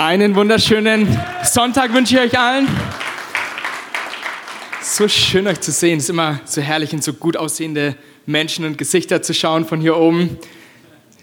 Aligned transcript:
Einen 0.00 0.36
wunderschönen 0.36 1.08
Sonntag 1.42 1.92
wünsche 1.92 2.14
ich 2.14 2.20
euch 2.20 2.38
allen. 2.38 2.68
So 4.80 5.08
schön 5.08 5.48
euch 5.48 5.60
zu 5.60 5.72
sehen. 5.72 5.98
Es 5.98 6.04
ist 6.04 6.10
immer 6.10 6.40
so 6.44 6.60
herrlich, 6.60 6.92
in 6.92 7.02
so 7.02 7.12
gut 7.12 7.36
aussehende 7.36 7.96
Menschen 8.24 8.64
und 8.64 8.78
Gesichter 8.78 9.22
zu 9.22 9.34
schauen 9.34 9.64
von 9.64 9.80
hier 9.80 9.96
oben. 9.96 10.38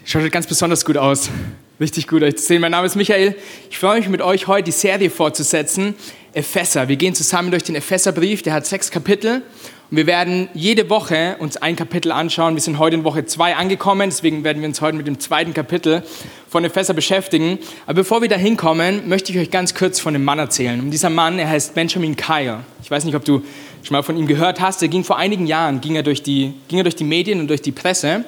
Schaut 0.04 0.30
ganz 0.30 0.46
besonders 0.46 0.84
gut 0.84 0.98
aus. 0.98 1.30
Richtig 1.78 2.08
gut 2.08 2.22
euch 2.22 2.36
zu 2.36 2.42
sehen. 2.42 2.62
Mein 2.62 2.70
Name 2.70 2.86
ist 2.86 2.96
Michael. 2.96 3.34
Ich 3.68 3.78
freue 3.78 3.98
mich 3.98 4.08
mit 4.08 4.22
euch 4.22 4.46
heute 4.46 4.64
die 4.64 4.72
Serie 4.72 5.10
fortzusetzen. 5.10 5.94
Epheser. 6.32 6.88
Wir 6.88 6.96
gehen 6.96 7.14
zusammen 7.14 7.50
durch 7.50 7.64
den 7.64 7.74
Epheserbrief. 7.74 8.40
Der 8.40 8.54
hat 8.54 8.64
sechs 8.64 8.90
Kapitel. 8.90 9.42
Und 9.90 9.98
wir 9.98 10.06
werden 10.06 10.48
jede 10.54 10.88
Woche 10.88 11.36
uns 11.38 11.58
ein 11.58 11.76
Kapitel 11.76 12.12
anschauen. 12.12 12.54
Wir 12.54 12.62
sind 12.62 12.78
heute 12.78 12.96
in 12.96 13.04
Woche 13.04 13.26
zwei 13.26 13.56
angekommen, 13.56 14.08
deswegen 14.08 14.42
werden 14.42 14.62
wir 14.62 14.68
uns 14.68 14.80
heute 14.80 14.96
mit 14.96 15.06
dem 15.06 15.20
zweiten 15.20 15.52
Kapitel 15.52 16.02
von 16.48 16.64
Epheser 16.64 16.94
beschäftigen. 16.94 17.58
Aber 17.84 17.96
bevor 17.96 18.22
wir 18.22 18.30
da 18.30 18.36
hinkommen, 18.36 19.06
möchte 19.06 19.30
ich 19.30 19.38
euch 19.38 19.50
ganz 19.50 19.74
kurz 19.74 20.00
von 20.00 20.14
dem 20.14 20.24
Mann 20.24 20.38
erzählen. 20.38 20.80
Und 20.80 20.92
dieser 20.92 21.10
Mann, 21.10 21.38
er 21.38 21.50
heißt 21.50 21.74
Benjamin 21.74 22.16
Kyle. 22.16 22.60
Ich 22.82 22.90
weiß 22.90 23.04
nicht, 23.04 23.14
ob 23.14 23.24
du 23.26 23.42
schon 23.82 23.94
mal 23.94 24.02
von 24.02 24.16
ihm 24.16 24.26
gehört 24.26 24.60
hast. 24.62 24.80
Er 24.80 24.88
ging 24.88 25.04
vor 25.04 25.18
einigen 25.18 25.46
Jahren, 25.46 25.82
ging 25.82 25.94
er 25.94 26.02
durch 26.02 26.22
die, 26.22 26.54
ging 26.68 26.78
er 26.78 26.84
durch 26.84 26.96
die 26.96 27.04
Medien 27.04 27.38
und 27.38 27.48
durch 27.48 27.60
die 27.60 27.72
Presse. 27.72 28.24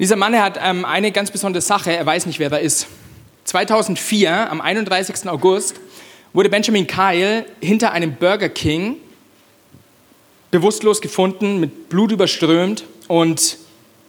Dieser 0.00 0.16
Mann, 0.16 0.36
hat 0.36 0.58
ähm, 0.60 0.84
eine 0.84 1.12
ganz 1.12 1.30
besondere 1.30 1.60
Sache, 1.60 1.96
er 1.96 2.04
weiß 2.04 2.26
nicht, 2.26 2.40
wer 2.40 2.50
da 2.50 2.56
ist. 2.56 2.88
2004, 3.44 4.50
am 4.50 4.60
31. 4.60 5.28
August, 5.28 5.76
wurde 6.32 6.48
Benjamin 6.48 6.88
Kyle 6.88 7.44
hinter 7.60 7.92
einem 7.92 8.16
Burger 8.16 8.48
King 8.48 8.96
bewusstlos 10.50 11.00
gefunden, 11.00 11.60
mit 11.60 11.88
Blut 11.88 12.10
überströmt 12.10 12.84
und 13.06 13.56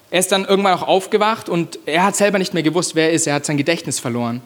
er 0.10 0.20
ist 0.20 0.32
dann 0.32 0.46
irgendwann 0.46 0.74
auch 0.74 0.88
aufgewacht 0.88 1.50
und 1.50 1.78
er 1.86 2.04
hat 2.04 2.16
selber 2.16 2.40
nicht 2.40 2.56
mehr 2.56 2.64
gewusst, 2.64 2.96
wer 2.96 3.10
er 3.10 3.14
ist. 3.14 3.28
Er 3.28 3.36
hat 3.36 3.46
sein 3.46 3.58
Gedächtnis 3.58 4.00
verloren. 4.00 4.42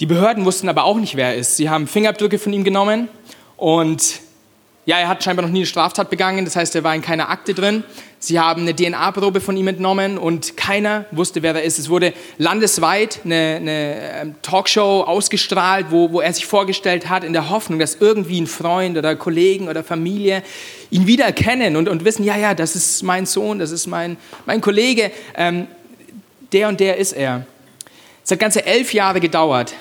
Die 0.00 0.06
Behörden 0.06 0.44
wussten 0.44 0.68
aber 0.68 0.82
auch 0.82 0.96
nicht, 0.96 1.14
wer 1.14 1.28
er 1.28 1.36
ist. 1.36 1.56
Sie 1.56 1.70
haben 1.70 1.86
Fingerabdrücke 1.86 2.40
von 2.40 2.52
ihm 2.52 2.64
genommen 2.64 3.08
und 3.56 4.20
ja, 4.84 4.98
er 4.98 5.06
hat 5.06 5.22
scheinbar 5.22 5.44
noch 5.44 5.52
nie 5.52 5.60
eine 5.60 5.66
Straftat 5.66 6.10
begangen, 6.10 6.44
das 6.44 6.56
heißt, 6.56 6.74
er 6.74 6.82
war 6.82 6.92
in 6.92 7.02
keiner 7.02 7.28
Akte 7.30 7.54
drin. 7.54 7.84
Sie 8.24 8.38
haben 8.38 8.62
eine 8.62 8.76
DNA-Probe 8.76 9.40
von 9.40 9.56
ihm 9.56 9.66
entnommen 9.66 10.16
und 10.16 10.56
keiner 10.56 11.06
wusste, 11.10 11.42
wer 11.42 11.56
er 11.56 11.64
ist. 11.64 11.80
Es 11.80 11.88
wurde 11.88 12.12
landesweit 12.38 13.18
eine, 13.24 13.56
eine 13.56 14.12
ähm, 14.12 14.34
Talkshow 14.42 15.02
ausgestrahlt, 15.02 15.86
wo, 15.90 16.12
wo 16.12 16.20
er 16.20 16.32
sich 16.32 16.46
vorgestellt 16.46 17.08
hat, 17.08 17.24
in 17.24 17.32
der 17.32 17.50
Hoffnung, 17.50 17.80
dass 17.80 17.96
irgendwie 17.96 18.40
ein 18.40 18.46
Freund 18.46 18.96
oder 18.96 19.16
Kollegen 19.16 19.66
oder 19.66 19.82
Familie 19.82 20.44
ihn 20.90 21.08
wiedererkennen 21.08 21.74
und, 21.74 21.88
und 21.88 22.04
wissen, 22.04 22.22
ja, 22.22 22.36
ja, 22.36 22.54
das 22.54 22.76
ist 22.76 23.02
mein 23.02 23.26
Sohn, 23.26 23.58
das 23.58 23.72
ist 23.72 23.88
mein, 23.88 24.16
mein 24.46 24.60
Kollege, 24.60 25.10
ähm, 25.34 25.66
der 26.52 26.68
und 26.68 26.78
der 26.78 26.98
ist 26.98 27.14
er. 27.14 27.44
Es 28.24 28.30
hat 28.30 28.38
ganze 28.38 28.64
elf 28.64 28.94
Jahre 28.94 29.18
gedauert. 29.18 29.74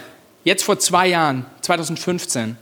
Jetzt 0.43 0.63
vor 0.63 0.79
zwei 0.79 1.09
Jahren, 1.09 1.45
2015, 1.61 2.57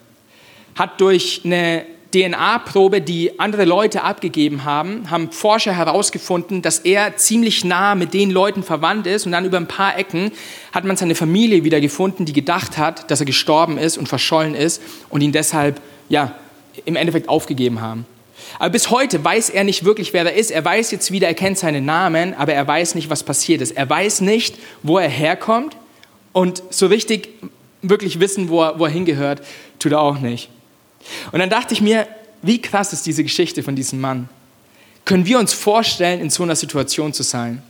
hat 0.75 0.99
durch 0.99 1.43
eine 1.45 1.85
DNA-Probe, 2.13 3.01
die 3.01 3.39
andere 3.39 3.65
Leute 3.65 4.03
abgegeben 4.03 4.63
haben, 4.63 5.11
haben 5.11 5.31
Forscher 5.31 5.73
herausgefunden, 5.73 6.61
dass 6.63 6.79
er 6.79 7.17
ziemlich 7.17 7.63
nah 7.63 7.93
mit 7.93 8.13
den 8.13 8.31
Leuten 8.31 8.63
verwandt 8.63 9.05
ist 9.05 9.25
und 9.27 9.31
dann 9.31 9.45
über 9.45 9.57
ein 9.57 9.67
paar 9.67 9.97
Ecken 9.97 10.31
hat 10.71 10.85
man 10.85 10.97
seine 10.97 11.13
Familie 11.13 11.63
wiedergefunden, 11.63 12.25
die 12.25 12.33
gedacht 12.33 12.77
hat, 12.77 13.11
dass 13.11 13.19
er 13.19 13.27
gestorben 13.27 13.77
ist 13.77 13.97
und 13.97 14.09
verschollen 14.09 14.55
ist 14.55 14.81
und 15.09 15.21
ihn 15.21 15.31
deshalb 15.31 15.79
ja, 16.09 16.35
im 16.85 16.95
Endeffekt 16.95 17.29
aufgegeben 17.29 17.79
haben. 17.79 18.05
Aber 18.57 18.71
bis 18.71 18.89
heute 18.89 19.23
weiß 19.23 19.49
er 19.49 19.63
nicht 19.63 19.85
wirklich, 19.85 20.13
wer 20.13 20.25
er 20.25 20.33
ist. 20.33 20.49
Er 20.49 20.65
weiß 20.65 20.89
jetzt 20.91 21.11
wieder, 21.11 21.27
er 21.27 21.35
kennt 21.35 21.59
seinen 21.59 21.85
Namen, 21.85 22.33
aber 22.33 22.53
er 22.53 22.67
weiß 22.67 22.95
nicht, 22.95 23.09
was 23.09 23.23
passiert 23.23 23.61
ist. 23.61 23.71
Er 23.71 23.87
weiß 23.87 24.21
nicht, 24.21 24.57
wo 24.81 24.97
er 24.97 25.09
herkommt 25.09 25.77
und 26.33 26.63
so 26.71 26.87
richtig 26.87 27.29
wirklich 27.81 28.19
wissen, 28.19 28.49
wo 28.49 28.63
er, 28.63 28.79
wo 28.79 28.85
er 28.85 28.91
hingehört, 28.91 29.41
tut 29.77 29.91
er 29.91 30.01
auch 30.01 30.19
nicht. 30.19 30.49
Und 31.31 31.39
dann 31.39 31.49
dachte 31.49 31.73
ich 31.73 31.81
mir, 31.81 32.07
wie 32.41 32.61
krass 32.61 32.93
ist 32.93 33.05
diese 33.05 33.23
Geschichte 33.23 33.63
von 33.63 33.75
diesem 33.75 33.99
Mann? 33.99 34.29
Können 35.05 35.25
wir 35.25 35.39
uns 35.39 35.53
vorstellen, 35.53 36.21
in 36.21 36.29
so 36.29 36.43
einer 36.43 36.55
Situation 36.55 37.13
zu 37.13 37.23
sein? 37.23 37.61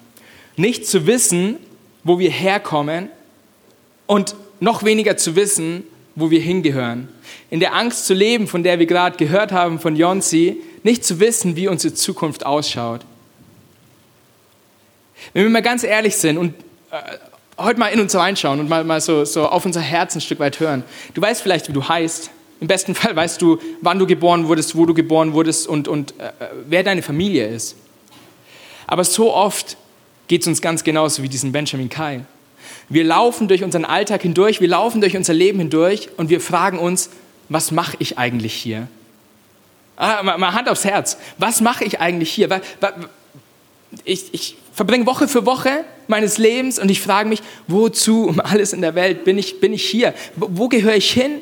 Nicht 0.55 0.85
zu 0.85 1.07
wissen, 1.07 1.57
wo 2.03 2.19
wir 2.19 2.29
herkommen 2.29 3.09
und 4.07 4.35
noch 4.59 4.83
weniger 4.83 5.17
zu 5.17 5.35
wissen, 5.35 5.83
wo 6.15 6.31
wir 6.31 6.41
hingehören. 6.41 7.07
In 7.49 7.59
der 7.59 7.73
Angst 7.75 8.05
zu 8.05 8.13
leben, 8.13 8.47
von 8.47 8.63
der 8.63 8.79
wir 8.79 8.85
gerade 8.85 9.17
gehört 9.17 9.51
haben 9.51 9.79
von 9.79 9.95
Jonsi, 9.95 10.61
nicht 10.83 11.05
zu 11.05 11.19
wissen, 11.19 11.55
wie 11.55 11.67
unsere 11.67 11.93
Zukunft 11.93 12.45
ausschaut. 12.45 13.01
Wenn 15.33 15.43
wir 15.43 15.49
mal 15.49 15.61
ganz 15.61 15.83
ehrlich 15.83 16.15
sind 16.15 16.37
und 16.37 16.53
äh, 16.91 17.17
heute 17.57 17.79
mal 17.79 17.87
in 17.87 17.99
uns 17.99 18.15
reinschauen 18.15 18.59
und 18.59 18.69
mal, 18.69 18.83
mal 18.83 19.01
so, 19.01 19.25
so 19.25 19.47
auf 19.47 19.65
unser 19.65 19.81
Herz 19.81 20.15
ein 20.15 20.21
Stück 20.21 20.39
weit 20.39 20.59
hören. 20.59 20.83
Du 21.13 21.21
weißt 21.21 21.41
vielleicht, 21.41 21.67
wie 21.69 21.73
du 21.73 21.87
heißt. 21.87 22.31
Im 22.61 22.67
besten 22.67 22.95
Fall 22.95 23.15
weißt 23.15 23.41
du, 23.41 23.59
wann 23.81 23.99
du 23.99 24.05
geboren 24.05 24.47
wurdest, 24.47 24.75
wo 24.75 24.85
du 24.85 24.93
geboren 24.93 25.33
wurdest 25.33 25.67
und, 25.67 25.87
und 25.87 26.19
äh, 26.19 26.31
wer 26.67 26.83
deine 26.83 27.01
Familie 27.01 27.47
ist. 27.47 27.75
Aber 28.85 29.03
so 29.03 29.33
oft 29.33 29.77
geht 30.27 30.41
es 30.41 30.47
uns 30.47 30.61
ganz 30.61 30.83
genauso 30.83 31.23
wie 31.23 31.29
diesen 31.29 31.51
Benjamin 31.51 31.89
Kai. 31.89 32.21
Wir 32.89 33.03
laufen 33.03 33.47
durch 33.47 33.63
unseren 33.63 33.85
Alltag 33.85 34.23
hindurch, 34.23 34.61
wir 34.61 34.67
laufen 34.67 34.99
durch 34.99 35.15
unser 35.15 35.33
Leben 35.33 35.59
hindurch 35.59 36.09
und 36.17 36.29
wir 36.29 36.41
fragen 36.41 36.79
uns, 36.79 37.09
was 37.47 37.71
mache 37.71 37.95
ich 37.99 38.17
eigentlich 38.17 38.53
hier? 38.53 38.87
Ah, 39.95 40.23
mal 40.23 40.53
Hand 40.53 40.69
aufs 40.69 40.85
Herz. 40.85 41.17
Was 41.37 41.61
mache 41.61 41.83
ich 41.83 41.99
eigentlich 41.99 42.31
hier? 42.31 42.61
Ich, 44.05 44.33
ich 44.33 44.57
verbringe 44.73 45.05
Woche 45.05 45.27
für 45.27 45.45
Woche 45.45 45.83
meines 46.07 46.37
Lebens 46.37 46.79
und 46.79 46.89
ich 46.89 47.01
frage 47.01 47.27
mich, 47.27 47.41
wozu 47.67 48.25
um 48.25 48.39
alles 48.39 48.71
in 48.71 48.81
der 48.81 48.95
Welt 48.95 49.23
bin 49.23 49.37
ich, 49.37 49.59
bin 49.59 49.73
ich 49.73 49.83
hier? 49.83 50.13
Wo, 50.35 50.47
wo 50.51 50.67
gehöre 50.69 50.95
ich 50.95 51.11
hin? 51.11 51.41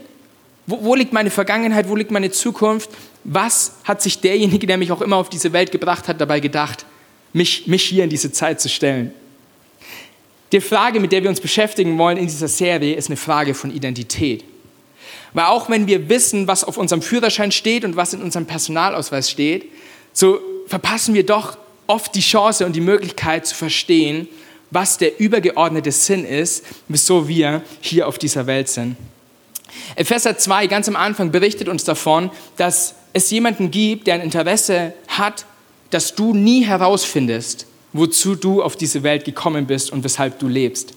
Wo, 0.68 0.84
wo 0.84 0.96
liegt 0.96 1.14
meine 1.14 1.32
Vergangenheit? 1.32 1.90
Wo 1.90 1.96
liegt 1.96 2.12
meine 2.12 2.30
Zukunft? 2.30 2.90
Was 3.24 3.74
hat 3.86 4.02
sich 4.02 4.20
derjenige, 4.20 4.68
der 4.68 4.78
mich 4.78 4.92
auch 4.92 5.02
immer 5.02 5.16
auf 5.16 5.30
diese 5.30 5.54
Welt 5.54 5.72
gebracht 5.72 6.08
hat, 6.08 6.22
dabei 6.22 6.42
gedacht, 6.42 6.86
mich, 7.34 7.68
mich 7.68 7.84
hier 7.84 8.04
in 8.04 8.10
diese 8.10 8.32
Zeit 8.32 8.62
zu 8.62 8.70
stellen? 8.70 9.14
Die 10.52 10.62
Frage, 10.62 11.00
mit 11.00 11.12
der 11.12 11.24
wir 11.24 11.30
uns 11.30 11.42
beschäftigen 11.42 11.98
wollen 11.98 12.18
in 12.18 12.28
dieser 12.28 12.48
Serie, 12.48 12.96
ist 12.96 13.10
eine 13.10 13.18
Frage 13.18 13.54
von 13.54 13.74
Identität. 13.74 14.44
Weil 15.34 15.46
auch 15.46 15.70
wenn 15.70 15.88
wir 15.88 16.10
wissen, 16.10 16.48
was 16.48 16.64
auf 16.64 16.78
unserem 16.78 17.02
Führerschein 17.02 17.52
steht 17.52 17.84
und 17.84 17.96
was 17.96 18.14
in 18.14 18.22
unserem 18.22 18.46
Personalausweis 18.46 19.30
steht, 19.30 19.70
so 20.14 20.40
verpassen 20.68 21.14
wir 21.14 21.26
doch 21.26 21.58
oft 21.86 22.14
die 22.16 22.22
Chance 22.22 22.66
und 22.66 22.76
die 22.76 22.82
Möglichkeit 22.82 23.46
zu 23.46 23.56
verstehen, 23.56 24.28
was 24.72 24.98
der 24.98 25.20
übergeordnete 25.20 25.92
Sinn 25.92 26.26
ist, 26.26 26.66
wieso 26.88 27.28
wir 27.28 27.62
hier 27.82 28.08
auf 28.08 28.18
dieser 28.18 28.48
Welt 28.48 28.68
sind. 28.68 28.98
Epheser 29.96 30.38
2 30.38 30.68
ganz 30.68 30.88
am 30.88 30.96
Anfang 30.96 31.32
berichtet 31.32 31.68
uns 31.68 31.84
davon, 31.84 32.30
dass 32.56 32.96
es 33.14 33.30
jemanden 33.32 33.72
gibt, 33.72 34.08
der 34.08 34.16
ein 34.16 34.22
Interesse 34.22 34.94
hat, 35.08 35.46
dass 35.90 36.16
du 36.16 36.34
nie 36.34 36.66
herausfindest, 36.66 37.66
wozu 37.94 38.36
du 38.36 38.62
auf 38.62 38.76
diese 38.76 39.04
Welt 39.04 39.26
gekommen 39.26 39.68
bist 39.68 39.92
und 39.92 40.04
weshalb 40.04 40.40
du 40.40 40.48
lebst. 40.48 40.94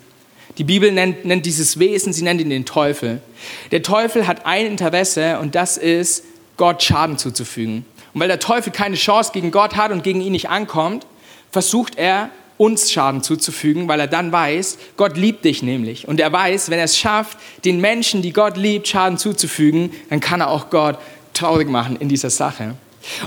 Die 0.59 0.65
Bibel 0.65 0.91
nennt, 0.91 1.25
nennt 1.25 1.47
dieses 1.47 1.79
Wesen, 1.79 2.13
sie 2.13 2.23
nennt 2.23 2.41
ihn 2.41 2.51
den 2.51 2.65
Teufel. 2.65 3.23
Der 3.71 3.83
Teufel 3.83 4.27
hat 4.27 4.47
ein 4.47 4.67
Interesse 4.67 5.39
und 5.39 5.55
das 5.55 5.77
ist, 5.77 6.25
Gott 6.57 6.83
Schaden 6.83 7.17
zuzufügen. 7.17 7.87
Und 8.13 8.21
weil 8.21 8.29
der 8.29 8.41
Teufel 8.41 8.73
keine 8.73 8.97
Chance 8.97 9.31
gegen 9.33 9.51
Gott 9.51 9.77
hat 9.77 9.93
und 9.93 10.03
gegen 10.03 10.21
ihn 10.21 10.33
nicht 10.33 10.51
ankommt, 10.51 11.07
versucht 11.51 11.97
er 11.97 12.31
uns 12.61 12.93
Schaden 12.93 13.23
zuzufügen, 13.23 13.89
weil 13.89 14.01
er 14.01 14.07
dann 14.07 14.33
weiß, 14.33 14.77
Gott 14.99 15.17
liebt 15.17 15.47
dich 15.47 15.63
nämlich. 15.63 16.07
Und 16.07 16.21
er 16.21 16.31
weiß, 16.31 16.69
wenn 16.69 16.79
er 16.79 16.85
es 16.85 16.99
schafft, 16.99 17.39
den 17.65 17.81
Menschen, 17.81 18.21
die 18.21 18.35
Gott 18.35 18.59
liebt, 18.59 18.87
Schaden 18.87 19.17
zuzufügen, 19.17 19.93
dann 20.11 20.21
kann 20.21 20.43
er 20.43 20.51
auch 20.51 20.69
Gott 20.69 20.99
traurig 21.33 21.71
machen 21.71 21.97
in 21.97 22.11
dieser 22.11 22.29
Sache. 22.29 22.75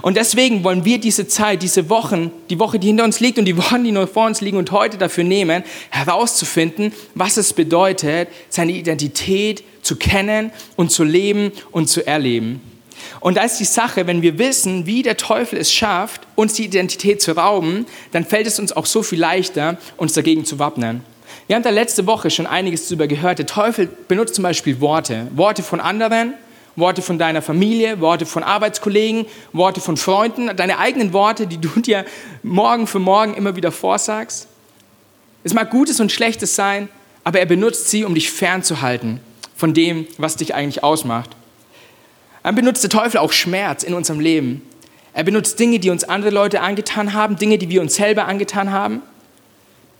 Und 0.03 0.17
deswegen 0.17 0.63
wollen 0.63 0.85
wir 0.85 0.99
diese 0.99 1.27
Zeit, 1.27 1.63
diese 1.63 1.89
Wochen, 1.89 2.29
die 2.51 2.59
Woche, 2.59 2.77
die 2.77 2.85
hinter 2.85 3.05
uns 3.05 3.21
liegt 3.21 3.39
und 3.39 3.45
die 3.45 3.57
Wochen, 3.57 3.83
die 3.83 3.91
noch 3.91 4.07
vor 4.07 4.27
uns 4.27 4.39
liegen 4.39 4.57
und 4.57 4.71
heute 4.71 4.99
dafür 4.99 5.23
nehmen, 5.23 5.63
herauszufinden, 5.89 6.93
was 7.15 7.37
es 7.37 7.53
bedeutet, 7.53 8.29
seine 8.49 8.73
Identität 8.73 9.63
zu 9.81 9.95
kennen 9.95 10.51
und 10.75 10.91
zu 10.91 11.03
leben 11.03 11.51
und 11.71 11.87
zu 11.87 12.05
erleben. 12.05 12.61
Und 13.19 13.37
da 13.37 13.43
ist 13.43 13.59
die 13.59 13.65
Sache, 13.65 14.07
wenn 14.07 14.21
wir 14.21 14.37
wissen, 14.37 14.85
wie 14.85 15.03
der 15.03 15.17
Teufel 15.17 15.59
es 15.59 15.71
schafft, 15.71 16.21
uns 16.35 16.53
die 16.53 16.65
Identität 16.65 17.21
zu 17.21 17.33
rauben, 17.33 17.85
dann 18.11 18.25
fällt 18.25 18.47
es 18.47 18.59
uns 18.59 18.71
auch 18.71 18.85
so 18.85 19.03
viel 19.03 19.19
leichter, 19.19 19.77
uns 19.97 20.13
dagegen 20.13 20.45
zu 20.45 20.59
wappnen. 20.59 21.03
Wir 21.47 21.55
haben 21.55 21.63
da 21.63 21.69
letzte 21.69 22.05
Woche 22.07 22.29
schon 22.29 22.47
einiges 22.47 22.87
darüber 22.87 23.07
gehört. 23.07 23.39
Der 23.39 23.45
Teufel 23.45 23.89
benutzt 24.07 24.35
zum 24.35 24.43
Beispiel 24.43 24.79
Worte. 24.79 25.27
Worte 25.35 25.63
von 25.63 25.79
anderen, 25.79 26.33
Worte 26.75 27.01
von 27.01 27.19
deiner 27.19 27.41
Familie, 27.41 27.99
Worte 27.99 28.25
von 28.25 28.43
Arbeitskollegen, 28.43 29.25
Worte 29.51 29.81
von 29.81 29.97
Freunden, 29.97 30.55
deine 30.55 30.79
eigenen 30.79 31.13
Worte, 31.13 31.47
die 31.47 31.57
du 31.57 31.69
dir 31.79 32.05
morgen 32.41 32.87
für 32.87 32.99
morgen 32.99 33.33
immer 33.33 33.55
wieder 33.55 33.71
vorsagst. 33.71 34.47
Es 35.43 35.53
mag 35.53 35.69
Gutes 35.69 35.99
und 35.99 36.11
Schlechtes 36.11 36.55
sein, 36.55 36.87
aber 37.23 37.39
er 37.39 37.45
benutzt 37.45 37.89
sie, 37.89 38.05
um 38.05 38.15
dich 38.15 38.31
fernzuhalten 38.31 39.19
von 39.55 39.73
dem, 39.73 40.07
was 40.17 40.35
dich 40.35 40.55
eigentlich 40.55 40.83
ausmacht. 40.83 41.31
Dann 42.43 42.55
benutzt 42.55 42.83
der 42.83 42.89
Teufel 42.89 43.17
auch 43.17 43.31
Schmerz 43.31 43.83
in 43.83 43.93
unserem 43.93 44.19
Leben. 44.19 44.61
Er 45.13 45.23
benutzt 45.23 45.59
Dinge, 45.59 45.79
die 45.79 45.89
uns 45.89 46.03
andere 46.03 46.31
Leute 46.31 46.61
angetan 46.61 47.13
haben, 47.13 47.37
Dinge, 47.37 47.57
die 47.57 47.69
wir 47.69 47.81
uns 47.81 47.95
selber 47.95 48.25
angetan 48.25 48.71
haben. 48.71 49.01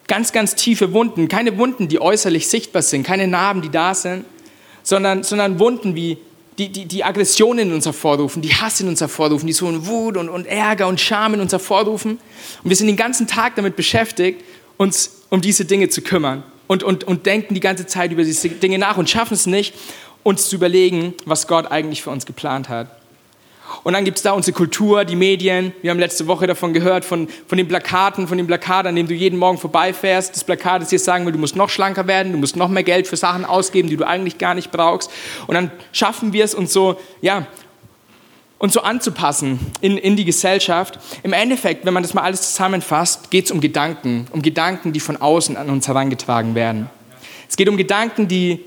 Ganz, 0.08 0.34
ganz 0.34 0.56
tiefe 0.56 0.92
Wunden, 0.92 1.30
keine 1.30 1.58
Wunden, 1.58 1.88
die 1.88 2.02
äußerlich 2.02 2.48
sichtbar 2.48 2.82
sind, 2.82 3.04
keine 3.04 3.28
Narben, 3.28 3.62
die 3.62 3.70
da 3.70 3.94
sind, 3.94 4.26
sondern, 4.84 5.24
sondern 5.24 5.60
Wunden 5.60 5.96
wie 5.96 6.18
die, 6.58 6.70
die, 6.70 6.86
die 6.86 7.04
Aggression 7.04 7.58
in 7.58 7.74
uns 7.74 7.86
hervorrufen, 7.86 8.42
die 8.42 8.54
Hass 8.54 8.80
in 8.82 8.88
uns 8.88 9.02
hervorrufen, 9.02 9.48
die 9.48 9.54
so 9.54 9.68
eine 9.68 9.88
Wut 9.88 10.18
und, 10.18 10.30
und 10.30 10.46
Ärger 10.46 10.88
und 10.88 11.00
Scham 11.00 11.34
in 11.34 11.40
uns 11.40 11.52
hervorrufen. 11.52 12.20
Und 12.64 12.70
wir 12.70 12.76
sind 12.76 12.88
den 12.88 12.98
ganzen 12.98 13.28
Tag 13.28 13.56
damit 13.56 13.76
beschäftigt, 13.76 14.44
uns 14.78 15.22
um 15.30 15.42
diese 15.42 15.66
Dinge 15.66 15.90
zu 15.90 16.02
kümmern 16.02 16.44
und, 16.68 16.84
und, 16.84 17.04
und 17.06 17.26
denken 17.26 17.54
die 17.54 17.60
ganze 17.60 17.86
Zeit 17.86 18.12
über 18.12 18.24
diese 18.24 18.50
Dinge 18.50 18.78
nach 18.78 18.98
und 18.98 19.10
schaffen 19.10 19.34
es 19.34 19.46
nicht, 19.46 19.74
uns 20.24 20.50
zu 20.50 20.56
überlegen, 20.56 21.14
was 21.26 21.48
Gott 21.48 21.72
eigentlich 21.72 22.02
für 22.02 22.10
uns 22.10 22.26
geplant 22.26 22.70
hat. 22.70 22.88
Und 23.84 23.94
dann 23.94 24.06
gibt 24.06 24.18
es 24.18 24.24
da 24.24 24.32
unsere 24.34 24.56
Kultur, 24.56 25.04
die 25.04 25.16
Medien. 25.16 25.74
Wir 25.82 25.92
haben 25.92 26.00
letzte 26.00 26.28
Woche 26.28 26.48
davon 26.48 26.74
gehört, 26.74 27.06
von, 27.06 27.28
von 27.48 27.58
den 27.58 27.68
Plakaten, 27.68 28.28
von 28.28 28.38
dem 28.38 28.48
Plakat, 28.48 28.86
an 28.86 28.96
dem 28.96 29.08
du 29.08 29.14
jeden 29.14 29.40
Morgen 29.40 29.58
vorbeifährst. 29.58 30.36
Das 30.36 30.44
Plakat, 30.44 30.82
das 30.82 30.90
dir 30.90 31.00
sagen 31.00 31.26
will, 31.26 31.34
du 31.34 31.40
musst 31.40 31.56
noch 31.56 31.70
schlanker 31.70 32.08
werden, 32.08 32.32
du 32.32 32.38
musst 32.38 32.56
noch 32.56 32.70
mehr 32.70 32.84
Geld 32.84 33.08
für 33.08 33.18
Sachen 33.18 33.46
ausgeben, 33.46 33.90
die 33.90 33.98
du 33.98 34.06
eigentlich 34.06 34.38
gar 34.38 34.54
nicht 34.54 34.72
brauchst. 34.72 35.10
Und 35.48 35.56
dann 35.56 35.72
schaffen 35.92 36.34
wir 36.34 36.46
es 36.46 36.54
uns 36.54 36.72
so, 36.72 37.00
ja, 37.22 37.48
uns 38.60 38.74
so 38.74 38.82
anzupassen 38.82 39.60
in, 39.82 39.98
in 39.98 40.16
die 40.16 40.24
Gesellschaft. 40.24 41.00
Im 41.24 41.34
Endeffekt, 41.34 41.86
wenn 41.86 41.94
man 41.94 42.04
das 42.04 42.14
mal 42.14 42.22
alles 42.22 42.54
zusammenfasst, 42.54 43.32
geht 43.32 43.46
es 43.46 43.52
um 43.52 43.60
Gedanken, 43.60 44.28
um 44.32 44.42
Gedanken, 44.42 44.94
die 44.94 45.02
von 45.02 45.18
außen 45.18 45.58
an 45.58 45.70
uns 45.70 45.88
herangetragen 45.88 46.56
werden. 46.56 46.90
Es 47.50 47.58
geht 47.58 47.68
um 47.68 47.76
Gedanken, 47.76 48.28
die 48.28 48.64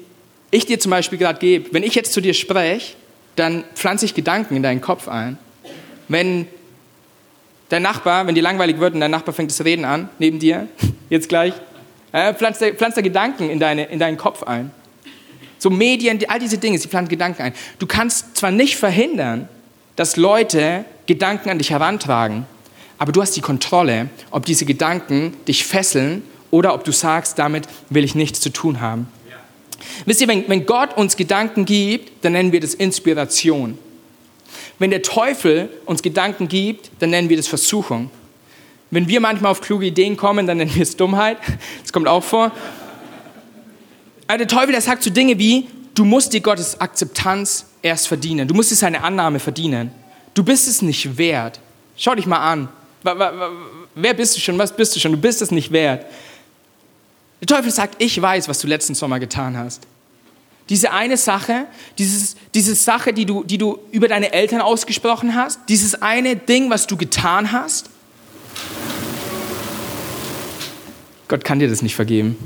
ich 0.50 0.66
dir 0.66 0.78
zum 0.78 0.90
Beispiel 0.90 1.18
gerade 1.18 1.38
gebe. 1.38 1.72
Wenn 1.72 1.82
ich 1.82 1.94
jetzt 1.94 2.12
zu 2.12 2.20
dir 2.20 2.34
spreche, 2.34 2.94
dann 3.36 3.64
pflanze 3.74 4.04
ich 4.04 4.14
Gedanken 4.14 4.56
in 4.56 4.62
deinen 4.62 4.80
Kopf 4.80 5.08
ein. 5.08 5.38
Wenn 6.08 6.46
dein 7.68 7.82
Nachbar, 7.82 8.26
wenn 8.26 8.34
dir 8.34 8.42
langweilig 8.42 8.78
wird 8.78 8.94
und 8.94 9.00
dein 9.00 9.10
Nachbar 9.10 9.34
fängt 9.34 9.50
das 9.50 9.64
Reden 9.64 9.84
an, 9.84 10.08
neben 10.18 10.38
dir, 10.38 10.68
jetzt 11.10 11.28
gleich, 11.28 11.54
äh, 12.12 12.32
pflanzt, 12.34 12.62
er, 12.62 12.74
pflanzt 12.74 13.02
Gedanken 13.02 13.50
in, 13.50 13.58
deine, 13.58 13.84
in 13.86 13.98
deinen 13.98 14.16
Kopf 14.16 14.42
ein. 14.42 14.70
So 15.58 15.70
Medien, 15.70 16.18
all 16.28 16.38
diese 16.38 16.58
Dinge, 16.58 16.78
sie 16.78 16.88
pflanzen 16.88 17.10
Gedanken 17.10 17.42
ein. 17.42 17.54
Du 17.78 17.86
kannst 17.86 18.36
zwar 18.36 18.50
nicht 18.50 18.76
verhindern, 18.76 19.48
dass 19.96 20.16
Leute 20.16 20.84
Gedanken 21.06 21.50
an 21.50 21.58
dich 21.58 21.70
herantragen, 21.70 22.46
aber 22.98 23.12
du 23.12 23.20
hast 23.20 23.36
die 23.36 23.40
Kontrolle, 23.40 24.08
ob 24.30 24.44
diese 24.44 24.64
Gedanken 24.64 25.34
dich 25.48 25.64
fesseln 25.64 26.22
oder 26.50 26.74
ob 26.74 26.84
du 26.84 26.92
sagst, 26.92 27.38
damit 27.38 27.66
will 27.90 28.04
ich 28.04 28.14
nichts 28.14 28.40
zu 28.40 28.50
tun 28.50 28.80
haben. 28.80 29.08
Wisst 30.04 30.20
ihr, 30.20 30.28
wenn, 30.28 30.48
wenn 30.48 30.66
Gott 30.66 30.96
uns 30.96 31.16
Gedanken 31.16 31.64
gibt, 31.64 32.24
dann 32.24 32.32
nennen 32.32 32.52
wir 32.52 32.60
das 32.60 32.74
Inspiration. 32.74 33.78
Wenn 34.78 34.90
der 34.90 35.02
Teufel 35.02 35.68
uns 35.86 36.02
Gedanken 36.02 36.48
gibt, 36.48 36.90
dann 36.98 37.10
nennen 37.10 37.28
wir 37.28 37.36
das 37.36 37.48
Versuchung. 37.48 38.10
Wenn 38.90 39.08
wir 39.08 39.20
manchmal 39.20 39.50
auf 39.50 39.60
kluge 39.60 39.86
Ideen 39.86 40.16
kommen, 40.16 40.46
dann 40.46 40.58
nennen 40.58 40.74
wir 40.74 40.82
es 40.82 40.96
Dummheit. 40.96 41.38
Das 41.82 41.92
kommt 41.92 42.08
auch 42.08 42.22
vor. 42.22 42.52
Aber 44.26 44.38
der 44.38 44.48
Teufel, 44.48 44.72
der 44.72 44.80
sagt 44.80 45.02
so 45.02 45.10
Dinge 45.10 45.38
wie, 45.38 45.68
du 45.94 46.04
musst 46.04 46.32
dir 46.32 46.40
Gottes 46.40 46.80
Akzeptanz 46.80 47.66
erst 47.82 48.08
verdienen. 48.08 48.48
Du 48.48 48.54
musst 48.54 48.70
dir 48.70 48.76
seine 48.76 49.02
Annahme 49.02 49.38
verdienen. 49.38 49.90
Du 50.34 50.44
bist 50.44 50.68
es 50.68 50.82
nicht 50.82 51.16
wert. 51.16 51.60
Schau 51.96 52.14
dich 52.14 52.26
mal 52.26 52.38
an. 52.38 52.68
Wer 53.94 54.14
bist 54.14 54.36
du 54.36 54.40
schon? 54.40 54.58
Was 54.58 54.74
bist 54.74 54.94
du 54.94 55.00
schon? 55.00 55.12
Du 55.12 55.18
bist 55.18 55.40
es 55.40 55.50
nicht 55.50 55.72
wert. 55.72 56.04
Der 57.40 57.46
Teufel 57.46 57.70
sagt, 57.70 58.02
ich 58.02 58.20
weiß, 58.20 58.48
was 58.48 58.60
du 58.60 58.66
letzten 58.66 58.94
Sommer 58.94 59.20
getan 59.20 59.56
hast. 59.56 59.82
Diese 60.68 60.92
eine 60.92 61.16
Sache, 61.16 61.66
dieses, 61.98 62.34
diese 62.54 62.74
Sache, 62.74 63.12
die 63.12 63.24
du, 63.24 63.44
die 63.44 63.58
du 63.58 63.78
über 63.92 64.08
deine 64.08 64.32
Eltern 64.32 64.60
ausgesprochen 64.60 65.34
hast, 65.34 65.60
dieses 65.68 66.02
eine 66.02 66.34
Ding, 66.34 66.70
was 66.70 66.86
du 66.86 66.96
getan 66.96 67.52
hast, 67.52 67.90
Gott 71.28 71.44
kann 71.44 71.58
dir 71.58 71.68
das 71.68 71.82
nicht 71.82 71.94
vergeben. 71.94 72.36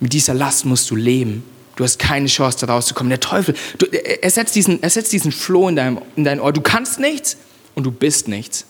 Mit 0.00 0.12
dieser 0.12 0.34
Last 0.34 0.64
musst 0.64 0.90
du 0.90 0.96
leben. 0.96 1.44
Du 1.76 1.84
hast 1.84 1.98
keine 1.98 2.26
Chance, 2.26 2.66
da 2.66 2.72
rauszukommen. 2.72 3.10
Der 3.10 3.20
Teufel, 3.20 3.54
du, 3.78 3.86
er, 3.86 4.30
setzt 4.30 4.54
diesen, 4.54 4.82
er 4.82 4.90
setzt 4.90 5.12
diesen 5.12 5.32
Floh 5.32 5.68
in, 5.68 5.76
deinem, 5.76 5.98
in 6.16 6.24
dein 6.24 6.40
Ohr. 6.40 6.52
Du 6.52 6.60
kannst 6.60 6.98
nichts 6.98 7.36
und 7.74 7.84
du 7.84 7.92
bist 7.92 8.28
nichts. 8.28 8.66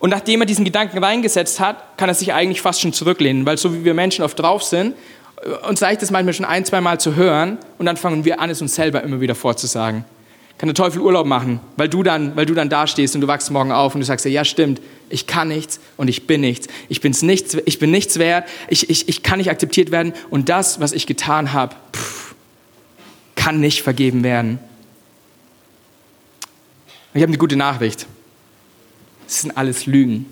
Und 0.00 0.10
nachdem 0.10 0.40
er 0.40 0.46
diesen 0.46 0.64
Gedanken 0.64 0.98
reingesetzt 0.98 1.60
hat, 1.60 1.98
kann 1.98 2.08
er 2.08 2.14
sich 2.14 2.32
eigentlich 2.32 2.62
fast 2.62 2.80
schon 2.80 2.92
zurücklehnen, 2.92 3.44
weil 3.46 3.58
so 3.58 3.72
wie 3.74 3.84
wir 3.84 3.94
Menschen 3.94 4.24
oft 4.24 4.36
drauf 4.38 4.62
sind, 4.62 4.96
äh, 5.42 5.68
uns 5.68 5.82
reicht 5.82 6.02
es 6.02 6.10
manchmal 6.10 6.32
schon 6.32 6.46
ein, 6.46 6.64
zwei 6.64 6.80
Mal 6.80 6.98
zu 6.98 7.14
hören 7.14 7.58
und 7.78 7.86
dann 7.86 7.96
fangen 7.96 8.24
wir 8.24 8.40
an, 8.40 8.50
es 8.50 8.60
uns 8.60 8.74
selber 8.74 9.02
immer 9.02 9.20
wieder 9.20 9.34
vorzusagen. 9.34 10.04
Kann 10.56 10.68
der 10.68 10.74
Teufel 10.74 11.00
Urlaub 11.00 11.26
machen, 11.26 11.60
weil 11.76 11.88
du 11.88 12.02
dann, 12.02 12.34
weil 12.34 12.46
du 12.46 12.54
dann 12.54 12.68
dastehst 12.68 13.14
und 13.14 13.20
du 13.20 13.28
wachst 13.28 13.50
morgen 13.50 13.72
auf 13.72 13.94
und 13.94 14.00
du 14.00 14.06
sagst, 14.06 14.24
ja 14.24 14.44
stimmt, 14.44 14.80
ich 15.10 15.26
kann 15.26 15.48
nichts 15.48 15.80
und 15.98 16.08
ich 16.08 16.26
bin 16.26 16.40
nichts. 16.40 16.66
Ich, 16.88 17.00
bin's 17.02 17.22
nichts, 17.22 17.56
ich 17.64 17.78
bin 17.78 17.90
nichts 17.90 18.18
wert, 18.18 18.48
ich, 18.68 18.88
ich, 18.88 19.08
ich 19.08 19.22
kann 19.22 19.38
nicht 19.38 19.50
akzeptiert 19.50 19.90
werden 19.90 20.14
und 20.30 20.48
das, 20.48 20.80
was 20.80 20.92
ich 20.92 21.06
getan 21.06 21.52
habe, 21.52 21.76
kann 23.36 23.60
nicht 23.60 23.82
vergeben 23.82 24.22
werden. 24.22 24.58
Ich 27.12 27.20
habe 27.22 27.30
eine 27.30 27.38
gute 27.38 27.56
Nachricht. 27.56 28.06
Das 29.30 29.42
sind 29.42 29.56
alles 29.56 29.86
Lügen. 29.86 30.26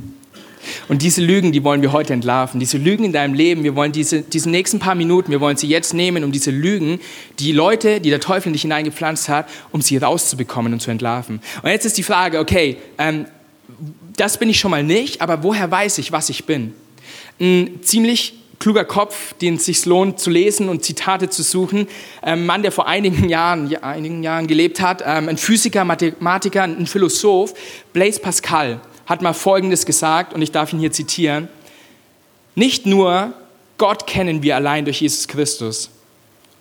Und 0.88 1.02
diese 1.02 1.22
Lügen, 1.22 1.52
die 1.52 1.62
wollen 1.62 1.82
wir 1.82 1.92
heute 1.92 2.12
entlarven. 2.12 2.58
Diese 2.58 2.78
Lügen 2.78 3.04
in 3.04 3.12
deinem 3.12 3.32
Leben, 3.32 3.62
wir 3.62 3.76
wollen 3.76 3.92
diese, 3.92 4.22
diese 4.22 4.50
nächsten 4.50 4.80
paar 4.80 4.96
Minuten, 4.96 5.30
wir 5.30 5.40
wollen 5.40 5.56
sie 5.56 5.68
jetzt 5.68 5.94
nehmen, 5.94 6.24
um 6.24 6.32
diese 6.32 6.50
Lügen, 6.50 6.98
die 7.38 7.52
Leute, 7.52 8.00
die 8.00 8.10
der 8.10 8.18
Teufel 8.18 8.48
in 8.48 8.54
dich 8.54 8.62
hineingepflanzt 8.62 9.28
hat, 9.28 9.48
um 9.70 9.82
sie 9.82 9.98
rauszubekommen 9.98 10.72
und 10.72 10.80
zu 10.80 10.90
entlarven. 10.90 11.40
Und 11.62 11.70
jetzt 11.70 11.86
ist 11.86 11.96
die 11.96 12.02
Frage, 12.02 12.40
okay, 12.40 12.78
ähm, 12.98 13.26
das 14.16 14.36
bin 14.36 14.50
ich 14.50 14.58
schon 14.58 14.72
mal 14.72 14.82
nicht, 14.82 15.22
aber 15.22 15.44
woher 15.44 15.70
weiß 15.70 15.98
ich, 15.98 16.10
was 16.10 16.28
ich 16.28 16.44
bin? 16.44 16.74
Ein 17.38 17.78
ziemlich 17.82 18.34
kluger 18.58 18.84
Kopf, 18.84 19.34
den 19.34 19.54
es 19.54 19.66
sich 19.66 19.86
lohnt 19.86 20.18
zu 20.18 20.30
lesen 20.30 20.68
und 20.68 20.82
Zitate 20.82 21.30
zu 21.30 21.44
suchen. 21.44 21.86
Ein 22.22 22.44
Mann, 22.44 22.62
der 22.62 22.72
vor 22.72 22.88
einigen 22.88 23.28
Jahren, 23.28 23.70
ja, 23.70 23.80
einigen 23.82 24.24
Jahren 24.24 24.48
gelebt 24.48 24.80
hat, 24.80 25.04
ähm, 25.06 25.28
ein 25.28 25.36
Physiker, 25.36 25.84
Mathematiker, 25.84 26.64
ein 26.64 26.88
Philosoph, 26.88 27.54
Blaise 27.92 28.18
Pascal 28.18 28.80
hat 29.08 29.22
mal 29.22 29.32
Folgendes 29.32 29.86
gesagt, 29.86 30.34
und 30.34 30.42
ich 30.42 30.52
darf 30.52 30.72
ihn 30.72 30.78
hier 30.78 30.92
zitieren. 30.92 31.48
Nicht 32.54 32.84
nur 32.86 33.32
Gott 33.78 34.06
kennen 34.06 34.42
wir 34.42 34.54
allein 34.54 34.84
durch 34.84 35.00
Jesus 35.00 35.26
Christus, 35.28 35.90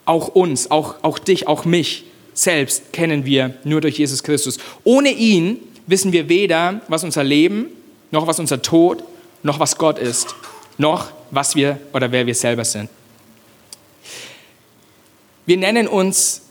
auch 0.06 0.30
uns, 0.30 0.72
auch, 0.72 0.96
auch 1.02 1.20
dich, 1.20 1.48
auch 1.48 1.66
mich 1.66 2.06
selbst 2.34 2.94
kennen 2.94 3.26
wir 3.26 3.56
nur 3.64 3.82
durch 3.82 3.98
Jesus 3.98 4.24
Christus. 4.24 4.60
Ohne 4.84 5.10
ihn 5.10 5.60
wissen 5.88 6.12
wir 6.12 6.30
weder, 6.30 6.82
was 6.88 7.04
unser 7.04 7.24
Leben, 7.24 7.68
noch 8.12 8.28
was 8.28 8.40
unser 8.40 8.62
Tod, 8.62 9.04
noch 9.44 9.60
was 9.60 9.78
Gott 9.78 9.98
ist, 9.98 10.36
noch 10.78 11.12
was 11.32 11.56
wir 11.56 11.80
oder 11.94 12.12
wer 12.12 12.28
wir 12.28 12.36
selber 12.36 12.64
sind. 12.64 12.90
Wir 15.46 15.58
nennen 15.58 15.88
uns 15.88 16.44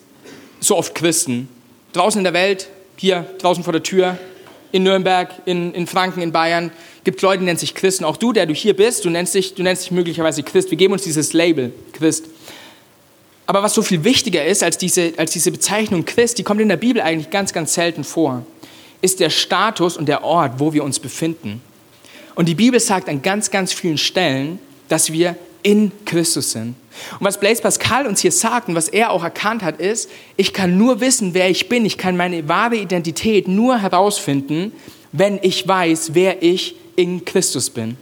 so 0.61 0.77
oft 0.77 0.95
Christen. 0.95 1.49
Draußen 1.93 2.19
in 2.19 2.25
der 2.25 2.35
Welt, 2.35 2.69
hier 2.97 3.25
draußen 3.39 3.63
vor 3.63 3.73
der 3.73 3.83
Tür, 3.83 4.19
in 4.73 4.83
Nürnberg, 4.83 5.31
in, 5.45 5.73
in 5.75 5.87
Franken, 5.87 6.23
in 6.23 6.33
Bayern, 6.33 6.71
gibt 7.05 7.23
Leute, 7.23 7.41
die 7.41 7.45
nennen 7.45 7.59
sich 7.59 7.75
Christen. 7.75 8.05
Auch 8.05 8.17
du, 8.17 8.33
der 8.33 8.47
du 8.47 8.55
hier 8.55 8.75
bist, 8.75 9.05
du 9.05 9.11
nennst, 9.11 9.35
dich, 9.35 9.55
du 9.55 9.63
nennst 9.63 9.85
dich 9.85 9.91
möglicherweise 9.93 10.43
Christ. 10.43 10.71
Wir 10.71 10.79
geben 10.79 10.93
uns 10.93 11.03
dieses 11.03 11.33
Label, 11.33 11.73
Christ. 11.93 12.27
Aber 13.47 13.63
was 13.63 13.75
so 13.75 13.83
viel 13.83 14.03
wichtiger 14.03 14.45
ist 14.45 14.63
als 14.63 14.77
diese, 14.77 15.13
als 15.17 15.31
diese 15.31 15.53
Bezeichnung 15.53 16.05
Christ, 16.05 16.39
die 16.39 16.43
kommt 16.43 16.61
in 16.61 16.69
der 16.69 16.77
Bibel 16.77 17.01
eigentlich 17.01 17.31
ganz, 17.31 17.53
ganz 17.53 17.75
selten 17.75 18.03
vor, 18.03 18.45
ist 19.03 19.21
der 19.21 19.31
Status 19.31 19.97
und 19.97 20.07
der 20.07 20.25
Ort, 20.25 20.55
wo 20.59 20.73
wir 20.73 20.83
uns 20.83 20.99
befinden. 20.99 21.63
Und 22.35 22.49
die 22.49 22.55
Bibel 22.55 22.81
sagt 22.81 23.09
an 23.09 23.23
ganz, 23.23 23.51
ganz 23.51 23.73
vielen 23.73 23.99
Stellen, 23.99 24.59
dass 24.89 25.13
wir 25.13 25.37
in 25.63 25.93
Christus 26.05 26.53
sind. 26.53 26.75
Und 27.19 27.27
was 27.27 27.41
Blaise 27.41 27.63
Pascal 27.63 28.07
uns 28.07 28.21
hier 28.21 28.33
sagt 28.33 28.69
und 28.69 28.75
was 28.75 28.89
er 28.89 29.11
auch 29.11 29.23
erkannt 29.23 29.63
hat, 29.63 29.81
ist, 29.81 30.11
ich 30.37 30.53
kann 30.53 30.79
nur 30.79 31.01
wissen, 31.01 31.35
wer 31.35 31.51
ich 31.51 31.69
bin. 31.69 31.85
Ich 31.85 31.99
kann 31.99 32.17
meine 32.17 32.49
wahre 32.49 32.77
Identität 32.77 33.49
nur 33.49 33.79
herausfinden, 33.79 34.73
wenn 35.13 35.39
ich 35.43 35.67
weiß, 35.67 36.15
wer 36.15 36.43
ich 36.43 36.77
in 36.97 37.25
Christus 37.25 37.71
bin. 37.71 37.97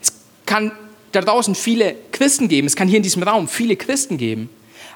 Es 0.00 0.12
kann 0.46 0.72
da 1.12 1.20
draußen 1.20 1.54
viele 1.54 1.94
Christen 2.10 2.48
geben, 2.48 2.66
es 2.66 2.76
kann 2.76 2.88
hier 2.88 2.96
in 2.96 3.02
diesem 3.02 3.22
Raum 3.22 3.48
viele 3.48 3.76
Christen 3.76 4.16
geben. 4.16 4.48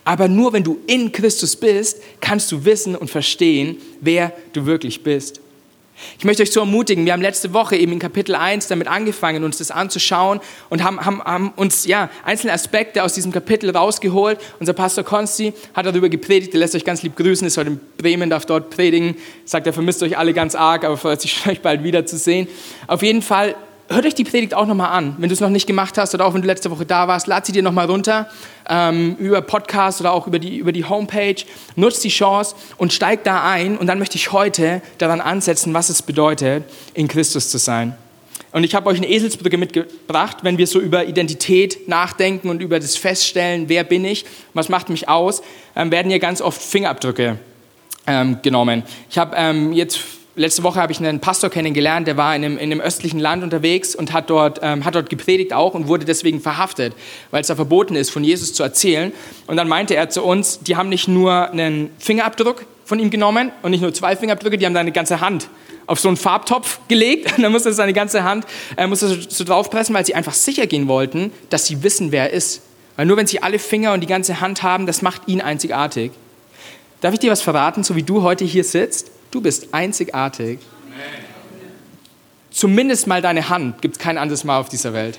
Aber 0.04 0.28
nur 0.28 0.52
wenn 0.52 0.62
du 0.62 0.78
in 0.86 1.10
Christus 1.10 1.56
bist, 1.56 2.00
kannst 2.20 2.52
du 2.52 2.64
wissen 2.64 2.94
und 2.94 3.10
verstehen, 3.10 3.78
wer 4.00 4.32
du 4.52 4.64
wirklich 4.64 5.02
bist. 5.02 5.40
Ich 6.18 6.24
möchte 6.24 6.42
euch 6.42 6.52
so 6.52 6.60
ermutigen, 6.60 7.06
wir 7.06 7.12
haben 7.12 7.22
letzte 7.22 7.52
Woche 7.52 7.76
eben 7.76 7.92
in 7.92 7.98
Kapitel 7.98 8.34
1 8.34 8.68
damit 8.68 8.86
angefangen, 8.88 9.44
uns 9.44 9.58
das 9.58 9.70
anzuschauen 9.70 10.40
und 10.68 10.82
haben, 10.82 11.04
haben, 11.04 11.22
haben 11.22 11.52
uns 11.56 11.86
ja, 11.86 12.10
einzelne 12.24 12.52
Aspekte 12.52 13.02
aus 13.02 13.14
diesem 13.14 13.32
Kapitel 13.32 13.70
rausgeholt. 13.70 14.38
Unser 14.60 14.72
Pastor 14.72 15.04
Konsti 15.04 15.52
hat 15.74 15.86
darüber 15.86 16.08
gepredigt, 16.08 16.52
er 16.54 16.60
lässt 16.60 16.74
euch 16.74 16.84
ganz 16.84 17.02
lieb 17.02 17.16
grüßen, 17.16 17.46
ist 17.46 17.56
heute 17.56 17.70
in 17.70 17.80
Bremen, 17.96 18.30
darf 18.30 18.46
dort 18.46 18.70
predigen, 18.70 19.16
sagt, 19.44 19.66
er 19.66 19.72
vermisst 19.72 20.02
euch 20.02 20.18
alle 20.18 20.34
ganz 20.34 20.54
arg, 20.54 20.84
aber 20.84 20.96
freut 20.96 21.20
sich 21.20 21.46
euch 21.46 21.60
bald 21.60 21.82
wieder 21.82 22.04
zu 22.06 22.18
sehen. 22.18 22.46
Auf 22.86 23.02
jeden 23.02 23.22
Fall 23.22 23.54
hört 23.88 24.06
euch 24.06 24.14
die 24.14 24.24
Predigt 24.24 24.54
auch 24.54 24.66
nochmal 24.66 24.90
an. 24.90 25.14
Wenn 25.18 25.28
du 25.28 25.34
es 25.34 25.40
noch 25.40 25.50
nicht 25.50 25.66
gemacht 25.66 25.98
hast 25.98 26.14
oder 26.14 26.26
auch 26.26 26.34
wenn 26.34 26.42
du 26.42 26.46
letzte 26.46 26.70
Woche 26.70 26.86
da 26.86 27.08
warst, 27.08 27.26
lad 27.26 27.46
sie 27.46 27.52
dir 27.52 27.62
nochmal 27.62 27.86
runter 27.86 28.28
ähm, 28.68 29.16
über 29.18 29.40
Podcast 29.42 30.00
oder 30.00 30.12
auch 30.12 30.26
über 30.26 30.38
die, 30.38 30.56
über 30.56 30.72
die 30.72 30.84
Homepage. 30.84 31.36
Nutzt 31.76 32.02
die 32.04 32.08
Chance 32.08 32.56
und 32.76 32.92
steig 32.92 33.24
da 33.24 33.48
ein. 33.48 33.76
Und 33.76 33.86
dann 33.86 33.98
möchte 33.98 34.16
ich 34.16 34.32
heute 34.32 34.82
daran 34.98 35.20
ansetzen, 35.20 35.74
was 35.74 35.88
es 35.88 36.02
bedeutet, 36.02 36.64
in 36.94 37.08
Christus 37.08 37.50
zu 37.50 37.58
sein. 37.58 37.96
Und 38.52 38.64
ich 38.64 38.74
habe 38.74 38.88
euch 38.88 38.96
eine 38.96 39.08
Eselsbrücke 39.08 39.58
mitgebracht, 39.58 40.38
wenn 40.42 40.56
wir 40.56 40.66
so 40.66 40.80
über 40.80 41.04
Identität 41.04 41.88
nachdenken 41.88 42.48
und 42.48 42.62
über 42.62 42.80
das 42.80 42.96
Feststellen, 42.96 43.68
wer 43.68 43.84
bin 43.84 44.04
ich, 44.04 44.24
was 44.54 44.68
macht 44.68 44.88
mich 44.88 45.08
aus, 45.08 45.42
ähm, 45.74 45.90
werden 45.90 46.08
hier 46.08 46.20
ganz 46.20 46.40
oft 46.40 46.60
Fingerabdrücke 46.60 47.38
ähm, 48.06 48.38
genommen. 48.42 48.82
Ich 49.10 49.18
habe 49.18 49.36
ähm, 49.36 49.72
jetzt 49.72 50.00
letzte 50.36 50.62
Woche 50.62 50.80
habe 50.80 50.92
ich 50.92 50.98
einen 50.98 51.20
Pastor 51.20 51.50
kennengelernt, 51.50 52.06
der 52.06 52.16
war 52.16 52.36
in 52.36 52.44
einem, 52.44 52.58
in 52.58 52.70
einem 52.70 52.80
östlichen 52.80 53.18
Land 53.18 53.42
unterwegs 53.42 53.96
und 53.96 54.12
hat 54.12 54.30
dort, 54.30 54.60
ähm, 54.62 54.84
hat 54.84 54.94
dort 54.94 55.10
gepredigt 55.10 55.52
auch 55.52 55.74
und 55.74 55.88
wurde 55.88 56.04
deswegen 56.04 56.40
verhaftet, 56.40 56.94
weil 57.30 57.40
es 57.40 57.46
da 57.48 57.56
verboten 57.56 57.96
ist, 57.96 58.10
von 58.10 58.22
Jesus 58.22 58.52
zu 58.52 58.62
erzählen. 58.62 59.12
Und 59.46 59.56
dann 59.56 59.66
meinte 59.66 59.96
er 59.96 60.10
zu 60.10 60.22
uns, 60.22 60.60
die 60.60 60.76
haben 60.76 60.88
nicht 60.88 61.08
nur 61.08 61.50
einen 61.50 61.90
Fingerabdruck 61.98 62.66
von 62.84 62.98
ihm 62.98 63.10
genommen 63.10 63.50
und 63.62 63.70
nicht 63.70 63.80
nur 63.80 63.92
zwei 63.92 64.14
Fingerabdrücke, 64.14 64.58
die 64.58 64.66
haben 64.66 64.74
seine 64.74 64.92
ganze 64.92 65.20
Hand 65.20 65.48
auf 65.86 66.00
so 66.00 66.08
einen 66.08 66.16
Farbtopf 66.16 66.80
gelegt 66.88 67.32
und 67.36 67.42
dann 67.42 67.52
musste 67.52 67.70
er 67.70 67.74
seine 67.74 67.92
ganze 67.92 68.22
Hand 68.22 68.46
äh, 68.76 68.86
musste 68.86 69.18
so 69.28 69.44
draufpressen, 69.44 69.94
weil 69.94 70.04
sie 70.04 70.14
einfach 70.14 70.34
sicher 70.34 70.66
gehen 70.66 70.86
wollten, 70.86 71.32
dass 71.50 71.66
sie 71.66 71.82
wissen, 71.82 72.12
wer 72.12 72.24
er 72.24 72.32
ist. 72.32 72.62
Weil 72.96 73.06
nur 73.06 73.16
wenn 73.16 73.26
sie 73.26 73.42
alle 73.42 73.58
Finger 73.58 73.92
und 73.92 74.00
die 74.00 74.06
ganze 74.06 74.40
Hand 74.40 74.62
haben, 74.62 74.86
das 74.86 75.02
macht 75.02 75.22
ihn 75.26 75.40
einzigartig. 75.40 76.12
Darf 77.00 77.12
ich 77.12 77.20
dir 77.20 77.30
was 77.30 77.42
verraten, 77.42 77.84
so 77.84 77.94
wie 77.94 78.02
du 78.02 78.22
heute 78.22 78.44
hier 78.44 78.64
sitzt? 78.64 79.10
Du 79.30 79.40
bist 79.40 79.68
einzigartig. 79.72 80.58
Zumindest 82.50 83.06
mal 83.06 83.20
deine 83.20 83.48
Hand 83.48 83.82
gibt 83.82 83.96
es 83.96 84.02
kein 84.02 84.16
anderes 84.16 84.44
Mal 84.44 84.58
auf 84.58 84.68
dieser 84.68 84.94
Welt. 84.94 85.18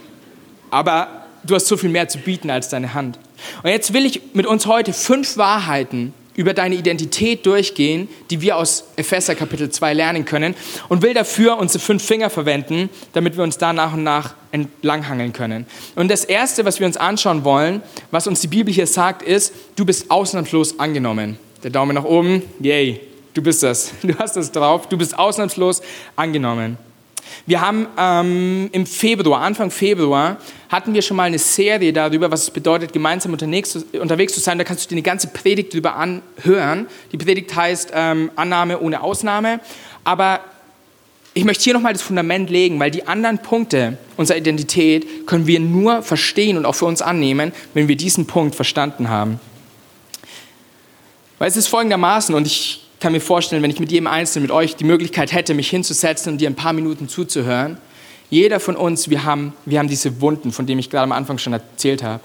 Aber 0.71 1.25
du 1.43 1.55
hast 1.55 1.67
so 1.67 1.77
viel 1.77 1.89
mehr 1.89 2.07
zu 2.07 2.17
bieten 2.17 2.49
als 2.49 2.69
deine 2.69 2.93
Hand. 2.93 3.19
Und 3.63 3.69
jetzt 3.69 3.93
will 3.93 4.05
ich 4.05 4.21
mit 4.33 4.45
uns 4.45 4.65
heute 4.65 4.93
fünf 4.93 5.37
Wahrheiten 5.37 6.13
über 6.37 6.53
deine 6.53 6.75
Identität 6.75 7.45
durchgehen, 7.45 8.07
die 8.29 8.41
wir 8.41 8.57
aus 8.57 8.85
Epheser 8.95 9.33
Kapitel 9.33 9.69
2 9.69 9.93
lernen 9.93 10.23
können 10.23 10.55
und 10.87 11.01
will 11.01 11.13
dafür 11.13 11.57
unsere 11.57 11.83
fünf 11.83 12.03
Finger 12.03 12.29
verwenden, 12.29 12.89
damit 13.13 13.35
wir 13.35 13.43
uns 13.43 13.57
da 13.57 13.73
nach 13.73 13.93
und 13.93 14.03
nach 14.03 14.35
entlanghangeln 14.51 15.33
können. 15.33 15.65
Und 15.95 16.09
das 16.09 16.23
Erste, 16.25 16.63
was 16.63 16.79
wir 16.79 16.85
uns 16.85 16.95
anschauen 16.95 17.43
wollen, 17.43 17.81
was 18.11 18.27
uns 18.27 18.39
die 18.39 18.47
Bibel 18.47 18.71
hier 18.71 18.87
sagt, 18.87 19.23
ist, 19.23 19.51
du 19.75 19.83
bist 19.83 20.11
ausnahmslos 20.11 20.79
angenommen. 20.79 21.37
Der 21.63 21.71
Daumen 21.71 21.95
nach 21.95 22.05
oben, 22.05 22.43
yay, 22.59 23.01
du 23.37 23.41
bist 23.41 23.63
das, 23.63 23.93
du 24.01 24.17
hast 24.17 24.35
das 24.35 24.51
drauf, 24.51 24.89
du 24.89 24.97
bist 24.97 25.17
ausnahmslos 25.17 25.81
angenommen. 26.15 26.77
Wir 27.45 27.61
haben 27.61 27.87
ähm, 27.97 28.69
im 28.71 28.85
Februar, 28.85 29.41
Anfang 29.41 29.69
Februar, 29.69 30.37
hatten 30.69 30.93
wir 30.93 31.01
schon 31.01 31.17
mal 31.17 31.25
eine 31.25 31.39
Serie 31.39 31.93
darüber, 31.93 32.31
was 32.31 32.43
es 32.43 32.51
bedeutet, 32.51 32.93
gemeinsam 32.93 33.33
unterwegs, 33.33 33.77
unterwegs 33.99 34.33
zu 34.33 34.39
sein. 34.39 34.57
Da 34.57 34.63
kannst 34.63 34.85
du 34.85 34.89
dir 34.89 34.95
eine 34.95 35.01
ganze 35.01 35.27
Predigt 35.27 35.73
darüber 35.73 35.95
anhören. 35.95 36.87
Die 37.11 37.17
Predigt 37.17 37.53
heißt 37.53 37.91
ähm, 37.93 38.31
Annahme 38.35 38.79
ohne 38.79 39.01
Ausnahme. 39.01 39.59
Aber 40.05 40.39
ich 41.33 41.43
möchte 41.43 41.65
hier 41.65 41.73
nochmal 41.73 41.93
das 41.93 42.01
Fundament 42.01 42.49
legen, 42.49 42.79
weil 42.79 42.91
die 42.91 43.07
anderen 43.07 43.39
Punkte 43.39 43.97
unserer 44.15 44.37
Identität 44.37 45.27
können 45.27 45.47
wir 45.47 45.59
nur 45.59 46.03
verstehen 46.03 46.57
und 46.57 46.65
auch 46.65 46.75
für 46.75 46.85
uns 46.85 47.01
annehmen, 47.01 47.51
wenn 47.73 47.89
wir 47.89 47.97
diesen 47.97 48.25
Punkt 48.25 48.55
verstanden 48.55 49.09
haben. 49.09 49.39
Weil 51.39 51.49
es 51.49 51.57
ist 51.57 51.67
folgendermaßen, 51.67 52.33
und 52.33 52.47
ich 52.47 52.86
kann 52.99 53.11
mir 53.11 53.21
vorstellen, 53.21 53.61
wenn 53.63 53.69
ich 53.69 53.79
mit 53.79 53.91
jedem 53.91 54.07
Einzelnen, 54.07 54.43
mit 54.43 54.51
euch 54.51 54.75
die 54.75 54.83
Möglichkeit 54.83 55.31
hätte, 55.31 55.53
mich 55.53 55.69
hinzusetzen 55.69 56.33
und 56.33 56.37
dir 56.39 56.49
ein 56.49 56.55
paar 56.55 56.73
Minuten 56.73 57.07
zuzuhören, 57.07 57.77
jeder 58.29 58.59
von 58.59 58.75
uns, 58.75 59.09
wir 59.09 59.23
haben, 59.23 59.53
wir 59.65 59.79
haben 59.79 59.87
diese 59.87 60.19
Wunden, 60.19 60.51
von 60.51 60.65
denen 60.65 60.79
ich 60.79 60.89
gerade 60.89 61.03
am 61.03 61.11
Anfang 61.11 61.37
schon 61.37 61.53
erzählt 61.53 62.03
habe. 62.03 62.21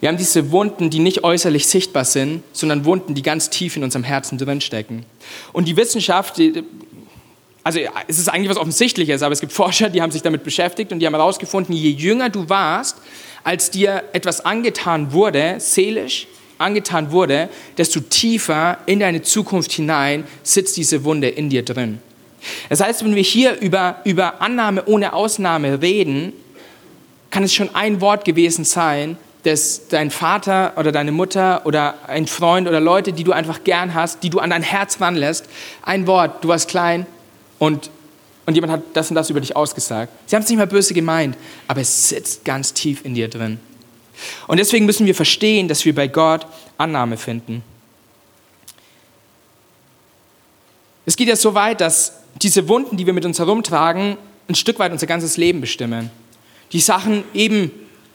Wir 0.00 0.08
haben 0.08 0.16
diese 0.16 0.50
Wunden, 0.52 0.90
die 0.90 0.98
nicht 0.98 1.24
äußerlich 1.24 1.66
sichtbar 1.66 2.04
sind, 2.04 2.42
sondern 2.52 2.84
Wunden, 2.84 3.14
die 3.14 3.22
ganz 3.22 3.50
tief 3.50 3.76
in 3.76 3.82
unserem 3.82 4.04
Herzen 4.04 4.38
drinstecken. 4.38 5.06
Und 5.52 5.66
die 5.66 5.76
Wissenschaft, 5.76 6.40
also 7.62 7.80
es 8.06 8.18
ist 8.18 8.28
eigentlich 8.28 8.50
was 8.50 8.58
Offensichtliches, 8.58 9.22
aber 9.22 9.32
es 9.32 9.40
gibt 9.40 9.52
Forscher, 9.52 9.88
die 9.88 10.02
haben 10.02 10.12
sich 10.12 10.22
damit 10.22 10.44
beschäftigt 10.44 10.92
und 10.92 10.98
die 10.98 11.06
haben 11.06 11.14
herausgefunden, 11.14 11.74
je 11.74 11.90
jünger 11.90 12.28
du 12.28 12.48
warst, 12.48 12.98
als 13.44 13.70
dir 13.70 14.04
etwas 14.12 14.44
angetan 14.44 15.12
wurde, 15.12 15.56
seelisch, 15.58 16.26
angetan 16.58 17.10
wurde, 17.10 17.48
desto 17.78 18.00
tiefer 18.00 18.78
in 18.86 19.00
deine 19.00 19.22
Zukunft 19.22 19.72
hinein 19.72 20.24
sitzt 20.42 20.76
diese 20.76 21.04
Wunde 21.04 21.28
in 21.28 21.50
dir 21.50 21.64
drin. 21.64 22.00
Das 22.68 22.80
heißt, 22.80 23.04
wenn 23.04 23.14
wir 23.14 23.22
hier 23.22 23.60
über, 23.60 23.96
über 24.04 24.40
Annahme 24.40 24.84
ohne 24.86 25.12
Ausnahme 25.12 25.80
reden, 25.80 26.32
kann 27.30 27.42
es 27.42 27.54
schon 27.54 27.74
ein 27.74 28.00
Wort 28.00 28.24
gewesen 28.24 28.64
sein, 28.64 29.16
das 29.44 29.88
dein 29.88 30.10
Vater 30.10 30.72
oder 30.76 30.92
deine 30.92 31.12
Mutter 31.12 31.66
oder 31.66 31.94
ein 32.06 32.26
Freund 32.26 32.66
oder 32.66 32.80
Leute, 32.80 33.12
die 33.12 33.24
du 33.24 33.32
einfach 33.32 33.62
gern 33.64 33.94
hast, 33.94 34.22
die 34.22 34.30
du 34.30 34.38
an 34.38 34.50
dein 34.50 34.62
Herz 34.62 35.00
ranlässt, 35.00 35.48
ein 35.82 36.06
Wort, 36.06 36.42
du 36.42 36.48
warst 36.48 36.68
klein 36.68 37.06
und, 37.58 37.90
und 38.46 38.54
jemand 38.54 38.72
hat 38.72 38.82
das 38.94 39.10
und 39.10 39.16
das 39.16 39.30
über 39.30 39.40
dich 39.40 39.54
ausgesagt. 39.54 40.12
Sie 40.26 40.36
haben 40.36 40.42
es 40.42 40.48
nicht 40.48 40.58
mal 40.58 40.66
böse 40.66 40.94
gemeint, 40.94 41.36
aber 41.68 41.82
es 41.82 42.08
sitzt 42.08 42.44
ganz 42.44 42.72
tief 42.72 43.04
in 43.04 43.14
dir 43.14 43.28
drin. 43.28 43.58
Und 44.46 44.58
deswegen 44.58 44.86
müssen 44.86 45.06
wir 45.06 45.14
verstehen, 45.14 45.68
dass 45.68 45.84
wir 45.84 45.94
bei 45.94 46.08
Gott 46.08 46.46
Annahme 46.78 47.16
finden. 47.16 47.62
Es 51.06 51.16
geht 51.16 51.28
ja 51.28 51.36
so 51.36 51.54
weit, 51.54 51.80
dass 51.80 52.20
diese 52.40 52.68
Wunden, 52.68 52.96
die 52.96 53.06
wir 53.06 53.12
mit 53.12 53.24
uns 53.24 53.38
herumtragen, 53.38 54.16
ein 54.48 54.54
Stück 54.54 54.78
weit 54.78 54.92
unser 54.92 55.06
ganzes 55.06 55.36
Leben 55.36 55.60
bestimmen. 55.60 56.10
Die 56.72 56.80
Sachen 56.80 57.24
eben, 57.34 57.70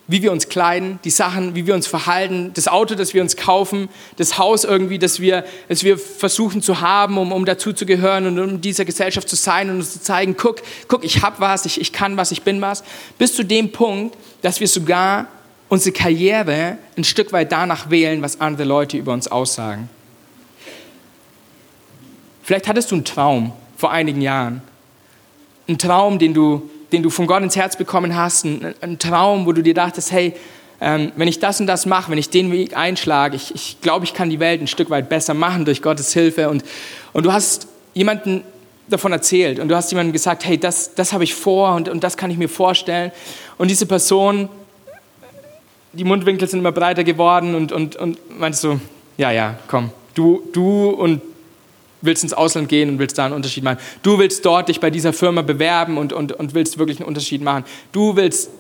wie 0.08 0.24
wir 0.24 0.32
uns 0.32 0.50
kleiden, 0.50 1.00
die 1.04 1.12
Sachen, 1.12 1.56
wie 1.56 1.68
wir 1.68 1.76
uns 1.76 1.86
verhalten, 1.86 2.52
das 2.56 2.68
Auto, 2.68 2.96
das 2.96 3.14
wir 3.14 3.22
uns 3.22 3.38
kaufen, 3.38 3.90
das 4.18 4.38
Haus 4.40 4.64
irgendwie, 4.64 4.98
das 4.98 5.20
wir, 5.20 5.46
das 5.68 5.84
wir 5.84 5.98
versuchen 5.98 6.62
zu 6.62 6.82
haben, 6.82 7.18
um, 7.18 7.32
um 7.32 7.46
dazu 7.46 7.74
zu 7.74 7.86
gehören 7.86 8.26
und 8.26 8.40
um 8.40 8.60
dieser 8.60 8.86
Gesellschaft 8.86 9.30
zu 9.30 9.36
sein 9.36 9.70
und 9.70 9.78
uns 9.78 9.94
zu 9.94 10.02
zeigen, 10.02 10.36
guck, 10.36 10.62
guck, 10.88 11.04
ich 11.04 11.22
habe 11.22 11.40
was, 11.40 11.66
ich, 11.66 11.80
ich 11.80 11.94
kann 11.94 12.18
was, 12.18 12.32
ich 12.32 12.42
bin 12.42 12.60
was, 12.60 12.84
bis 13.20 13.36
zu 13.36 13.44
dem 13.44 13.72
Punkt, 13.72 14.18
dass 14.42 14.60
wir 14.60 14.68
sogar 14.68 15.28
unsere 15.70 15.94
Karriere 15.94 16.78
ein 16.98 17.04
Stück 17.04 17.32
weit 17.32 17.52
danach 17.52 17.90
wählen, 17.90 18.22
was 18.22 18.42
andere 18.42 18.66
Leute 18.66 18.98
über 18.98 19.14
uns 19.14 19.28
aussagen. 19.28 19.90
Vielleicht 22.44 22.68
hattest 22.68 22.92
du 22.92 22.96
einen 22.96 23.06
Traum 23.06 23.54
vor 23.78 23.92
einigen 23.92 24.22
Jahren. 24.22 24.64
Einen 25.68 25.78
Traum, 25.78 26.18
den 26.18 26.34
du, 26.34 26.68
den 26.92 27.04
du 27.04 27.12
von 27.12 27.28
Gott 27.28 27.44
ins 27.44 27.56
Herz 27.56 27.78
bekommen 27.78 28.16
hast. 28.16 28.44
Einen, 28.44 28.74
einen 28.82 28.98
Traum, 28.98 29.46
wo 29.46 29.54
du 29.54 29.62
dir 29.62 29.76
dachtest, 29.76 30.12
hey, 30.12 30.34
ähm, 30.82 31.12
wenn 31.16 31.28
ich 31.28 31.40
das 31.40 31.60
und 31.60 31.68
das 31.68 31.86
mache, 31.86 32.10
wenn 32.10 32.18
ich 32.18 32.32
den 32.32 32.52
Weg 32.52 32.76
einschlage, 32.76 33.36
ich, 33.36 33.54
ich 33.54 33.82
glaube, 33.82 34.06
ich 34.06 34.14
kann 34.14 34.30
die 34.30 34.40
Welt 34.40 34.62
ein 34.62 34.68
Stück 34.68 34.90
weit 34.90 35.10
besser 35.10 35.36
machen 35.36 35.66
durch 35.66 35.84
Gottes 35.84 36.12
Hilfe. 36.14 36.50
Und, 36.50 36.64
und 37.14 37.26
du 37.26 37.32
hast 37.32 37.68
jemanden 37.94 38.44
davon 38.88 39.12
erzählt 39.12 39.60
und 39.60 39.68
du 39.68 39.76
hast 39.76 39.92
jemandem 39.92 40.14
gesagt, 40.14 40.46
hey, 40.46 40.58
das, 40.58 40.96
das 40.96 41.14
habe 41.14 41.24
ich 41.24 41.36
vor 41.36 41.76
und, 41.76 41.90
und 41.90 42.04
das 42.04 42.18
kann 42.18 42.32
ich 42.32 42.38
mir 42.38 42.50
vorstellen. 42.50 43.12
Und 43.60 43.70
diese 43.70 43.86
Person 43.86 44.50
die 45.94 46.04
Mundwinkel 46.04 46.48
sind 46.48 46.60
immer 46.60 46.72
breiter 46.72 47.04
geworden 47.04 47.56
und, 47.56 47.72
und, 47.72 47.96
und 47.96 48.40
meinst 48.40 48.62
so, 48.62 48.80
ja, 49.18 49.32
ja, 49.32 49.58
komm, 49.68 49.92
du, 50.14 50.44
du 50.54 50.90
und 50.90 51.22
willst 52.02 52.24
ins 52.24 52.34
Ausland 52.34 52.70
gehen 52.70 52.90
und 52.90 53.00
willst 53.00 53.18
da 53.18 53.26
einen 53.26 53.34
Unterschied 53.34 53.64
machen. 53.64 53.80
Du 54.04 54.20
willst 54.20 54.46
dort 54.46 54.70
dich 54.70 54.80
bei 54.80 54.90
dieser 54.90 55.14
Firma 55.14 55.42
bewerben 55.42 55.98
und, 55.98 56.14
und, 56.14 56.32
und 56.32 56.54
willst 56.54 56.78
wirklich 56.78 57.00
einen 57.00 57.08
Unterschied 57.08 57.42
machen. 57.42 57.66
Du 57.92 58.16
willst 58.16 58.52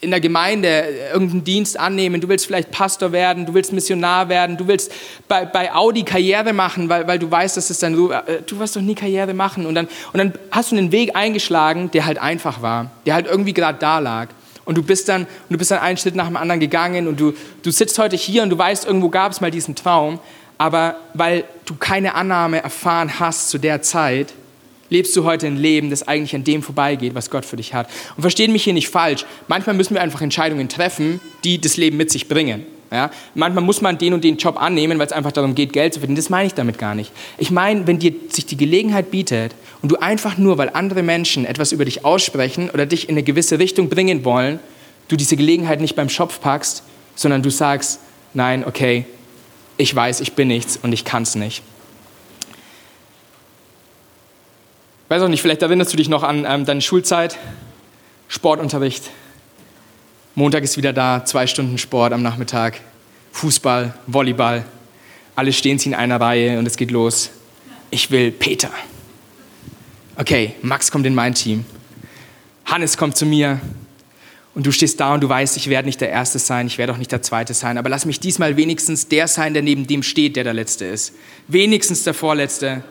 in 0.00 0.10
der 0.10 0.20
Gemeinde 0.20 0.84
irgendeinen 1.12 1.44
Dienst 1.44 1.80
annehmen, 1.80 2.20
du 2.20 2.28
willst 2.28 2.46
vielleicht 2.46 2.70
Pastor 2.70 3.12
werden, 3.12 3.46
du 3.46 3.54
willst 3.54 3.72
Missionar 3.72 4.28
werden, 4.28 4.58
du 4.58 4.68
willst 4.68 4.92
bei, 5.28 5.46
bei 5.46 5.72
Audi 5.72 6.02
Karriere 6.02 6.52
machen, 6.52 6.90
weil, 6.90 7.06
weil 7.06 7.18
du 7.18 7.30
weißt, 7.30 7.56
dass 7.56 7.70
es 7.70 7.78
dann 7.78 7.96
so, 7.96 8.12
äh, 8.12 8.42
du 8.46 8.58
wirst 8.58 8.76
doch 8.76 8.82
nie 8.82 8.94
Karriere 8.94 9.32
machen. 9.32 9.64
Und 9.64 9.74
dann, 9.74 9.86
und 10.12 10.18
dann 10.18 10.34
hast 10.50 10.72
du 10.72 10.76
einen 10.76 10.92
Weg 10.92 11.16
eingeschlagen, 11.16 11.90
der 11.90 12.04
halt 12.04 12.18
einfach 12.18 12.60
war, 12.60 12.90
der 13.06 13.14
halt 13.14 13.26
irgendwie 13.26 13.54
gerade 13.54 13.78
da 13.78 13.98
lag. 13.98 14.28
Und 14.64 14.76
du 14.78 14.82
bist 14.82 15.08
dann, 15.08 15.22
und 15.22 15.50
du 15.50 15.58
bist 15.58 15.70
dann 15.70 15.80
einen 15.80 15.96
Schritt 15.96 16.14
nach 16.14 16.26
dem 16.26 16.36
anderen 16.36 16.60
gegangen 16.60 17.06
und 17.06 17.20
du, 17.20 17.34
du 17.62 17.70
sitzt 17.70 17.98
heute 17.98 18.16
hier 18.16 18.42
und 18.42 18.50
du 18.50 18.58
weißt, 18.58 18.86
irgendwo 18.86 19.08
gab 19.08 19.32
es 19.32 19.40
mal 19.40 19.50
diesen 19.50 19.74
Traum, 19.74 20.18
aber 20.58 20.96
weil 21.12 21.44
du 21.66 21.74
keine 21.74 22.14
Annahme 22.14 22.62
erfahren 22.62 23.18
hast 23.20 23.50
zu 23.50 23.58
der 23.58 23.82
Zeit, 23.82 24.32
lebst 24.90 25.16
du 25.16 25.24
heute 25.24 25.46
ein 25.46 25.56
Leben, 25.56 25.90
das 25.90 26.06
eigentlich 26.06 26.34
an 26.34 26.44
dem 26.44 26.62
vorbeigeht, 26.62 27.14
was 27.14 27.30
Gott 27.30 27.44
für 27.44 27.56
dich 27.56 27.74
hat. 27.74 27.88
Und 28.16 28.22
verstehen 28.22 28.52
mich 28.52 28.64
hier 28.64 28.72
nicht 28.72 28.88
falsch. 28.88 29.24
Manchmal 29.48 29.74
müssen 29.74 29.94
wir 29.94 30.02
einfach 30.02 30.22
Entscheidungen 30.22 30.68
treffen, 30.68 31.20
die 31.42 31.60
das 31.60 31.76
Leben 31.76 31.96
mit 31.96 32.10
sich 32.10 32.28
bringen. 32.28 32.64
Ja? 32.90 33.10
Manchmal 33.34 33.64
muss 33.64 33.80
man 33.80 33.98
den 33.98 34.14
und 34.14 34.24
den 34.24 34.36
Job 34.36 34.60
annehmen, 34.60 34.98
weil 34.98 35.06
es 35.06 35.12
einfach 35.12 35.32
darum 35.32 35.54
geht, 35.54 35.72
Geld 35.72 35.94
zu 35.94 36.00
verdienen. 36.00 36.16
Das 36.16 36.30
meine 36.30 36.46
ich 36.46 36.54
damit 36.54 36.78
gar 36.78 36.94
nicht. 36.94 37.12
Ich 37.38 37.50
meine, 37.50 37.86
wenn 37.86 37.98
dir 37.98 38.14
sich 38.28 38.46
die 38.46 38.56
Gelegenheit 38.56 39.10
bietet 39.10 39.54
und 39.82 39.90
du 39.90 39.96
einfach 39.96 40.38
nur, 40.38 40.58
weil 40.58 40.70
andere 40.70 41.02
Menschen 41.02 41.44
etwas 41.44 41.72
über 41.72 41.84
dich 41.84 42.04
aussprechen 42.04 42.70
oder 42.70 42.86
dich 42.86 43.08
in 43.08 43.14
eine 43.14 43.22
gewisse 43.22 43.58
Richtung 43.58 43.88
bringen 43.88 44.24
wollen, 44.24 44.60
du 45.08 45.16
diese 45.16 45.36
Gelegenheit 45.36 45.80
nicht 45.80 45.96
beim 45.96 46.08
Schopf 46.08 46.40
packst, 46.40 46.82
sondern 47.14 47.42
du 47.42 47.50
sagst, 47.50 48.00
nein, 48.32 48.64
okay, 48.66 49.06
ich 49.76 49.94
weiß, 49.94 50.20
ich 50.20 50.34
bin 50.34 50.48
nichts 50.48 50.78
und 50.80 50.92
ich 50.92 51.04
kann 51.04 51.24
es 51.24 51.34
nicht. 51.34 51.62
Weiß 55.08 55.22
auch 55.22 55.28
nicht, 55.28 55.42
vielleicht 55.42 55.62
erinnerst 55.62 55.92
du 55.92 55.96
dich 55.96 56.08
noch 56.08 56.22
an 56.22 56.46
ähm, 56.48 56.64
deine 56.64 56.80
Schulzeit, 56.80 57.38
Sportunterricht. 58.28 59.10
Montag 60.36 60.64
ist 60.64 60.76
wieder 60.76 60.92
da, 60.92 61.24
zwei 61.24 61.46
Stunden 61.46 61.78
Sport 61.78 62.12
am 62.12 62.20
Nachmittag, 62.20 62.80
Fußball, 63.30 63.94
Volleyball. 64.08 64.64
Alle 65.36 65.52
stehen 65.52 65.78
sie 65.78 65.90
in 65.90 65.94
einer 65.94 66.20
Reihe 66.20 66.58
und 66.58 66.66
es 66.66 66.76
geht 66.76 66.90
los. 66.90 67.30
Ich 67.90 68.10
will 68.10 68.32
Peter. 68.32 68.70
Okay, 70.16 70.54
Max 70.60 70.90
kommt 70.90 71.06
in 71.06 71.14
mein 71.14 71.34
Team. 71.34 71.64
Hannes 72.64 72.96
kommt 72.96 73.16
zu 73.16 73.26
mir 73.26 73.60
und 74.56 74.66
du 74.66 74.72
stehst 74.72 74.98
da 74.98 75.14
und 75.14 75.20
du 75.20 75.28
weißt, 75.28 75.56
ich 75.56 75.68
werde 75.68 75.86
nicht 75.86 76.00
der 76.00 76.10
Erste 76.10 76.40
sein, 76.40 76.66
ich 76.66 76.78
werde 76.78 76.92
auch 76.92 76.98
nicht 76.98 77.12
der 77.12 77.22
Zweite 77.22 77.54
sein, 77.54 77.78
aber 77.78 77.88
lass 77.88 78.04
mich 78.04 78.18
diesmal 78.18 78.56
wenigstens 78.56 79.06
der 79.06 79.28
sein, 79.28 79.54
der 79.54 79.62
neben 79.62 79.86
dem 79.86 80.02
steht, 80.02 80.34
der 80.34 80.42
der 80.42 80.54
Letzte 80.54 80.84
ist. 80.84 81.14
Wenigstens 81.46 82.02
der 82.02 82.14
Vorletzte. 82.14 82.82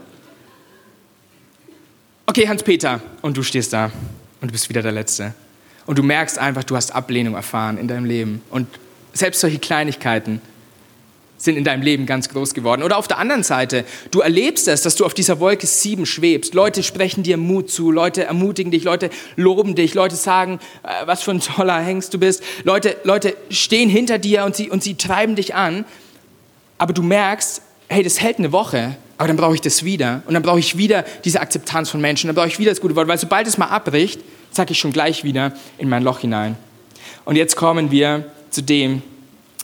Okay, 2.26 2.48
Hans-Peter, 2.48 3.02
und 3.22 3.36
du 3.36 3.44
stehst 3.44 3.74
da 3.74 3.92
und 4.40 4.48
du 4.48 4.52
bist 4.54 4.70
wieder 4.70 4.82
der 4.82 4.94
Letzte. 4.94 5.34
Und 5.86 5.98
du 5.98 6.04
merkst 6.04 6.38
einfach, 6.38 6.64
du 6.64 6.76
hast 6.76 6.94
Ablehnung 6.94 7.36
erfahren 7.36 7.78
in 7.78 7.88
deinem 7.88 8.06
Leben. 8.06 8.42
Und 8.50 8.68
selbst 9.14 9.42
solche 9.42 9.60
Kleinigkeiten 9.60 10.42
sind 11.44 11.58
in 11.58 11.64
deinem 11.64 11.82
Leben 11.82 12.06
ganz 12.06 12.30
groß 12.30 12.54
geworden. 12.54 12.84
Oder 12.84 12.98
auf 12.98 13.08
der 13.08 13.18
anderen 13.18 13.44
Seite, 13.44 13.84
du 14.12 14.22
erlebst 14.22 14.68
es, 14.68 14.82
dass 14.82 14.96
du 14.96 15.06
auf 15.06 15.14
dieser 15.14 15.40
Wolke 15.40 15.68
sieben 15.68 16.06
schwebst. 16.06 16.54
Leute 16.54 16.84
sprechen 16.84 17.24
dir 17.24 17.38
Mut 17.38 17.70
zu, 17.70 17.92
Leute 17.92 18.24
ermutigen 18.24 18.72
dich, 18.72 18.84
Leute 18.84 19.10
loben 19.36 19.76
dich, 19.76 19.94
Leute 19.94 20.16
sagen, 20.16 20.60
äh, 20.84 21.06
was 21.06 21.24
für 21.24 21.32
ein 21.32 21.42
toller 21.42 21.80
Hengst 21.80 22.14
du 22.14 22.20
bist. 22.20 22.44
Leute, 22.64 22.96
Leute 23.04 23.36
stehen 23.50 23.90
hinter 23.90 24.20
dir 24.20 24.46
und 24.46 24.56
sie, 24.56 24.70
und 24.70 24.84
sie 24.84 24.96
treiben 24.96 25.36
dich 25.36 25.54
an. 25.54 25.86
Aber 26.78 26.94
du 26.94 27.04
merkst, 27.04 27.62
hey, 27.90 28.04
das 28.04 28.22
hält 28.22 28.40
eine 28.40 28.52
Woche, 28.52 28.96
aber 29.18 29.28
dann 29.28 29.38
brauche 29.38 29.56
ich 29.56 29.62
das 29.62 29.84
wieder. 29.84 30.24
Und 30.26 30.34
dann 30.34 30.44
brauche 30.44 30.60
ich 30.60 30.78
wieder 30.78 31.04
diese 31.26 31.42
Akzeptanz 31.42 31.90
von 31.90 32.00
Menschen, 32.00 32.28
dann 32.28 32.36
brauche 32.36 32.48
ich 32.48 32.60
wieder 32.60 32.72
das 32.72 32.82
gute 32.82 32.96
Wort, 32.96 33.08
weil 33.08 33.18
sobald 33.18 33.48
es 33.48 33.58
mal 33.58 33.68
abbricht, 33.68 34.22
zacke 34.54 34.72
ich 34.72 34.80
schon 34.80 34.94
gleich 34.94 35.24
wieder 35.24 35.54
in 35.78 35.90
mein 35.90 36.04
Loch 36.04 36.20
hinein. 36.20 36.56
Und 37.26 37.36
jetzt 37.36 37.56
kommen 37.56 37.92
wir 37.92 38.26
zu 38.50 38.62
dem, 38.62 39.02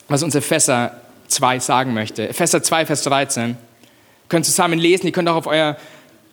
was 0.08 0.24
unser 0.24 0.42
Fässer 0.42 1.00
2 1.28 1.60
sagen 1.60 1.94
möchte. 1.94 2.28
Epheser 2.28 2.62
2, 2.62 2.86
Vers 2.86 3.04
13. 3.04 3.50
Ihr 3.52 3.56
könnt 4.28 4.46
zusammen 4.46 4.80
lesen, 4.80 5.06
ihr 5.06 5.12
könnt 5.12 5.30
auch 5.30 5.36
auf, 5.36 5.48
euer, 5.48 5.78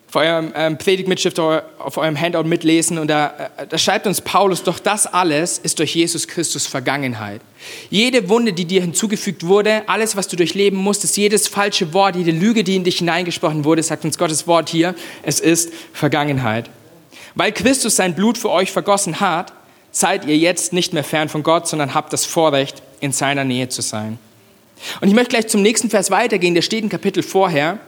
auf 0.08 0.16
eurem 0.16 0.52
ähm, 0.54 0.78
Predigtmitschrift, 0.78 1.38
auf 1.38 1.96
eurem 1.96 2.18
Handout 2.18 2.44
mitlesen. 2.44 2.98
Und 2.98 3.08
da, 3.08 3.50
äh, 3.56 3.66
da 3.66 3.76
schreibt 3.76 4.06
uns 4.06 4.20
Paulus, 4.20 4.62
doch 4.62 4.78
das 4.78 5.06
alles 5.06 5.58
ist 5.58 5.78
durch 5.78 5.94
Jesus 5.94 6.26
Christus 6.26 6.66
Vergangenheit. 6.66 7.40
Jede 7.90 8.28
Wunde, 8.28 8.52
die 8.52 8.64
dir 8.64 8.80
hinzugefügt 8.80 9.46
wurde, 9.46 9.82
alles, 9.88 10.16
was 10.16 10.28
du 10.28 10.36
durchleben 10.36 10.78
musstest, 10.78 11.16
jedes 11.16 11.48
falsche 11.48 11.92
Wort, 11.92 12.16
jede 12.16 12.32
Lüge, 12.32 12.64
die 12.64 12.76
in 12.76 12.84
dich 12.84 12.98
hineingesprochen 12.98 13.64
wurde, 13.64 13.82
sagt 13.82 14.04
uns 14.04 14.16
Gottes 14.16 14.46
Wort 14.46 14.68
hier, 14.70 14.94
es 15.22 15.40
ist 15.40 15.72
Vergangenheit. 15.92 16.70
Weil 17.36 17.52
Christus 17.52 17.94
sein 17.94 18.14
Blut 18.14 18.38
für 18.38 18.50
euch 18.50 18.72
vergossen 18.72 19.20
hat, 19.20 19.52
seid 19.92 20.24
ihr 20.24 20.36
jetzt 20.36 20.72
nicht 20.72 20.92
mehr 20.92 21.04
fern 21.04 21.28
von 21.28 21.42
Gott, 21.42 21.68
sondern 21.68 21.94
habt 21.94 22.12
das 22.12 22.24
Vorrecht, 22.24 22.82
in 23.00 23.12
seiner 23.12 23.44
Nähe 23.44 23.68
zu 23.68 23.82
sein. 23.82 24.18
Und 25.00 25.08
ich 25.08 25.14
möchte 25.14 25.30
gleich 25.30 25.46
zum 25.46 25.62
nächsten 25.62 25.90
Vers 25.90 26.10
weitergehen, 26.10 26.54
der 26.54 26.62
steht 26.62 26.82
in 26.82 26.88
Kapitel 26.88 27.22
vorher, 27.22 27.78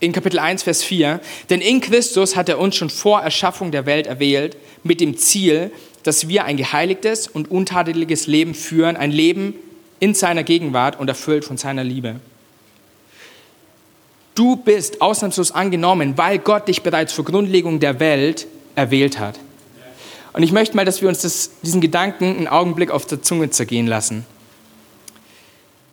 in 0.00 0.12
Kapitel 0.12 0.38
1, 0.38 0.62
Vers 0.64 0.82
4. 0.82 1.20
Denn 1.48 1.60
in 1.60 1.80
Christus 1.80 2.34
hat 2.34 2.48
er 2.48 2.58
uns 2.58 2.76
schon 2.76 2.90
vor 2.90 3.20
Erschaffung 3.20 3.70
der 3.70 3.86
Welt 3.86 4.06
erwählt, 4.06 4.56
mit 4.82 5.00
dem 5.00 5.16
Ziel, 5.16 5.70
dass 6.02 6.28
wir 6.28 6.44
ein 6.44 6.56
geheiligtes 6.56 7.28
und 7.28 7.50
untadeliges 7.50 8.26
Leben 8.26 8.54
führen, 8.54 8.96
ein 8.96 9.12
Leben 9.12 9.54
in 10.00 10.14
seiner 10.14 10.42
Gegenwart 10.42 10.98
und 10.98 11.08
erfüllt 11.08 11.44
von 11.44 11.56
seiner 11.56 11.84
Liebe. 11.84 12.16
Du 14.34 14.56
bist 14.56 15.02
ausnahmslos 15.02 15.52
angenommen, 15.52 16.16
weil 16.16 16.38
Gott 16.38 16.68
dich 16.68 16.82
bereits 16.82 17.12
vor 17.12 17.24
Grundlegung 17.24 17.80
der 17.80 18.00
Welt 18.00 18.46
erwählt 18.74 19.18
hat. 19.18 19.38
Und 20.32 20.42
ich 20.42 20.52
möchte 20.52 20.76
mal, 20.76 20.84
dass 20.84 21.02
wir 21.02 21.08
uns 21.08 21.22
das, 21.22 21.50
diesen 21.62 21.80
Gedanken 21.80 22.36
einen 22.36 22.48
Augenblick 22.48 22.90
auf 22.90 23.06
der 23.06 23.22
Zunge 23.22 23.50
zergehen 23.50 23.86
lassen. 23.86 24.24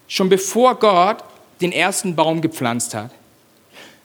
Schon 0.08 0.29
bevor 0.29 0.75
Gott 0.75 1.24
den 1.60 1.72
ersten 1.72 2.15
Baum 2.15 2.41
gepflanzt 2.41 2.94
hat, 2.94 3.12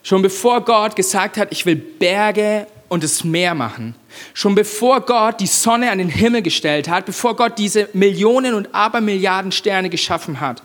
schon 0.01 0.21
bevor 0.21 0.61
Gott 0.61 0.95
gesagt 0.95 1.37
hat, 1.37 1.49
ich 1.51 1.65
will 1.65 1.75
Berge 1.75 2.67
und 2.89 3.03
das 3.03 3.23
Meer 3.23 3.53
machen, 3.53 3.95
schon 4.33 4.55
bevor 4.55 5.01
Gott 5.01 5.39
die 5.39 5.47
Sonne 5.47 5.91
an 5.91 5.99
den 5.99 6.09
Himmel 6.09 6.41
gestellt 6.41 6.89
hat, 6.89 7.05
bevor 7.05 7.35
Gott 7.35 7.57
diese 7.57 7.87
Millionen 7.93 8.55
und 8.55 8.73
Abermilliarden 8.73 9.51
Sterne 9.51 9.89
geschaffen 9.89 10.41
hat, 10.41 10.63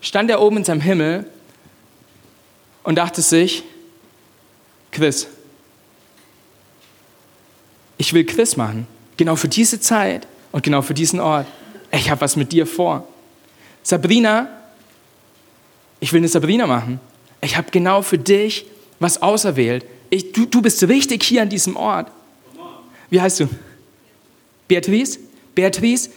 stand 0.00 0.30
er 0.30 0.40
oben 0.40 0.58
in 0.58 0.64
seinem 0.64 0.80
Himmel 0.80 1.26
und 2.84 2.96
dachte 2.96 3.20
sich, 3.22 3.64
Quiz. 4.92 5.26
Ich 7.98 8.12
will 8.12 8.24
Quiz 8.24 8.56
machen, 8.56 8.86
genau 9.16 9.34
für 9.34 9.48
diese 9.48 9.80
Zeit 9.80 10.26
und 10.52 10.62
genau 10.62 10.82
für 10.82 10.94
diesen 10.94 11.18
Ort. 11.18 11.46
Ich 11.90 12.10
habe 12.10 12.20
was 12.20 12.36
mit 12.36 12.52
dir 12.52 12.66
vor. 12.66 13.06
Sabrina, 13.82 14.48
ich 16.00 16.12
will 16.12 16.20
eine 16.20 16.28
Sabrina 16.28 16.66
machen. 16.66 17.00
Ich 17.40 17.56
habe 17.56 17.70
genau 17.70 18.02
für 18.02 18.18
dich 18.18 18.66
was 19.00 19.20
auserwählt. 19.20 19.84
Ich, 20.10 20.32
du, 20.32 20.46
du 20.46 20.62
bist 20.62 20.82
richtig 20.88 21.24
hier 21.24 21.42
an 21.42 21.48
diesem 21.48 21.76
Ort. 21.76 22.10
Wie 23.10 23.20
heißt 23.20 23.40
du? 23.40 23.48
Beatrice? 24.68 25.18
Beatrice, 25.54 26.10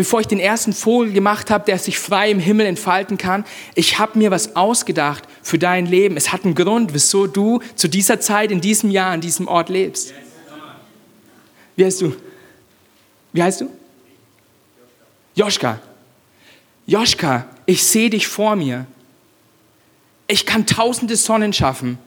bevor 0.00 0.18
ich 0.18 0.26
den 0.26 0.40
ersten 0.40 0.72
Vogel 0.72 1.12
gemacht 1.12 1.50
habe, 1.50 1.66
der 1.66 1.78
sich 1.78 1.98
frei 1.98 2.30
im 2.30 2.38
Himmel 2.38 2.64
entfalten 2.64 3.18
kann, 3.18 3.44
ich 3.74 3.98
habe 3.98 4.18
mir 4.18 4.30
was 4.30 4.56
ausgedacht 4.56 5.24
für 5.42 5.58
dein 5.58 5.84
Leben. 5.84 6.16
Es 6.16 6.32
hat 6.32 6.46
einen 6.46 6.54
Grund, 6.54 6.94
wieso 6.94 7.26
du 7.26 7.60
zu 7.74 7.86
dieser 7.86 8.18
Zeit, 8.18 8.50
in 8.50 8.62
diesem 8.62 8.90
Jahr, 8.90 9.10
an 9.10 9.20
diesem 9.20 9.46
Ort 9.46 9.68
lebst. 9.68 10.14
Wie 11.76 11.84
heißt 11.84 12.00
du? 12.00 12.16
Wie 13.34 13.42
heißt 13.42 13.60
du? 13.60 13.68
Joschka. 15.34 15.78
Joschka, 16.86 17.46
ich 17.66 17.82
sehe 17.82 18.08
dich 18.08 18.26
vor 18.26 18.56
mir. 18.56 18.86
Ich 20.28 20.46
kann 20.46 20.64
tausende 20.64 21.16
Sonnen 21.16 21.52
schaffen, 21.52 21.98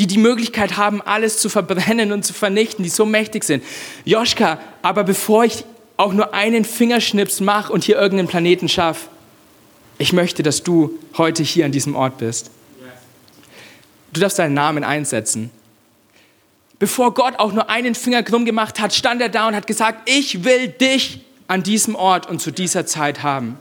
die 0.00 0.08
die 0.08 0.18
Möglichkeit 0.18 0.76
haben, 0.76 1.00
alles 1.02 1.38
zu 1.38 1.48
verbrennen 1.48 2.10
und 2.10 2.24
zu 2.24 2.32
vernichten, 2.32 2.82
die 2.82 2.90
so 2.90 3.06
mächtig 3.06 3.44
sind. 3.44 3.62
Joschka, 4.04 4.58
aber 4.82 5.04
bevor 5.04 5.44
ich 5.44 5.64
auch 5.98 6.14
nur 6.14 6.32
einen 6.32 6.64
Fingerschnips 6.64 7.40
mache 7.40 7.70
und 7.72 7.84
hier 7.84 7.96
irgendeinen 7.96 8.28
Planeten 8.28 8.68
schaffe, 8.68 9.08
ich 9.98 10.12
möchte, 10.12 10.44
dass 10.44 10.62
du 10.62 10.96
heute 11.18 11.42
hier 11.42 11.64
an 11.64 11.72
diesem 11.72 11.96
Ort 11.96 12.18
bist. 12.18 12.50
Du 14.12 14.20
darfst 14.20 14.38
deinen 14.38 14.54
Namen 14.54 14.84
einsetzen. 14.84 15.50
Bevor 16.78 17.12
Gott 17.12 17.34
auch 17.38 17.52
nur 17.52 17.68
einen 17.68 17.96
Finger 17.96 18.22
krumm 18.22 18.44
gemacht 18.44 18.80
hat, 18.80 18.94
stand 18.94 19.20
er 19.20 19.28
da 19.28 19.48
und 19.48 19.56
hat 19.56 19.66
gesagt, 19.66 20.08
ich 20.08 20.44
will 20.44 20.68
dich 20.68 21.20
an 21.48 21.64
diesem 21.64 21.96
Ort 21.96 22.28
und 22.28 22.40
zu 22.40 22.52
dieser 22.52 22.86
Zeit 22.86 23.24
haben. 23.24 23.58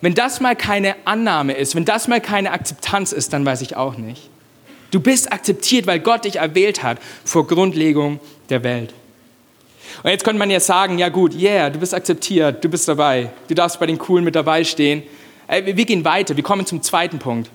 Wenn 0.00 0.14
das 0.14 0.40
mal 0.40 0.56
keine 0.56 0.96
Annahme 1.04 1.52
ist, 1.52 1.76
wenn 1.76 1.84
das 1.84 2.08
mal 2.08 2.20
keine 2.20 2.50
Akzeptanz 2.50 3.12
ist, 3.12 3.32
dann 3.32 3.44
weiß 3.44 3.60
ich 3.60 3.76
auch 3.76 3.96
nicht. 3.96 4.28
Du 4.90 4.98
bist 4.98 5.32
akzeptiert, 5.32 5.86
weil 5.86 6.00
Gott 6.00 6.24
dich 6.24 6.36
erwählt 6.36 6.82
hat 6.82 6.98
vor 7.24 7.46
Grundlegung 7.46 8.18
der 8.50 8.64
Welt. 8.64 8.92
Und 10.02 10.10
jetzt 10.10 10.24
könnte 10.24 10.38
man 10.38 10.50
ja 10.50 10.60
sagen, 10.60 10.98
ja 10.98 11.08
gut, 11.08 11.34
yeah, 11.34 11.70
du 11.70 11.78
bist 11.78 11.94
akzeptiert, 11.94 12.62
du 12.62 12.68
bist 12.68 12.86
dabei, 12.88 13.30
du 13.48 13.54
darfst 13.54 13.80
bei 13.80 13.86
den 13.86 13.98
Coolen 13.98 14.24
mit 14.24 14.34
dabei 14.34 14.64
stehen. 14.64 15.02
Wir 15.48 15.84
gehen 15.84 16.04
weiter, 16.04 16.36
wir 16.36 16.42
kommen 16.42 16.66
zum 16.66 16.82
zweiten 16.82 17.18
Punkt. 17.18 17.50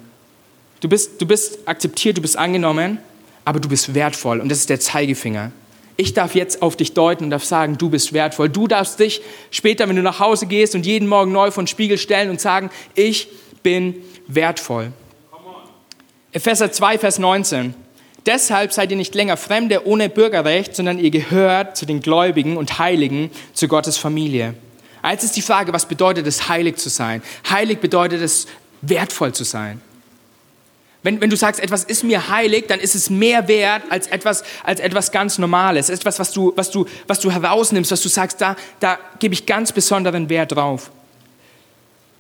Du 0.80 0.90
bist, 0.90 1.22
du 1.22 1.26
bist 1.28 1.60
akzeptiert, 1.68 2.18
du 2.18 2.22
bist 2.22 2.38
angenommen, 2.38 2.98
aber 3.46 3.60
du 3.60 3.70
bist 3.70 3.94
wertvoll 3.94 4.40
und 4.40 4.50
das 4.50 4.60
ist 4.60 4.70
der 4.70 4.80
Zeigefinger. 4.80 5.52
Ich 5.98 6.14
darf 6.14 6.34
jetzt 6.34 6.62
auf 6.64 6.76
dich 6.76 6.94
deuten 6.94 7.26
und 7.26 7.30
darf 7.30 7.44
sagen, 7.44 7.78
du 7.78 7.90
bist 7.90 8.14
wertvoll. 8.14 8.50
Du 8.50 8.68
darfst 8.68 9.00
dich 9.00 9.22
später, 9.52 9.88
wenn 9.88 9.96
du 9.96 10.02
nach 10.02 10.20
Hause 10.20 10.48
gehst 10.48 10.74
und 10.74 10.86
jeden 10.86 11.08
Morgen 11.08 11.32
neu 11.32 11.52
vor 11.52 11.62
den 11.62 11.68
Spiegel 11.68 11.98
stellen 11.98 12.32
und 12.32 12.42
sagen, 12.42 12.72
ich 12.96 13.28
bin 13.62 13.96
wertvoll. 14.26 14.94
Epheser 16.32 16.72
2, 16.72 16.98
Vers 16.98 17.20
19. 17.20 17.76
Deshalb 18.26 18.72
seid 18.72 18.92
ihr 18.92 18.98
nicht 18.98 19.16
länger 19.16 19.38
Fremde 19.38 19.86
ohne 19.88 20.10
Bürgerrecht, 20.10 20.76
sondern 20.76 21.00
ihr 21.00 21.10
gehört 21.10 21.76
zu 21.76 21.86
den 21.86 22.02
Gläubigen 22.02 22.58
und 22.58 22.78
Heiligen, 22.78 23.32
zu 23.54 23.68
Gottes 23.68 23.98
Familie. 23.98 24.54
Als 25.02 25.24
ist 25.24 25.36
die 25.36 25.42
Frage, 25.42 25.74
was 25.74 25.88
bedeutet 25.88 26.28
es, 26.28 26.48
heilig 26.48 26.78
zu 26.78 26.90
sein? 26.90 27.24
Heilig 27.50 27.80
bedeutet 27.80 28.22
es, 28.22 28.48
wertvoll 28.82 29.34
zu 29.34 29.44
sein. 29.44 29.82
Wenn, 31.04 31.20
wenn 31.20 31.32
du 31.32 31.36
sagst, 31.36 31.60
etwas 31.60 31.84
ist 31.84 32.04
mir 32.04 32.30
heilig, 32.30 32.66
dann 32.68 32.80
ist 32.80 32.94
es 32.94 33.10
mehr 33.10 33.48
wert 33.48 33.84
als 33.90 34.06
etwas, 34.06 34.44
als 34.64 34.80
etwas 34.80 35.12
ganz 35.12 35.40
Normales. 35.40 35.90
Etwas, 35.90 36.20
was 36.20 36.32
du, 36.32 36.54
was, 36.56 36.70
du, 36.70 36.86
was 37.08 37.20
du 37.20 37.32
herausnimmst, 37.32 37.92
was 37.92 38.04
du 38.04 38.10
sagst, 38.10 38.40
da, 38.40 38.56
da 38.80 39.00
gebe 39.18 39.34
ich 39.34 39.48
ganz 39.48 39.72
besonderen 39.72 40.30
Wert 40.30 40.52
drauf. 40.52 40.92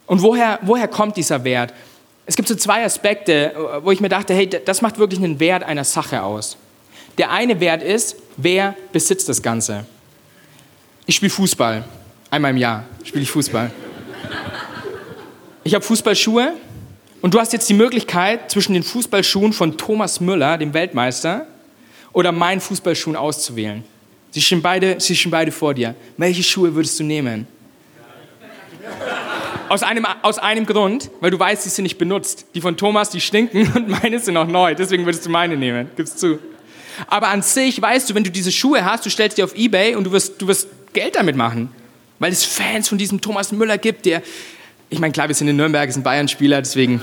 Und 0.07 0.23
woher, 0.23 0.57
woher 0.63 0.87
kommt 0.87 1.15
dieser 1.15 1.43
Wert? 1.43 1.73
Es 2.31 2.37
gibt 2.37 2.47
so 2.47 2.55
zwei 2.55 2.85
Aspekte, 2.85 3.53
wo 3.83 3.91
ich 3.91 3.99
mir 3.99 4.07
dachte, 4.07 4.33
hey, 4.33 4.47
das 4.47 4.81
macht 4.81 4.97
wirklich 4.97 5.19
einen 5.21 5.41
Wert 5.41 5.63
einer 5.63 5.83
Sache 5.83 6.23
aus. 6.23 6.55
Der 7.17 7.29
eine 7.29 7.59
Wert 7.59 7.83
ist, 7.83 8.15
wer 8.37 8.73
besitzt 8.93 9.27
das 9.27 9.41
Ganze? 9.41 9.85
Ich 11.05 11.17
spiele 11.17 11.29
Fußball. 11.29 11.83
Einmal 12.29 12.51
im 12.51 12.57
Jahr 12.57 12.85
spiele 13.03 13.23
ich 13.23 13.29
Fußball. 13.29 13.69
Ich 15.65 15.75
habe 15.75 15.83
Fußballschuhe 15.83 16.53
und 17.21 17.33
du 17.33 17.39
hast 17.41 17.51
jetzt 17.51 17.67
die 17.67 17.73
Möglichkeit, 17.73 18.49
zwischen 18.49 18.75
den 18.75 18.83
Fußballschuhen 18.83 19.51
von 19.51 19.77
Thomas 19.77 20.21
Müller, 20.21 20.57
dem 20.57 20.73
Weltmeister, 20.73 21.47
oder 22.13 22.31
meinen 22.31 22.61
Fußballschuhen 22.61 23.17
auszuwählen. 23.17 23.83
Sie 24.29 24.39
stehen 24.39 24.61
beide, 24.61 25.01
sie 25.01 25.17
stehen 25.17 25.31
beide 25.31 25.51
vor 25.51 25.73
dir. 25.73 25.95
Welche 26.15 26.43
Schuhe 26.43 26.73
würdest 26.73 26.97
du 26.97 27.03
nehmen? 27.03 27.45
Aus 29.71 29.83
einem, 29.83 30.05
aus 30.21 30.37
einem 30.37 30.65
Grund, 30.65 31.09
weil 31.21 31.31
du 31.31 31.39
weißt, 31.39 31.63
sie 31.63 31.69
sind 31.69 31.83
nicht 31.83 31.97
benutzt. 31.97 32.45
Die 32.55 32.59
von 32.59 32.75
Thomas, 32.75 33.09
die 33.09 33.21
stinken 33.21 33.71
und 33.73 33.87
meine 33.87 34.19
sind 34.19 34.33
noch 34.33 34.45
neu. 34.45 34.75
Deswegen 34.75 35.05
würdest 35.05 35.25
du 35.25 35.29
meine 35.29 35.55
nehmen. 35.55 35.89
Gib's 35.95 36.17
zu. 36.17 36.39
Aber 37.07 37.29
an 37.29 37.41
sich 37.41 37.81
weißt 37.81 38.09
du, 38.09 38.15
wenn 38.15 38.25
du 38.25 38.31
diese 38.31 38.51
Schuhe 38.51 38.83
hast, 38.83 39.05
du 39.05 39.09
stellst 39.09 39.37
die 39.37 39.43
auf 39.43 39.55
Ebay 39.55 39.95
und 39.95 40.03
du 40.03 40.11
wirst, 40.11 40.41
du 40.41 40.47
wirst 40.49 40.67
Geld 40.91 41.15
damit 41.15 41.37
machen. 41.37 41.71
Weil 42.19 42.33
es 42.33 42.43
Fans 42.43 42.89
von 42.89 42.97
diesem 42.97 43.21
Thomas 43.21 43.53
Müller 43.53 43.77
gibt, 43.77 44.05
der, 44.05 44.21
ich 44.89 44.99
meine, 44.99 45.13
klar, 45.13 45.29
wir 45.29 45.35
sind 45.35 45.47
in 45.47 45.55
Nürnberg, 45.55 45.87
wir 45.87 45.93
sind 45.93 46.03
Bayern-Spieler, 46.03 46.61
deswegen, 46.61 46.99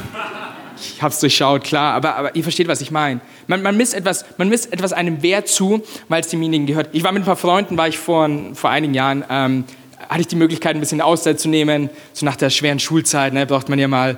ich 0.77 1.01
habe 1.01 1.15
es 1.15 1.21
durchschaut, 1.21 1.65
klar, 1.65 1.95
aber, 1.95 2.17
aber 2.17 2.37
ihr 2.37 2.43
versteht, 2.43 2.69
was 2.69 2.83
ich 2.83 2.91
meine. 2.91 3.23
Man, 3.47 3.63
man, 3.63 3.79
misst 3.79 3.95
etwas, 3.95 4.27
man 4.37 4.51
misst 4.51 4.75
etwas 4.75 4.93
einem 4.93 5.23
Wert 5.23 5.49
zu, 5.49 5.83
weil 6.09 6.21
es 6.21 6.29
demjenigen 6.29 6.67
gehört. 6.67 6.91
Ich 6.93 7.03
war 7.03 7.13
mit 7.13 7.23
ein 7.23 7.25
paar 7.25 7.37
Freunden, 7.37 7.79
war 7.79 7.89
ich 7.89 7.97
vor, 7.97 8.29
vor 8.53 8.69
einigen 8.69 8.93
Jahren, 8.93 9.25
ähm, 9.31 9.65
hatte 10.09 10.21
ich 10.21 10.27
die 10.27 10.37
Möglichkeit, 10.37 10.75
ein 10.75 10.81
bisschen 10.81 11.01
Auszeit 11.01 11.41
zu 11.41 11.49
nehmen, 11.49 11.91
so 12.13 12.25
nach 12.25 12.37
der 12.37 12.51
schweren 12.51 12.79
Schulzeit, 12.79 13.33
ne, 13.33 13.47
braucht 13.47 13.69
man 13.69 13.79
ja 13.79 13.89
mal, 13.89 14.17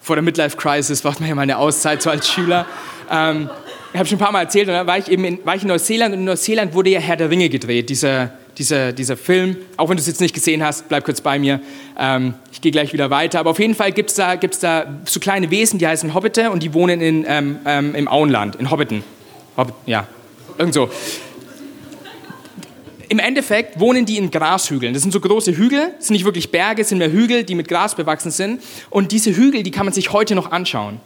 vor 0.00 0.16
der 0.16 0.22
Midlife-Crisis 0.22 1.02
braucht 1.02 1.20
man 1.20 1.28
ja 1.28 1.34
mal 1.34 1.42
eine 1.42 1.58
Auszeit, 1.58 2.02
so 2.02 2.10
als 2.10 2.28
Schüler. 2.28 2.66
Ähm, 3.10 3.50
ich 3.92 3.98
habe 3.98 4.08
schon 4.08 4.16
ein 4.16 4.20
paar 4.20 4.32
Mal 4.32 4.42
erzählt, 4.42 4.68
und 4.68 4.74
dann 4.74 4.86
war 4.86 4.98
ich 4.98 5.08
eben 5.08 5.24
in, 5.24 5.44
war 5.44 5.56
ich 5.56 5.62
in 5.62 5.68
Neuseeland 5.68 6.14
und 6.14 6.20
in 6.20 6.24
Neuseeland 6.24 6.74
wurde 6.74 6.90
ja 6.90 7.00
Herr 7.00 7.16
der 7.16 7.28
Ringe 7.28 7.48
gedreht, 7.48 7.90
dieser, 7.90 8.30
dieser, 8.56 8.92
dieser 8.92 9.16
Film. 9.16 9.56
Auch 9.76 9.88
wenn 9.88 9.96
du 9.96 10.00
es 10.00 10.06
jetzt 10.06 10.20
nicht 10.20 10.34
gesehen 10.34 10.62
hast, 10.62 10.88
bleib 10.88 11.04
kurz 11.04 11.20
bei 11.20 11.38
mir. 11.38 11.60
Ähm, 11.98 12.34
ich 12.52 12.60
gehe 12.60 12.70
gleich 12.70 12.92
wieder 12.92 13.10
weiter. 13.10 13.40
Aber 13.40 13.50
auf 13.50 13.58
jeden 13.58 13.74
Fall 13.74 13.90
gibt 13.90 14.10
es 14.10 14.16
da, 14.16 14.36
gibt's 14.36 14.60
da 14.60 14.86
so 15.06 15.18
kleine 15.18 15.50
Wesen, 15.50 15.78
die 15.80 15.86
heißen 15.88 16.14
Hobbite 16.14 16.50
und 16.50 16.62
die 16.62 16.72
wohnen 16.72 17.00
in, 17.00 17.24
ähm, 17.26 17.58
ähm, 17.66 17.94
im 17.96 18.06
Auenland, 18.06 18.56
in 18.56 18.70
Hobbiten. 18.70 19.02
Hobbit, 19.56 19.74
ja, 19.86 20.06
irgend 20.56 20.74
so. 20.74 20.88
Im 23.10 23.18
Endeffekt 23.18 23.80
wohnen 23.80 24.06
die 24.06 24.18
in 24.18 24.30
Grashügeln. 24.30 24.94
Das 24.94 25.02
sind 25.02 25.10
so 25.10 25.18
große 25.18 25.56
Hügel, 25.56 25.94
das 25.96 26.06
sind 26.06 26.14
nicht 26.14 26.24
wirklich 26.24 26.52
Berge, 26.52 26.84
sind 26.84 26.98
mehr 26.98 27.10
Hügel, 27.10 27.42
die 27.42 27.56
mit 27.56 27.66
Gras 27.66 27.96
bewachsen 27.96 28.30
sind. 28.30 28.62
Und 28.88 29.10
diese 29.10 29.34
Hügel, 29.34 29.64
die 29.64 29.72
kann 29.72 29.84
man 29.84 29.92
sich 29.92 30.12
heute 30.12 30.36
noch 30.36 30.52
anschauen. 30.52 31.00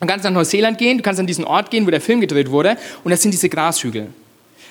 Du 0.00 0.06
kannst 0.06 0.24
nach 0.24 0.32
Neuseeland 0.32 0.78
gehen, 0.78 0.96
du 0.96 1.02
kannst 1.02 1.20
an 1.20 1.26
diesen 1.26 1.44
Ort 1.44 1.70
gehen, 1.70 1.86
wo 1.86 1.90
der 1.90 2.00
Film 2.00 2.22
gedreht 2.22 2.50
wurde, 2.50 2.78
und 3.04 3.10
das 3.10 3.20
sind 3.20 3.32
diese 3.32 3.50
Grashügel. 3.50 4.06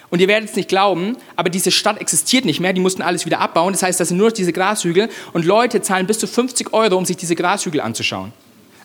Und 0.09 0.19
ihr 0.19 0.27
werdet 0.27 0.49
es 0.49 0.55
nicht 0.55 0.67
glauben, 0.67 1.15
aber 1.35 1.51
diese 1.51 1.69
Stadt 1.69 2.01
existiert 2.01 2.43
nicht 2.43 2.59
mehr, 2.59 2.73
die 2.73 2.81
mussten 2.81 3.03
alles 3.03 3.27
wieder 3.27 3.39
abbauen. 3.39 3.73
Das 3.73 3.83
heißt, 3.83 3.99
das 3.99 4.07
sind 4.07 4.17
nur 4.17 4.29
noch 4.29 4.33
diese 4.33 4.51
Grashügel 4.51 5.09
und 5.33 5.45
Leute 5.45 5.79
zahlen 5.83 6.07
bis 6.07 6.17
zu 6.17 6.25
50 6.25 6.73
Euro, 6.73 6.97
um 6.97 7.05
sich 7.05 7.17
diese 7.17 7.35
Grashügel 7.35 7.81
anzuschauen. 7.81 8.33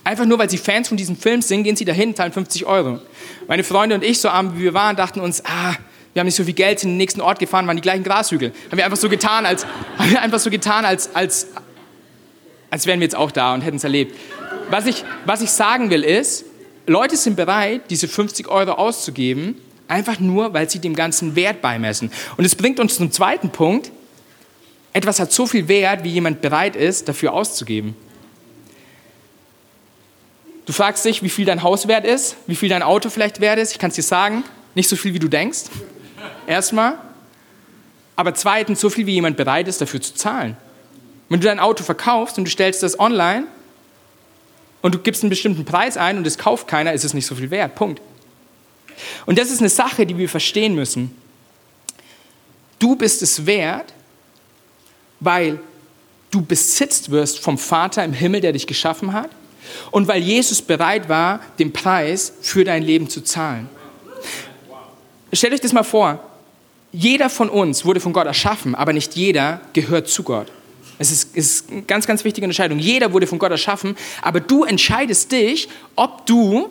Einfach 0.05 0.27
nur, 0.27 0.39
weil 0.39 0.51
sie 0.51 0.59
Fans 0.59 0.89
von 0.89 0.99
diesem 0.99 1.17
Film 1.17 1.41
sind, 1.41 1.65
gehen 1.65 1.77
sie 1.77 1.87
dahin, 1.87 2.15
zahlen 2.15 2.33
50 2.33 2.67
Euro. 2.67 2.99
Meine 3.47 3.65
Freunde 3.65 3.95
und 3.95 4.05
ich, 4.05 4.21
so 4.21 4.29
arm 4.29 4.59
wie 4.59 4.65
wir 4.65 4.75
waren, 4.75 4.95
dachten 4.95 5.21
uns, 5.21 5.43
ah, 5.47 5.75
wir 6.15 6.21
haben 6.21 6.27
nicht 6.27 6.37
so 6.37 6.45
viel 6.45 6.55
Geld, 6.55 6.83
in 6.83 6.91
den 6.91 6.97
nächsten 6.97 7.21
Ort 7.21 7.39
gefahren, 7.39 7.67
waren 7.67 7.77
die 7.77 7.83
gleichen 7.83 8.05
Grashügel. 8.05 8.53
Haben 8.71 8.79
wir 8.79 8.85
einfach 8.85 8.97
so 8.97 9.09
getan, 9.09 9.47
als, 9.47 9.67
haben 9.99 10.11
wir 10.11 10.23
einfach 10.23 10.39
so 10.39 10.51
getan, 10.51 10.85
als, 10.85 11.15
als, 11.15 11.49
als 12.71 12.87
wären 12.87 13.01
wir 13.01 13.05
jetzt 13.05 13.17
auch 13.17 13.31
da 13.31 13.55
und 13.55 13.61
hätten 13.61 13.77
es 13.77 13.85
erlebt. 13.85 14.15
Was 14.71 14.87
ich, 14.87 15.05
was 15.25 15.41
ich 15.43 15.51
sagen 15.51 15.91
will 15.91 16.05
ist, 16.05 16.45
Leute 16.87 17.17
sind 17.17 17.37
bereit, 17.37 17.83
diese 17.91 18.09
50 18.09 18.49
Euro 18.49 18.73
auszugeben, 18.73 19.61
einfach 19.89 20.21
nur, 20.21 20.55
weil 20.55 20.69
sie 20.69 20.79
dem 20.79 20.95
Ganzen 20.95 21.37
Wert 21.37 21.61
beimessen. 21.61 22.11
Und 22.37 22.45
es 22.45 22.55
bringt 22.55 22.81
uns 22.81 22.97
zum 22.97 23.11
zweiten 23.11 23.51
Punkt. 23.51 23.91
Etwas 24.93 25.21
hat 25.21 25.33
so 25.33 25.47
viel 25.47 25.69
Wert, 25.69 26.05
wie 26.05 26.11
jemand 26.11 26.41
bereit 26.41 26.77
ist, 26.77 27.09
dafür 27.09 27.33
auszugeben. 27.33 27.95
Du 30.67 30.73
fragst 30.73 31.05
dich, 31.05 31.23
wie 31.23 31.29
viel 31.31 31.47
dein 31.47 31.63
Haus 31.63 31.89
wert 31.89 32.05
ist, 32.05 32.37
wie 32.47 32.55
viel 32.55 32.69
dein 32.69 32.83
Auto 32.83 33.09
vielleicht 33.09 33.41
wert 33.41 33.59
ist. 33.59 33.73
Ich 33.73 33.79
kann 33.79 33.89
es 33.89 33.97
dir 33.97 34.03
sagen, 34.03 34.45
nicht 34.75 34.89
so 34.89 34.97
viel, 34.97 35.15
wie 35.15 35.19
du 35.19 35.29
denkst. 35.29 35.65
Erstmal. 36.47 36.99
Aber 38.17 38.35
zweitens, 38.35 38.81
so 38.81 38.91
viel, 38.91 39.07
wie 39.07 39.15
jemand 39.15 39.37
bereit 39.37 39.69
ist, 39.69 39.81
dafür 39.81 40.01
zu 40.01 40.15
zahlen. 40.15 40.57
Wenn 41.29 41.41
du 41.41 41.47
dein 41.47 41.61
Auto 41.61 41.85
verkaufst 41.85 42.39
und 42.39 42.45
du 42.45 42.51
stellst 42.51 42.83
das 42.83 42.99
online, 42.99 43.47
und 44.83 44.95
du 44.95 44.99
gibst 44.99 45.23
einen 45.23 45.31
bestimmten 45.31 45.65
Preis 45.65 45.97
ein 45.97 46.19
und 46.19 46.27
es 46.27 46.39
kauft 46.39 46.69
keiner, 46.69 46.93
ist 46.93 47.05
es 47.05 47.15
nicht 47.15 47.27
so 47.27 47.35
viel 47.35 47.51
wert. 47.51 47.75
Punkt. 47.75 48.01
Und 49.27 49.39
das 49.39 49.51
ist 49.51 49.61
eine 49.61 49.69
Sache, 49.69 50.07
die 50.07 50.17
wir 50.19 50.29
verstehen 50.29 50.75
müssen. 50.75 51.15
Du 52.79 52.97
bist 52.97 53.23
es 53.23 53.47
wert, 53.47 53.93
weil 55.21 55.59
du 56.31 56.43
besitzt 56.43 57.11
wirst 57.11 57.41
vom 57.41 57.59
Vater 57.59 58.05
im 58.05 58.13
Himmel, 58.13 58.41
der 58.41 58.53
dich 58.53 58.67
geschaffen 58.67 59.13
hat, 59.13 59.31
und 59.91 60.09
weil 60.09 60.23
Jesus 60.23 60.63
bereit 60.63 61.09
war, 61.09 61.41
den 61.59 61.73
Preis 61.73 62.33
für 62.41 62.65
dein 62.65 62.83
Leben 62.83 63.09
zu 63.11 63.23
zahlen. 63.23 63.69
Stellt 65.33 65.53
euch 65.53 65.61
das 65.61 65.73
mal 65.73 65.83
vor. 65.83 66.21
Jeder 66.93 67.29
von 67.29 67.51
uns 67.51 67.85
wurde 67.85 68.01
von 68.01 68.13
Gott 68.13 68.27
erschaffen, 68.27 68.75
aber 68.75 68.93
nicht 68.93 69.15
jeder 69.15 69.61
gehört 69.75 70.09
zu 70.09 70.23
Gott. 70.23 70.51
Es 70.99 71.13
ist, 71.13 71.37
ist 71.37 71.71
eine 71.71 71.83
ganz, 71.83 72.07
ganz 72.07 72.25
wichtige 72.25 72.45
Entscheidung. 72.45 72.79
Jeder 72.79 73.13
wurde 73.13 73.27
von 73.27 73.39
Gott 73.39 73.51
erschaffen, 73.51 73.97
aber 74.23 74.41
du 74.41 74.65
entscheidest 74.65 75.31
dich, 75.31 75.69
ob 75.97 76.27
du 76.27 76.71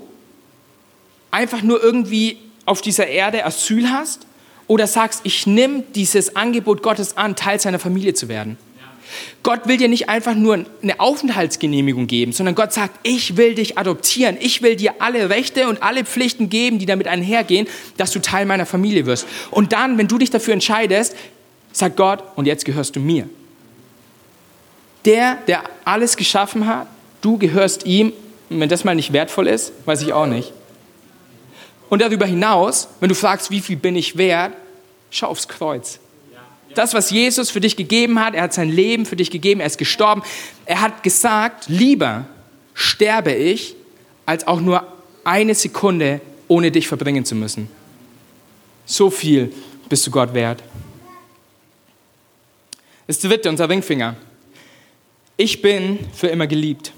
einfach 1.31 1.61
nur 1.61 1.81
irgendwie 1.81 2.37
auf 2.65 2.81
dieser 2.81 3.07
Erde 3.07 3.45
Asyl 3.45 3.89
hast 3.89 4.25
oder 4.67 4.87
sagst, 4.87 5.21
ich 5.23 5.47
nehme 5.47 5.83
dieses 5.95 6.35
Angebot 6.35 6.83
Gottes 6.83 7.15
an, 7.15 7.35
Teil 7.35 7.59
seiner 7.59 7.79
Familie 7.79 8.13
zu 8.13 8.27
werden. 8.27 8.57
Gott 9.43 9.67
will 9.67 9.77
dir 9.77 9.87
nicht 9.87 10.09
einfach 10.09 10.35
nur 10.35 10.65
eine 10.81 10.99
Aufenthaltsgenehmigung 10.99 12.07
geben, 12.07 12.33
sondern 12.33 12.55
Gott 12.55 12.73
sagt, 12.73 12.99
ich 13.03 13.37
will 13.37 13.55
dich 13.55 13.77
adoptieren. 13.77 14.37
Ich 14.39 14.61
will 14.61 14.75
dir 14.75 14.95
alle 14.99 15.29
Rechte 15.29 15.67
und 15.67 15.81
alle 15.83 16.03
Pflichten 16.03 16.49
geben, 16.49 16.79
die 16.79 16.85
damit 16.85 17.07
einhergehen, 17.07 17.67
dass 17.97 18.11
du 18.11 18.19
Teil 18.19 18.45
meiner 18.45 18.65
Familie 18.65 19.05
wirst. 19.05 19.27
Und 19.51 19.73
dann, 19.73 19.97
wenn 19.97 20.07
du 20.07 20.17
dich 20.17 20.29
dafür 20.29 20.53
entscheidest, 20.53 21.15
sagt 21.71 21.95
Gott, 21.97 22.23
und 22.35 22.45
jetzt 22.45 22.65
gehörst 22.65 22.95
du 22.95 22.99
mir 22.99 23.29
der, 25.07 25.35
der 25.47 25.63
alles 25.85 26.17
geschaffen 26.17 26.67
hat, 26.67 26.87
du 27.21 27.37
gehörst 27.37 27.85
ihm. 27.85 28.13
Und 28.49 28.59
wenn 28.59 28.69
das 28.69 28.83
mal 28.83 28.93
nicht 28.93 29.13
wertvoll 29.13 29.47
ist, 29.47 29.71
weiß 29.85 30.01
ich 30.01 30.13
auch 30.13 30.27
nicht. 30.27 30.51
Und 31.89 32.01
darüber 32.01 32.25
hinaus, 32.25 32.89
wenn 32.99 33.09
du 33.09 33.15
fragst, 33.15 33.49
wie 33.49 33.61
viel 33.61 33.77
bin 33.77 33.95
ich 33.95 34.17
wert, 34.17 34.53
schau 35.09 35.27
aufs 35.27 35.47
Kreuz. 35.47 35.99
Das, 36.77 36.93
was 36.93 37.09
Jesus 37.09 37.49
für 37.49 37.59
dich 37.59 37.75
gegeben 37.75 38.23
hat, 38.23 38.35
er 38.35 38.43
hat 38.43 38.53
sein 38.53 38.69
Leben 38.69 39.07
für 39.07 39.15
dich 39.15 39.31
gegeben, 39.31 39.61
er 39.61 39.65
ist 39.65 39.79
gestorben. 39.79 40.21
Er 40.65 40.81
hat 40.81 41.01
gesagt, 41.01 41.65
lieber 41.69 42.27
sterbe 42.75 43.33
ich, 43.33 43.75
als 44.27 44.45
auch 44.45 44.61
nur 44.61 44.85
eine 45.23 45.55
Sekunde 45.55 46.21
ohne 46.47 46.69
dich 46.69 46.87
verbringen 46.87 47.25
zu 47.25 47.33
müssen. 47.33 47.67
So 48.85 49.09
viel 49.09 49.51
bist 49.89 50.05
du 50.05 50.11
Gott 50.11 50.35
wert. 50.35 50.61
Das 53.07 53.19
dritte, 53.19 53.49
unser 53.49 53.67
Ringfinger. 53.67 54.15
Ich 55.35 55.63
bin 55.63 55.99
für 56.13 56.27
immer 56.27 56.45
geliebt. 56.45 56.93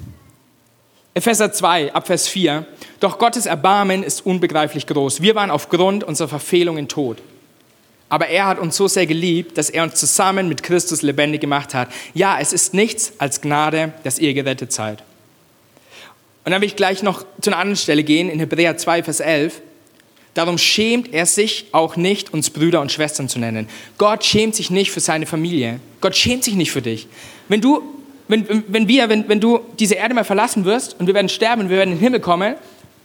Epheser 1.14 1.54
2, 1.54 1.94
Abvers 1.94 2.28
4. 2.28 2.66
Doch 3.00 3.18
Gottes 3.18 3.46
Erbarmen 3.46 4.04
ist 4.04 4.26
unbegreiflich 4.26 4.88
groß. 4.88 5.22
Wir 5.22 5.36
waren 5.36 5.52
aufgrund 5.52 6.04
unserer 6.04 6.28
Verfehlungen 6.28 6.90
tot. 6.90 7.22
Aber 8.10 8.28
er 8.28 8.48
hat 8.48 8.60
uns 8.60 8.76
so 8.76 8.88
sehr 8.88 9.06
geliebt, 9.06 9.58
dass 9.58 9.70
er 9.70 9.84
uns 9.84 9.96
zusammen 9.96 10.50
mit 10.50 10.64
Christus 10.64 11.04
lebendig 11.04 11.42
gemacht 11.42 11.74
hat. 11.74 11.90
Ja, 12.14 12.40
es 12.40 12.54
ist 12.54 12.74
nichts 12.74 13.14
als 13.20 13.42
Gnade, 13.42 13.94
dass 14.04 14.18
ihr 14.18 14.34
gerettet 14.34 14.74
seid. 14.74 15.04
Und 16.44 16.52
dann 16.52 16.62
will 16.62 16.68
ich 16.68 16.76
gleich 16.76 17.04
noch 17.04 17.24
zu 17.42 17.52
einer 17.52 17.60
anderen 17.60 17.78
Stelle 17.78 18.04
gehen, 18.04 18.30
in 18.30 18.40
Hebräer 18.40 18.78
2, 18.78 19.04
Vers 19.04 19.20
11. 19.20 19.62
Darum 20.34 20.58
schämt 20.58 21.14
er 21.14 21.26
sich 21.26 21.68
auch 21.72 21.96
nicht, 21.96 22.34
uns 22.34 22.50
Brüder 22.50 22.82
und 22.82 22.92
Schwestern 22.92 23.30
zu 23.30 23.40
nennen. 23.40 23.68
Gott 23.98 24.26
schämt 24.26 24.56
sich 24.56 24.72
nicht 24.72 24.92
für 24.92 25.00
seine 25.00 25.26
Familie. 25.26 25.80
Gott 26.02 26.16
schämt 26.16 26.44
sich 26.44 26.56
nicht 26.56 26.72
für 26.72 26.82
dich. 26.82 27.08
Wenn 27.48 27.62
du 27.62 27.84
wenn, 28.30 28.64
wenn 28.68 28.88
wir, 28.88 29.10
wenn, 29.10 29.28
wenn 29.28 29.40
du 29.40 29.60
diese 29.80 29.96
Erde 29.96 30.14
mal 30.14 30.24
verlassen 30.24 30.64
wirst 30.64 31.00
und 31.00 31.08
wir 31.08 31.16
werden 31.16 31.30
sterben 31.30 31.64
und 31.64 31.70
wir 31.70 31.78
werden 31.78 31.94
in 31.94 31.98
den 31.98 32.04
Himmel 32.04 32.20
kommen 32.20 32.56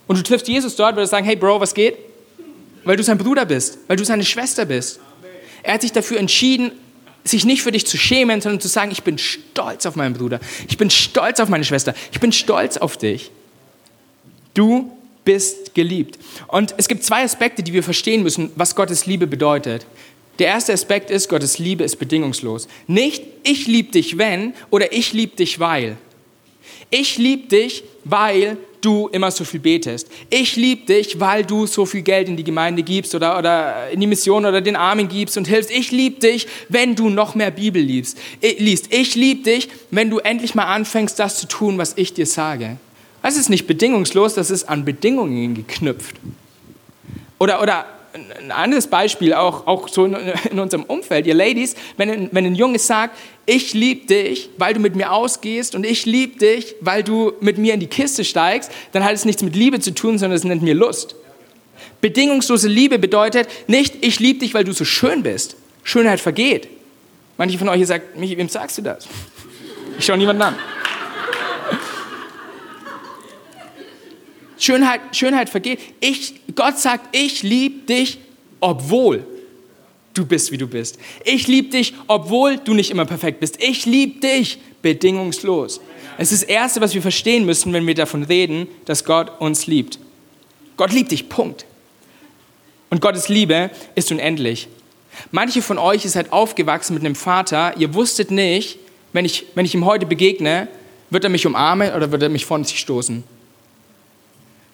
und 0.07 0.19
du 0.19 0.23
triffst 0.23 0.47
Jesus 0.47 0.77
dort, 0.77 0.97
würdest 0.97 1.12
du 1.12 1.17
sagen, 1.17 1.25
hey 1.25 1.35
Bro, 1.35 1.61
was 1.61 1.73
geht? 1.73 1.97
Weil 2.85 2.97
du 2.97 3.03
sein 3.03 3.18
Bruder 3.18 3.44
bist, 3.47 3.79
weil 3.87 3.97
du 3.97 4.05
seine 4.05 4.25
Schwester 4.25 4.64
bist. 4.64 5.01
Er 5.62 5.75
hat 5.75 5.83
sich 5.83 5.92
dafür 5.92 6.18
entschieden, 6.18 6.73
sich 7.25 7.44
nicht 7.44 7.62
für 7.62 7.73
dich 7.73 7.87
zu 7.87 7.97
schämen, 7.97 8.40
sondern 8.40 8.61
zu 8.61 8.68
sagen, 8.68 8.90
ich 8.90 9.03
bin 9.03 9.16
stolz 9.16 9.87
auf 9.87 9.97
meinen 9.97 10.14
Bruder, 10.14 10.40
ich 10.68 10.77
bin 10.77 10.90
stolz 10.90 11.40
auf 11.40 11.49
meine 11.49 11.64
Schwester, 11.64 11.94
ich 12.12 12.20
bin 12.20 12.33
stolz 12.33 12.77
auf 12.77 12.99
dich. 12.99 13.31
Du 14.53 14.97
bist 15.25 15.75
geliebt. 15.75 16.18
Und 16.49 16.75
es 16.77 16.87
gibt 16.87 17.03
zwei 17.03 17.25
Aspekte, 17.25 17.62
die 17.62 17.73
wir 17.73 17.83
verstehen 17.83 18.23
müssen, 18.23 18.51
was 18.57 18.77
Gottes 18.77 19.07
Liebe 19.07 19.27
bedeutet. 19.27 19.87
Der 20.38 20.49
erste 20.49 20.73
Aspekt 20.73 21.11
ist, 21.11 21.29
Gottes 21.29 21.59
Liebe 21.59 21.85
ist 21.85 21.97
bedingungslos. 21.97 22.68
Nicht, 22.87 23.23
ich 23.42 23.66
liebe 23.66 23.92
dich, 23.92 24.18
wenn 24.18 24.53
oder 24.70 24.92
ich 24.92 25.12
liebe 25.12 25.37
dich, 25.37 25.61
weil. 25.61 25.97
Ich 26.97 27.19
liebe 27.19 27.49
dich, 27.49 27.83
weil 28.05 28.57
du 28.81 29.09
immer 29.09 29.33
so 29.33 29.43
viel 29.43 29.59
betest. 29.59 30.09
Ich 30.31 30.55
liebe 30.55 30.87
dich, 30.87 31.19
weil 31.19 31.45
du 31.45 31.67
so 31.67 31.87
viel 31.87 32.03
Geld 32.03 32.29
in 32.29 32.37
die 32.37 32.45
Gemeinde 32.45 32.85
gibst 32.85 33.17
oder, 33.17 33.37
oder 33.37 33.91
in 33.91 33.99
die 33.99 34.07
Mission 34.07 34.47
oder 34.47 34.61
den 34.61 34.77
Armen 34.77 35.09
gibst 35.09 35.37
und 35.37 35.49
hilfst. 35.49 35.73
Ich 35.73 35.91
liebe 35.91 36.21
dich, 36.21 36.47
wenn 36.69 36.95
du 36.95 37.09
noch 37.09 37.35
mehr 37.35 37.51
Bibel 37.51 37.83
liest. 37.83 38.17
liest. 38.41 38.95
Ich 38.95 39.17
liebe 39.17 39.43
dich, 39.43 39.71
wenn 39.91 40.09
du 40.09 40.21
endlich 40.21 40.55
mal 40.55 40.73
anfängst, 40.73 41.19
das 41.19 41.37
zu 41.39 41.49
tun, 41.49 41.79
was 41.79 41.95
ich 41.97 42.15
dir 42.15 42.27
sage. 42.27 42.77
Das 43.23 43.37
ist 43.37 43.51
nicht 43.51 43.67
bedingungslos, 43.67 44.35
das 44.35 44.53
ist 44.53 44.69
an 44.69 44.85
Bedingungen 44.85 45.55
geknüpft. 45.55 46.15
Oder, 47.41 47.61
oder 47.61 47.87
ein 48.14 48.53
anderes 48.53 48.87
Beispiel, 48.87 49.35
auch, 49.35 49.66
auch 49.66 49.88
so 49.88 50.05
in, 50.05 50.59
unserem 50.59 50.85
Umfeld, 50.85 51.27
ihr 51.27 51.35
Ladies, 51.35 51.74
wenn 51.96 52.11
ein, 52.11 52.29
wenn 52.33 52.46
ein 52.46 52.55
Junge 52.55 52.79
sagt, 52.79 53.18
ich 53.44 53.74
liebe 53.74 54.07
dich, 54.07 54.50
weil 54.57 54.72
du 54.74 54.81
mit 54.81 54.94
mir 54.94 55.12
ausgehst 55.12 55.74
und 55.74 55.85
ich 55.85 56.07
liebe 56.07 56.38
dich, 56.38 56.77
weil 56.81 57.03
du 57.03 57.33
mit 57.40 57.59
mir 57.59 57.74
in 57.74 57.81
die 57.81 57.88
Kiste 57.88 58.24
steigst, 58.24 58.70
dann 58.92 59.05
hat 59.05 59.14
es 59.14 59.24
nichts 59.24 59.42
mit 59.42 59.57
Liebe 59.57 59.81
zu 59.81 59.92
tun, 59.92 60.18
sondern 60.18 60.37
es 60.37 60.44
nennt 60.44 60.62
mir 60.62 60.74
Lust. 60.74 61.16
Bedingungslose 62.00 62.68
Liebe 62.68 62.98
bedeutet 62.98 63.48
nicht, 63.66 63.96
ich 64.05 64.20
liebe 64.20 64.38
dich, 64.38 64.55
weil 64.55 64.64
du 64.64 64.72
so 64.72 64.85
schön 64.85 65.22
bist. 65.22 65.57
Schönheit 65.83 66.20
vergeht. 66.20 66.68
Manche 67.37 67.59
von 67.59 67.68
euch 67.68 67.85
sagt, 67.87 68.16
Michi, 68.16 68.38
wem 68.38 68.48
sagst 68.48 68.79
du 68.79 68.83
das? 68.83 69.09
Ich 69.98 70.05
schaue 70.05 70.18
niemanden 70.18 70.42
an. 70.42 70.55
Schönheit, 74.59 75.01
Schönheit 75.12 75.51
vergeht. 75.51 75.79
Ich, 76.01 76.35
Gott 76.55 76.79
sagt, 76.79 77.14
ich 77.17 77.43
liebe 77.43 77.87
dich, 77.87 78.19
obwohl 78.61 79.25
du 80.14 80.25
bist, 80.25 80.53
wie 80.53 80.59
du 80.59 80.67
bist. 80.67 80.99
Ich 81.25 81.49
liebe 81.49 81.71
dich, 81.71 81.95
obwohl 82.07 82.57
du 82.59 82.75
nicht 82.75 82.90
immer 82.90 83.05
perfekt 83.05 83.40
bist. 83.40 83.62
Ich 83.62 83.85
liebe 83.85 84.21
dich 84.21 84.59
bedingungslos. 84.83 85.81
Es 86.19 86.31
ist 86.31 86.43
das 86.43 86.49
Erste, 86.49 86.81
was 86.81 86.95
wir 86.95 87.03
verstehen 87.03 87.45
müssen, 87.45 87.73
wenn 87.73 87.87
wir 87.87 87.95
davon 87.95 88.23
reden, 88.23 88.69
dass 88.85 89.05
Gott 89.05 89.40
uns 89.40 89.67
liebt. 89.67 89.99
Gott 90.77 90.93
liebt 90.93 91.11
dich, 91.11 91.29
Punkt. 91.29 91.64
Und 92.90 93.01
Gottes 93.01 93.29
Liebe 93.29 93.71
ist 93.97 94.12
unendlich. 94.12 94.69
Manche 95.31 95.62
von 95.62 95.79
euch 95.79 96.05
ist 96.05 96.17
halt 96.17 96.33
aufgewachsen 96.33 96.95
mit 96.95 97.05
einem 97.05 97.14
Vater, 97.14 97.77
ihr 97.77 97.95
wusstet 97.95 98.31
nicht, 98.31 98.79
wenn 99.12 99.25
ich, 99.25 99.47
wenn 99.55 99.64
ich 99.64 99.75
ihm 99.75 99.85
heute 99.85 100.07
begegne, 100.07 100.69
wird 101.11 101.25
er 101.25 101.31
mich 101.31 101.47
umarmen 101.47 101.93
oder 101.95 102.11
wird 102.11 102.23
er 102.23 102.29
mich 102.29 102.47
von 102.47 102.64
sich 102.64 102.79
stoßen? 102.81 103.23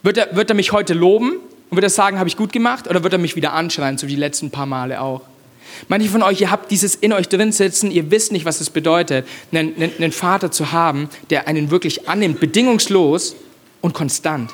Wird 0.02 0.16
er, 0.16 0.34
wird 0.34 0.50
er 0.50 0.56
mich 0.56 0.72
heute 0.72 0.94
loben 0.94 1.32
und 1.70 1.76
wird 1.76 1.84
er 1.84 1.90
sagen, 1.90 2.18
habe 2.18 2.28
ich 2.28 2.36
gut 2.36 2.52
gemacht 2.52 2.88
oder 2.88 3.02
wird 3.02 3.12
er 3.12 3.18
mich 3.18 3.36
wieder 3.36 3.52
anschreien, 3.52 3.98
so 3.98 4.06
wie 4.06 4.14
die 4.14 4.20
letzten 4.20 4.50
paar 4.50 4.66
Male 4.66 5.00
auch? 5.00 5.22
Manche 5.88 6.08
von 6.08 6.22
euch, 6.22 6.40
ihr 6.40 6.50
habt 6.50 6.70
dieses 6.70 6.94
in 6.94 7.12
euch 7.12 7.28
drin 7.28 7.52
sitzen, 7.52 7.90
ihr 7.90 8.10
wisst 8.10 8.32
nicht, 8.32 8.44
was 8.44 8.60
es 8.60 8.70
bedeutet, 8.70 9.26
einen, 9.52 9.74
einen, 9.76 10.12
Vater 10.12 10.50
zu 10.50 10.72
haben, 10.72 11.08
der 11.30 11.48
einen 11.48 11.70
wirklich 11.70 12.08
annimmt, 12.08 12.40
bedingungslos 12.40 13.36
und 13.80 13.94
konstant. 13.94 14.50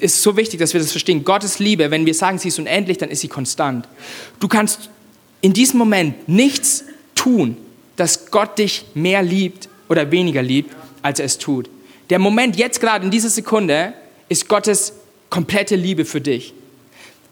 Es 0.00 0.14
ist 0.14 0.22
so 0.22 0.36
wichtig, 0.36 0.60
dass 0.60 0.72
wir 0.72 0.80
das 0.80 0.92
verstehen. 0.92 1.24
Gottes 1.24 1.58
Liebe, 1.58 1.90
wenn 1.90 2.06
wir 2.06 2.14
sagen, 2.14 2.38
sie 2.38 2.48
ist 2.48 2.58
unendlich, 2.58 2.98
dann 2.98 3.10
ist 3.10 3.20
sie 3.20 3.28
konstant. 3.28 3.88
Du 4.38 4.48
kannst 4.48 4.90
in 5.40 5.52
diesem 5.52 5.78
Moment 5.78 6.28
nichts 6.28 6.84
tun, 7.14 7.56
dass 7.96 8.30
Gott 8.30 8.58
dich 8.58 8.86
mehr 8.94 9.22
liebt 9.22 9.68
oder 9.88 10.10
weniger 10.10 10.42
liebt, 10.42 10.74
als 11.02 11.18
er 11.18 11.26
es 11.26 11.38
tut. 11.38 11.68
Der 12.10 12.18
Moment 12.18 12.56
jetzt 12.56 12.80
gerade 12.80 13.04
in 13.04 13.10
dieser 13.10 13.28
Sekunde 13.28 13.92
ist 14.28 14.48
Gottes 14.48 14.92
komplette 15.30 15.76
Liebe 15.76 16.04
für 16.04 16.20
dich. 16.20 16.54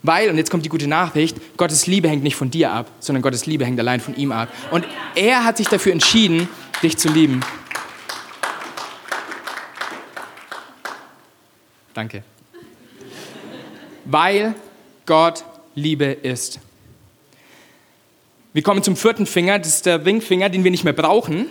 Weil, 0.02 0.30
und 0.30 0.36
jetzt 0.36 0.50
kommt 0.50 0.64
die 0.64 0.68
gute 0.68 0.86
Nachricht, 0.86 1.36
Gottes 1.56 1.86
Liebe 1.86 2.08
hängt 2.08 2.22
nicht 2.22 2.36
von 2.36 2.50
dir 2.50 2.70
ab, 2.70 2.90
sondern 3.00 3.22
Gottes 3.22 3.46
Liebe 3.46 3.64
hängt 3.64 3.80
allein 3.80 4.00
von 4.00 4.14
ihm 4.16 4.30
ab. 4.30 4.48
Und 4.70 4.86
er 5.14 5.44
hat 5.44 5.56
sich 5.56 5.68
dafür 5.68 5.92
entschieden, 5.92 6.48
dich 6.82 6.96
zu 6.96 7.08
lieben. 7.08 7.40
Danke. 11.94 12.22
Weil 14.04 14.54
Gott 15.06 15.44
Liebe 15.74 16.04
ist. 16.04 16.60
Wir 18.52 18.62
kommen 18.62 18.82
zum 18.82 18.96
vierten 18.96 19.26
Finger, 19.26 19.58
das 19.58 19.68
ist 19.68 19.86
der 19.86 20.04
Ringfinger, 20.04 20.48
den 20.48 20.62
wir 20.62 20.70
nicht 20.70 20.84
mehr 20.84 20.92
brauchen. 20.92 21.46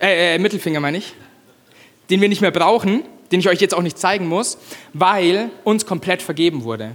Äh, 0.00 0.34
äh, 0.34 0.38
Mittelfinger 0.38 0.80
meine 0.80 0.98
ich. 0.98 1.14
Den 2.10 2.20
wir 2.20 2.28
nicht 2.28 2.40
mehr 2.40 2.50
brauchen, 2.50 3.02
den 3.32 3.40
ich 3.40 3.48
euch 3.48 3.60
jetzt 3.60 3.74
auch 3.74 3.82
nicht 3.82 3.98
zeigen 3.98 4.28
muss, 4.28 4.58
weil 4.92 5.50
uns 5.64 5.86
komplett 5.86 6.22
vergeben 6.22 6.64
wurde. 6.64 6.94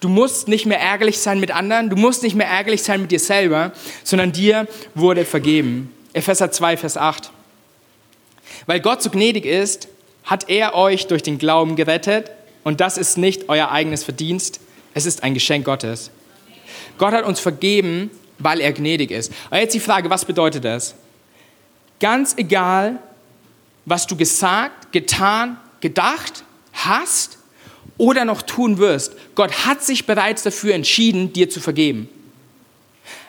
Du 0.00 0.08
musst 0.08 0.46
nicht 0.46 0.66
mehr 0.66 0.78
ärgerlich 0.78 1.18
sein 1.18 1.40
mit 1.40 1.50
anderen, 1.50 1.88
du 1.88 1.96
musst 1.96 2.22
nicht 2.22 2.36
mehr 2.36 2.46
ärgerlich 2.46 2.82
sein 2.82 3.00
mit 3.00 3.10
dir 3.10 3.18
selber, 3.18 3.72
sondern 4.04 4.30
dir 4.30 4.68
wurde 4.94 5.24
vergeben. 5.24 5.92
Epheser 6.12 6.52
2, 6.52 6.76
Vers 6.76 6.96
8. 6.96 7.30
Weil 8.66 8.80
Gott 8.80 9.02
so 9.02 9.10
gnädig 9.10 9.46
ist, 9.46 9.88
hat 10.24 10.50
er 10.50 10.74
euch 10.74 11.06
durch 11.06 11.22
den 11.22 11.38
Glauben 11.38 11.76
gerettet 11.76 12.30
und 12.62 12.80
das 12.80 12.98
ist 12.98 13.16
nicht 13.16 13.48
euer 13.48 13.70
eigenes 13.70 14.04
Verdienst, 14.04 14.60
es 14.92 15.06
ist 15.06 15.22
ein 15.22 15.34
Geschenk 15.34 15.64
Gottes. 15.64 16.10
Gott 16.98 17.12
hat 17.12 17.24
uns 17.24 17.40
vergeben, 17.40 18.10
weil 18.38 18.60
er 18.60 18.72
gnädig 18.72 19.10
ist. 19.10 19.32
Aber 19.50 19.60
jetzt 19.60 19.74
die 19.74 19.80
Frage, 19.80 20.10
was 20.10 20.24
bedeutet 20.24 20.64
das? 20.64 20.94
Ganz 22.00 22.34
egal, 22.36 22.98
was 23.86 24.06
du 24.06 24.16
gesagt, 24.16 24.92
getan, 24.92 25.56
gedacht 25.80 26.44
hast 26.72 27.38
oder 27.96 28.26
noch 28.26 28.42
tun 28.42 28.76
wirst, 28.76 29.14
Gott 29.34 29.64
hat 29.64 29.82
sich 29.82 30.04
bereits 30.04 30.42
dafür 30.42 30.74
entschieden, 30.74 31.32
dir 31.32 31.48
zu 31.48 31.60
vergeben. 31.60 32.08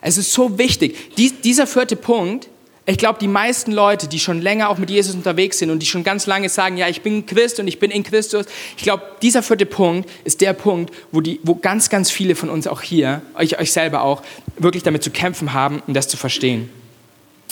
Es 0.02 0.17
ist 0.17 0.34
so 0.34 0.58
wichtig. 0.58 1.15
Dies, 1.15 1.39
dieser 1.41 1.67
vierte 1.67 1.96
Punkt, 1.96 2.50
ich 2.89 2.98
glaube, 2.98 3.20
die 3.20 3.28
meisten 3.28 3.74
Leute, 3.74 4.08
die 4.08 4.20
schon 4.20 4.41
länger 4.41 4.70
auch 4.70 4.78
mit 4.78 4.89
Jesus 4.89 5.13
unterwegs 5.13 5.60
sind 5.60 5.70
und 5.72 5.80
die 5.80 5.86
schon 5.86 6.04
ganz 6.04 6.26
lange 6.26 6.48
sagen, 6.48 6.78
ja, 6.78 6.88
ich 6.88 7.02
bin 7.02 7.26
Christ 7.26 7.60
und 7.60 7.67
ich 7.67 7.80
bin 7.80 7.91
in 7.91 8.04
Christus, 8.04 8.46
ich 8.78 8.84
glaube, 8.84 9.04
dieser 9.22 9.43
vierte 9.43 9.65
Punkt 9.65 10.10
ist 10.24 10.39
der 10.41 10.54
Punkt, 10.54 10.93
wo, 11.12 11.20
die, 11.20 11.39
wo 11.43 11.56
ganz, 11.56 11.89
ganz 11.89 12.10
viele 12.10 12.36
von 12.36 12.50
uns 12.50 12.65
auch 12.65 12.82
hier, 12.82 13.22
euch, 13.36 13.60
euch 13.60 13.74
selber 13.74 14.04
auch, 14.04 14.24
wirklich 14.58 14.84
damit 14.84 15.04
zu 15.04 15.12
kämpfen 15.12 15.54
haben, 15.54 15.84
um 15.86 15.93
das 15.93 16.08
zu 16.08 16.17
verstehen. 16.17 16.70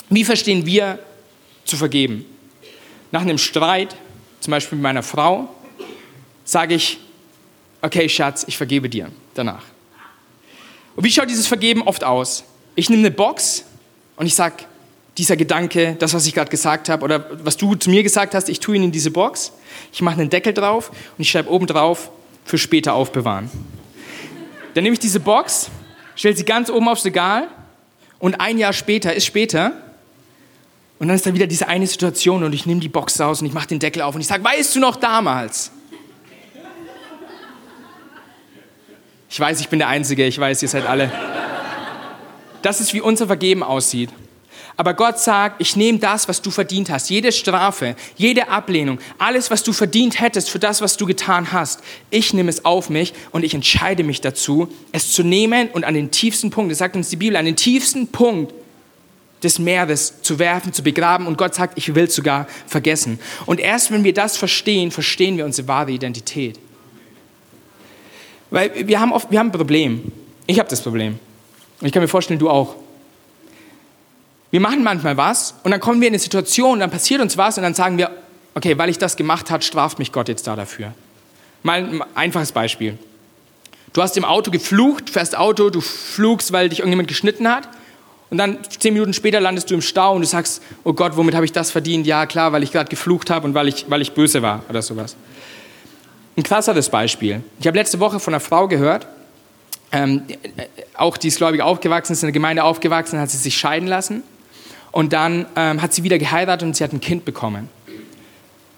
Wie 0.08 0.24
verstehen 0.24 0.64
wir 0.64 0.98
zu 1.66 1.76
vergeben? 1.76 2.24
Nach 3.10 3.22
einem 3.22 3.38
Streit, 3.38 3.96
zum 4.40 4.50
Beispiel 4.50 4.76
mit 4.76 4.82
meiner 4.82 5.02
Frau, 5.02 5.48
sage 6.44 6.74
ich, 6.74 6.98
okay 7.82 8.08
Schatz, 8.08 8.44
ich 8.46 8.56
vergebe 8.56 8.88
dir 8.88 9.10
danach. 9.34 9.64
Und 10.94 11.04
wie 11.04 11.10
schaut 11.10 11.28
dieses 11.28 11.46
Vergeben 11.46 11.82
oft 11.82 12.04
aus? 12.04 12.44
Ich 12.74 12.88
nehme 12.90 13.00
eine 13.00 13.10
Box 13.10 13.64
und 14.16 14.26
ich 14.26 14.34
sage, 14.34 14.64
dieser 15.18 15.36
Gedanke, 15.36 15.96
das, 15.98 16.12
was 16.12 16.26
ich 16.26 16.34
gerade 16.34 16.50
gesagt 16.50 16.88
habe 16.88 17.04
oder 17.04 17.26
was 17.44 17.56
du 17.56 17.74
zu 17.74 17.88
mir 17.90 18.02
gesagt 18.02 18.34
hast, 18.34 18.48
ich 18.48 18.60
tue 18.60 18.76
ihn 18.76 18.82
in 18.82 18.92
diese 18.92 19.10
Box. 19.10 19.52
Ich 19.92 20.02
mache 20.02 20.20
einen 20.20 20.30
Deckel 20.30 20.52
drauf 20.52 20.90
und 20.90 21.22
ich 21.22 21.30
schreibe 21.30 21.50
oben 21.50 21.66
drauf, 21.66 22.10
für 22.44 22.58
später 22.58 22.94
aufbewahren. 22.94 23.50
Dann 24.74 24.84
nehme 24.84 24.94
ich 24.94 25.00
diese 25.00 25.20
Box, 25.20 25.70
stelle 26.14 26.36
sie 26.36 26.44
ganz 26.44 26.70
oben 26.70 26.88
aufs 26.88 27.04
Regal 27.04 27.48
und 28.18 28.40
ein 28.40 28.58
Jahr 28.58 28.72
später 28.72 29.14
ist 29.14 29.24
später 29.24 29.72
und 30.98 31.08
dann 31.08 31.16
ist 31.16 31.26
da 31.26 31.34
wieder 31.34 31.46
diese 31.46 31.68
eine 31.68 31.86
Situation 31.86 32.42
und 32.42 32.52
ich 32.54 32.64
nehme 32.64 32.80
die 32.80 32.88
Box 32.88 33.20
raus 33.20 33.40
und 33.40 33.46
ich 33.46 33.52
mache 33.52 33.68
den 33.68 33.78
Deckel 33.78 34.02
auf 34.02 34.14
und 34.14 34.20
ich 34.20 34.26
sage, 34.26 34.42
weißt 34.42 34.74
du 34.76 34.80
noch 34.80 34.96
damals? 34.96 35.70
Ich 39.28 39.38
weiß, 39.38 39.60
ich 39.60 39.68
bin 39.68 39.78
der 39.78 39.88
Einzige, 39.88 40.24
ich 40.24 40.38
weiß, 40.38 40.62
ihr 40.62 40.68
seid 40.68 40.86
alle. 40.86 41.12
Das 42.62 42.80
ist, 42.80 42.94
wie 42.94 43.00
unser 43.00 43.26
Vergeben 43.26 43.62
aussieht. 43.62 44.10
Aber 44.78 44.94
Gott 44.94 45.18
sagt, 45.18 45.60
ich 45.60 45.74
nehme 45.76 45.98
das, 45.98 46.28
was 46.28 46.42
du 46.42 46.50
verdient 46.50 46.90
hast, 46.90 47.08
jede 47.08 47.32
Strafe, 47.32 47.96
jede 48.16 48.48
Ablehnung, 48.48 48.98
alles, 49.18 49.50
was 49.50 49.62
du 49.62 49.72
verdient 49.72 50.20
hättest 50.20 50.50
für 50.50 50.58
das, 50.58 50.82
was 50.82 50.96
du 50.96 51.06
getan 51.06 51.52
hast. 51.52 51.80
Ich 52.10 52.34
nehme 52.34 52.50
es 52.50 52.64
auf 52.64 52.90
mich 52.90 53.14
und 53.32 53.42
ich 53.42 53.54
entscheide 53.54 54.04
mich 54.04 54.20
dazu, 54.20 54.68
es 54.92 55.12
zu 55.12 55.22
nehmen 55.22 55.68
und 55.68 55.84
an 55.84 55.94
den 55.94 56.10
tiefsten 56.10 56.50
Punkt, 56.50 56.70
das 56.70 56.78
sagt 56.78 56.94
uns 56.94 57.08
die 57.08 57.16
Bibel, 57.16 57.36
an 57.36 57.46
den 57.46 57.56
tiefsten 57.56 58.08
Punkt 58.08 58.52
des 59.46 59.58
Meeres 59.58 60.22
zu 60.22 60.38
werfen, 60.38 60.72
zu 60.72 60.82
begraben 60.82 61.26
und 61.26 61.38
Gott 61.38 61.54
sagt, 61.54 61.78
ich 61.78 61.94
will 61.94 62.10
sogar 62.10 62.46
vergessen. 62.66 63.18
Und 63.46 63.60
erst 63.60 63.92
wenn 63.92 64.04
wir 64.04 64.12
das 64.12 64.36
verstehen, 64.36 64.90
verstehen 64.90 65.36
wir 65.36 65.44
unsere 65.44 65.68
wahre 65.68 65.92
Identität. 65.92 66.58
Weil 68.50 68.88
wir 68.88 69.00
haben 69.00 69.12
oft, 69.12 69.30
wir 69.30 69.38
haben 69.38 69.48
ein 69.48 69.52
Problem. 69.52 70.12
Ich 70.46 70.58
habe 70.58 70.68
das 70.68 70.82
Problem. 70.82 71.18
Und 71.80 71.86
ich 71.86 71.92
kann 71.92 72.02
mir 72.02 72.08
vorstellen, 72.08 72.38
du 72.38 72.50
auch. 72.50 72.74
Wir 74.50 74.60
machen 74.60 74.82
manchmal 74.82 75.16
was 75.16 75.54
und 75.62 75.70
dann 75.70 75.80
kommen 75.80 76.00
wir 76.00 76.08
in 76.08 76.14
eine 76.14 76.18
Situation, 76.18 76.80
dann 76.80 76.90
passiert 76.90 77.20
uns 77.20 77.36
was 77.36 77.56
und 77.56 77.62
dann 77.62 77.74
sagen 77.74 77.98
wir, 77.98 78.10
okay, 78.54 78.78
weil 78.78 78.88
ich 78.90 78.98
das 78.98 79.16
gemacht 79.16 79.50
habe, 79.50 79.62
straft 79.62 79.98
mich 79.98 80.12
Gott 80.12 80.28
jetzt 80.28 80.46
da 80.46 80.56
dafür. 80.56 80.94
Mal 81.62 81.84
ein 81.84 82.02
einfaches 82.14 82.52
Beispiel. 82.52 82.98
Du 83.92 84.02
hast 84.02 84.16
im 84.16 84.24
Auto 84.24 84.50
geflucht, 84.50 85.10
fährst 85.10 85.36
Auto, 85.36 85.70
du 85.70 85.80
flugst, 85.80 86.52
weil 86.52 86.68
dich 86.68 86.80
irgendjemand 86.80 87.08
geschnitten 87.08 87.48
hat 87.48 87.68
und 88.30 88.38
dann 88.38 88.58
zehn 88.68 88.92
Minuten 88.92 89.12
später 89.12 89.40
landest 89.40 89.70
du 89.70 89.74
im 89.74 89.82
Stau 89.82 90.14
und 90.14 90.22
du 90.22 90.26
sagst, 90.26 90.62
oh 90.82 90.92
Gott, 90.92 91.16
womit 91.16 91.34
habe 91.34 91.44
ich 91.44 91.52
das 91.52 91.70
verdient? 91.70 92.06
Ja, 92.06 92.26
klar, 92.26 92.52
weil 92.52 92.62
ich 92.62 92.72
gerade 92.72 92.88
geflucht 92.88 93.30
habe 93.30 93.46
und 93.46 93.54
weil 93.54 93.68
ich, 93.68 93.86
weil 93.88 94.02
ich 94.02 94.12
böse 94.12 94.42
war 94.42 94.62
oder 94.68 94.82
sowas. 94.82 95.16
Ein 96.36 96.42
krasseres 96.42 96.90
Beispiel. 96.90 97.42
Ich 97.60 97.66
habe 97.66 97.78
letzte 97.78 98.00
Woche 98.00 98.18
von 98.18 98.34
einer 98.34 98.40
Frau 98.40 98.68
gehört, 98.68 99.06
ähm, 99.92 100.22
auch 100.94 101.16
die 101.16 101.28
ist 101.28 101.36
gläubig 101.36 101.62
aufgewachsen, 101.62 102.12
ist 102.12 102.22
in 102.22 102.26
der 102.26 102.32
Gemeinde 102.32 102.64
aufgewachsen, 102.64 103.20
hat 103.20 103.30
sie 103.30 103.38
sich 103.38 103.56
scheiden 103.56 103.88
lassen. 103.88 104.22
Und 104.90 105.12
dann 105.12 105.46
ähm, 105.54 105.80
hat 105.80 105.92
sie 105.92 106.02
wieder 106.02 106.18
geheiratet 106.18 106.66
und 106.66 106.76
sie 106.76 106.82
hat 106.82 106.92
ein 106.92 107.00
Kind 107.00 107.24
bekommen. 107.24 107.68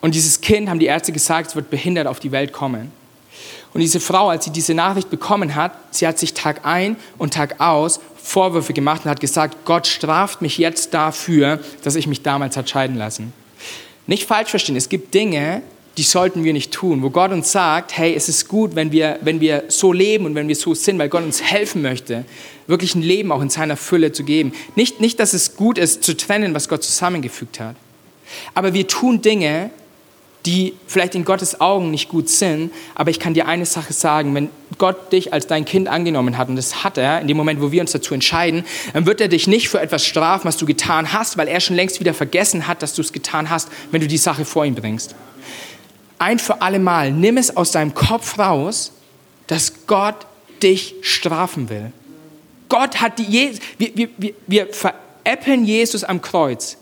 Und 0.01 0.15
dieses 0.15 0.41
Kind, 0.41 0.69
haben 0.69 0.79
die 0.79 0.87
Ärzte 0.87 1.13
gesagt, 1.13 1.57
wird 1.57 1.71
behindert 1.71 2.07
auf 2.07 2.21
die 2.21 2.33
Welt 2.33 2.53
kommen. 2.53 2.93
Und 3.73 3.81
diese 3.81 4.01
Frau, 4.01 4.29
als 4.29 4.45
sie 4.45 4.51
diese 4.51 4.75
Nachricht 4.75 5.11
bekommen 5.11 5.55
hat, 5.55 5.73
sie 5.91 6.07
hat 6.07 6.19
sich 6.19 6.35
Tag 6.35 6.65
ein 6.65 6.97
und 7.19 7.35
Tag 7.35 7.61
aus 7.61 8.01
Vorwürfe 8.29 8.75
gemacht 8.75 9.07
und 9.07 9.11
hat 9.11 9.21
gesagt, 9.21 9.65
Gott 9.65 9.87
straft 9.87 10.43
mich 10.43 10.59
jetzt 10.59 10.93
dafür, 10.93 11.61
dass 11.83 11.95
ich 11.95 12.07
mich 12.07 12.21
damals 12.21 12.59
hat 12.59 12.69
scheiden 12.69 12.97
lassen. 12.97 13.33
Nicht 14.07 14.29
falsch 14.29 14.51
verstehen, 14.51 14.77
es 14.77 14.91
gibt 14.91 15.15
Dinge, 15.15 15.63
die 15.97 16.03
sollten 16.03 16.45
wir 16.45 16.53
nicht 16.53 16.71
tun, 16.71 17.03
wo 17.03 17.09
Gott 17.09 17.33
uns 17.33 17.51
sagt, 17.51 17.97
hey, 17.97 18.15
es 18.15 18.29
ist 18.29 18.47
gut, 18.47 18.75
wenn 18.75 18.93
wir, 18.93 19.19
wenn 19.23 19.41
wir 19.41 19.65
so 19.69 19.95
leben 19.95 20.27
und 20.27 20.35
wenn 20.35 20.47
wir 20.47 20.57
so 20.57 20.75
sind, 20.75 20.99
weil 20.99 21.09
Gott 21.09 21.25
uns 21.25 21.43
helfen 21.43 21.81
möchte, 21.81 22.27
wirklich 22.67 22.95
ein 22.95 23.03
Leben 23.03 23.33
auch 23.33 23.41
in 23.41 23.49
seiner 23.49 23.79
Fülle 23.79 24.13
zu 24.13 24.25
geben. 24.25 24.53
Nicht, 24.77 25.01
nicht, 25.01 25.19
dass 25.21 25.33
es 25.33 25.57
gut 25.57 25.79
ist, 25.79 26.05
zu 26.05 26.15
trennen, 26.15 26.53
was 26.53 26.69
Gott 26.69 26.85
zusammengefügt 26.85 27.59
hat. 27.61 27.77
Aber 28.53 28.75
wir 28.75 28.87
tun 28.87 29.23
Dinge, 29.23 29.71
die 30.49 30.73
vielleicht 30.87 31.15
in 31.15 31.27
Gottes 31.27 31.61
Augen 31.61 31.91
nicht 31.91 32.09
gut 32.09 32.31
sind, 32.31 32.73
aber 32.95 33.11
ich 33.11 33.21
kann 33.21 33.35
dir 33.35 33.47
eine 33.47 33.67
Sache 33.67 33.93
sagen, 33.93 34.35
wenn 34.35 34.49
Gott 34.79 35.13
dich 35.13 35.35
als 35.35 35.47
dein 35.47 35.67
Kind 35.67 35.89
angenommen 35.89 36.39
hat, 36.39 36.49
und 36.49 36.57
das 36.57 36.85
hat 36.85 36.97
er 36.97 37.21
in 37.21 37.29
dem 37.29 37.37
Moment, 37.37 37.61
wo 37.61 37.71
wir 37.71 37.83
uns 37.83 37.93
dazu 37.93 38.15
entscheiden, 38.15 38.65
dann 38.95 39.05
wird 39.05 39.21
er 39.21 39.29
dich 39.29 39.47
nicht 39.47 39.69
für 39.69 39.79
etwas 39.79 40.07
strafen, 40.07 40.49
was 40.49 40.57
du 40.57 40.65
getan 40.65 41.13
hast, 41.13 41.37
weil 41.37 41.49
er 41.49 41.61
schon 41.61 41.77
längst 41.77 42.01
wieder 42.01 42.15
vergessen 42.15 42.67
hat, 42.67 42.83
dass 42.83 42.95
du 42.95 43.03
es 43.03 43.13
getan 43.13 43.51
hast, 43.51 43.69
wenn 43.91 44.01
du 44.01 44.07
die 44.07 44.17
Sache 44.17 44.47
vor 44.47 44.65
ihm 44.65 44.75
bringst. 44.75 45.15
Ein 46.19 46.39
für 46.39 46.63
alle 46.63 46.79
Mal, 46.79 47.13
nimm 47.13 47.37
es 47.37 47.55
aus 47.55 47.73
deinem 47.73 47.93
Kopf 47.93 48.39
raus, 48.39 48.93
dass 49.49 49.87
Gott 49.87 50.27
dich 50.63 50.95
strafen 51.03 51.69
will. 51.69 51.93
Gott 52.71 53.03
hat 53.03 53.19
die, 53.19 53.59
wir, 53.79 53.91
wir, 53.95 54.09
wir, 54.17 54.35
wir 54.47 54.69
veräppeln 54.73 55.67
Jesus 55.67 56.05
am 56.05 56.23
Kreuz, 56.23 56.79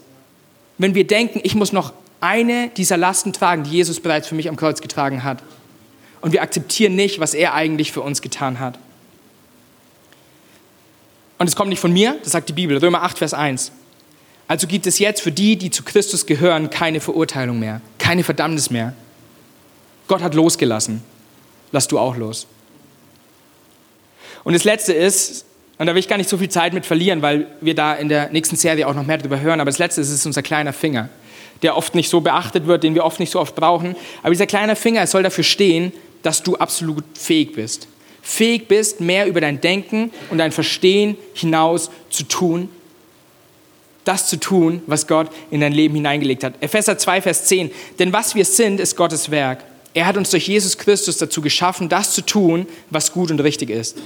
wenn 0.78 0.94
wir 0.94 1.06
denken, 1.06 1.40
ich 1.42 1.56
muss 1.56 1.72
noch 1.72 1.92
eine 2.20 2.68
dieser 2.70 2.96
Lasten 2.96 3.32
tragen, 3.32 3.64
die 3.64 3.70
Jesus 3.70 4.00
bereits 4.00 4.28
für 4.28 4.34
mich 4.34 4.48
am 4.48 4.56
Kreuz 4.56 4.80
getragen 4.80 5.22
hat. 5.22 5.42
Und 6.20 6.32
wir 6.32 6.42
akzeptieren 6.42 6.96
nicht, 6.96 7.20
was 7.20 7.34
er 7.34 7.54
eigentlich 7.54 7.92
für 7.92 8.00
uns 8.00 8.22
getan 8.22 8.58
hat. 8.58 8.78
Und 11.38 11.46
es 11.46 11.56
kommt 11.56 11.68
nicht 11.68 11.80
von 11.80 11.92
mir, 11.92 12.16
das 12.22 12.32
sagt 12.32 12.48
die 12.48 12.54
Bibel, 12.54 12.78
Römer 12.78 13.02
8, 13.02 13.18
Vers 13.18 13.34
1. 13.34 13.72
Also 14.48 14.66
gibt 14.66 14.86
es 14.86 14.98
jetzt 14.98 15.20
für 15.20 15.32
die, 15.32 15.56
die 15.56 15.70
zu 15.70 15.82
Christus 15.82 16.24
gehören, 16.24 16.70
keine 16.70 17.00
Verurteilung 17.00 17.58
mehr, 17.58 17.80
keine 17.98 18.24
Verdammnis 18.24 18.70
mehr. 18.70 18.94
Gott 20.08 20.22
hat 20.22 20.34
losgelassen. 20.34 21.02
Lass 21.72 21.88
du 21.88 21.98
auch 21.98 22.16
los. 22.16 22.46
Und 24.44 24.52
das 24.52 24.64
Letzte 24.64 24.92
ist, 24.92 25.44
und 25.78 25.86
da 25.86 25.94
will 25.94 25.98
ich 25.98 26.08
gar 26.08 26.16
nicht 26.16 26.30
so 26.30 26.38
viel 26.38 26.48
Zeit 26.48 26.72
mit 26.72 26.86
verlieren, 26.86 27.20
weil 27.22 27.48
wir 27.60 27.74
da 27.74 27.94
in 27.94 28.08
der 28.08 28.30
nächsten 28.30 28.56
Serie 28.56 28.86
auch 28.86 28.94
noch 28.94 29.04
mehr 29.04 29.18
darüber 29.18 29.40
hören, 29.40 29.60
aber 29.60 29.70
das 29.70 29.78
Letzte 29.78 30.00
ist, 30.00 30.10
ist 30.10 30.24
unser 30.24 30.42
kleiner 30.42 30.72
Finger 30.72 31.10
der 31.62 31.76
oft 31.76 31.94
nicht 31.94 32.10
so 32.10 32.20
beachtet 32.20 32.66
wird, 32.66 32.82
den 32.82 32.94
wir 32.94 33.04
oft 33.04 33.20
nicht 33.20 33.32
so 33.32 33.40
oft 33.40 33.54
brauchen. 33.54 33.96
Aber 34.22 34.30
dieser 34.30 34.46
kleine 34.46 34.76
Finger 34.76 35.06
soll 35.06 35.22
dafür 35.22 35.44
stehen, 35.44 35.92
dass 36.22 36.42
du 36.42 36.56
absolut 36.56 37.04
fähig 37.14 37.52
bist. 37.52 37.88
Fähig 38.22 38.68
bist, 38.68 39.00
mehr 39.00 39.26
über 39.26 39.40
dein 39.40 39.60
Denken 39.60 40.10
und 40.30 40.38
dein 40.38 40.52
Verstehen 40.52 41.16
hinaus 41.34 41.90
zu 42.10 42.24
tun. 42.24 42.68
Das 44.04 44.28
zu 44.28 44.38
tun, 44.38 44.82
was 44.86 45.06
Gott 45.06 45.30
in 45.50 45.60
dein 45.60 45.72
Leben 45.72 45.94
hineingelegt 45.94 46.44
hat. 46.44 46.54
Epheser 46.60 46.98
2, 46.98 47.22
Vers 47.22 47.44
10. 47.46 47.70
Denn 47.98 48.12
was 48.12 48.34
wir 48.34 48.44
sind, 48.44 48.80
ist 48.80 48.96
Gottes 48.96 49.30
Werk. 49.30 49.64
Er 49.94 50.06
hat 50.06 50.16
uns 50.16 50.30
durch 50.30 50.46
Jesus 50.46 50.76
Christus 50.76 51.16
dazu 51.16 51.40
geschaffen, 51.40 51.88
das 51.88 52.12
zu 52.12 52.20
tun, 52.20 52.66
was 52.90 53.12
gut 53.12 53.30
und 53.30 53.40
richtig 53.40 53.70
ist. 53.70 53.96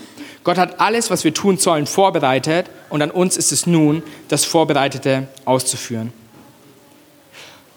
Gott 0.45 0.57
hat 0.57 0.81
alles, 0.81 1.11
was 1.11 1.25
wir 1.25 1.35
tun 1.35 1.59
sollen, 1.59 1.87
vorbereitet 1.87 2.67
und 2.91 3.03
an 3.03 3.11
uns 3.11 3.37
ist 3.37 3.53
es 3.53 3.67
nun, 3.67 4.03
das 4.29 4.45
Vorbereitete 4.45 5.29
auszuführen. 5.45 6.13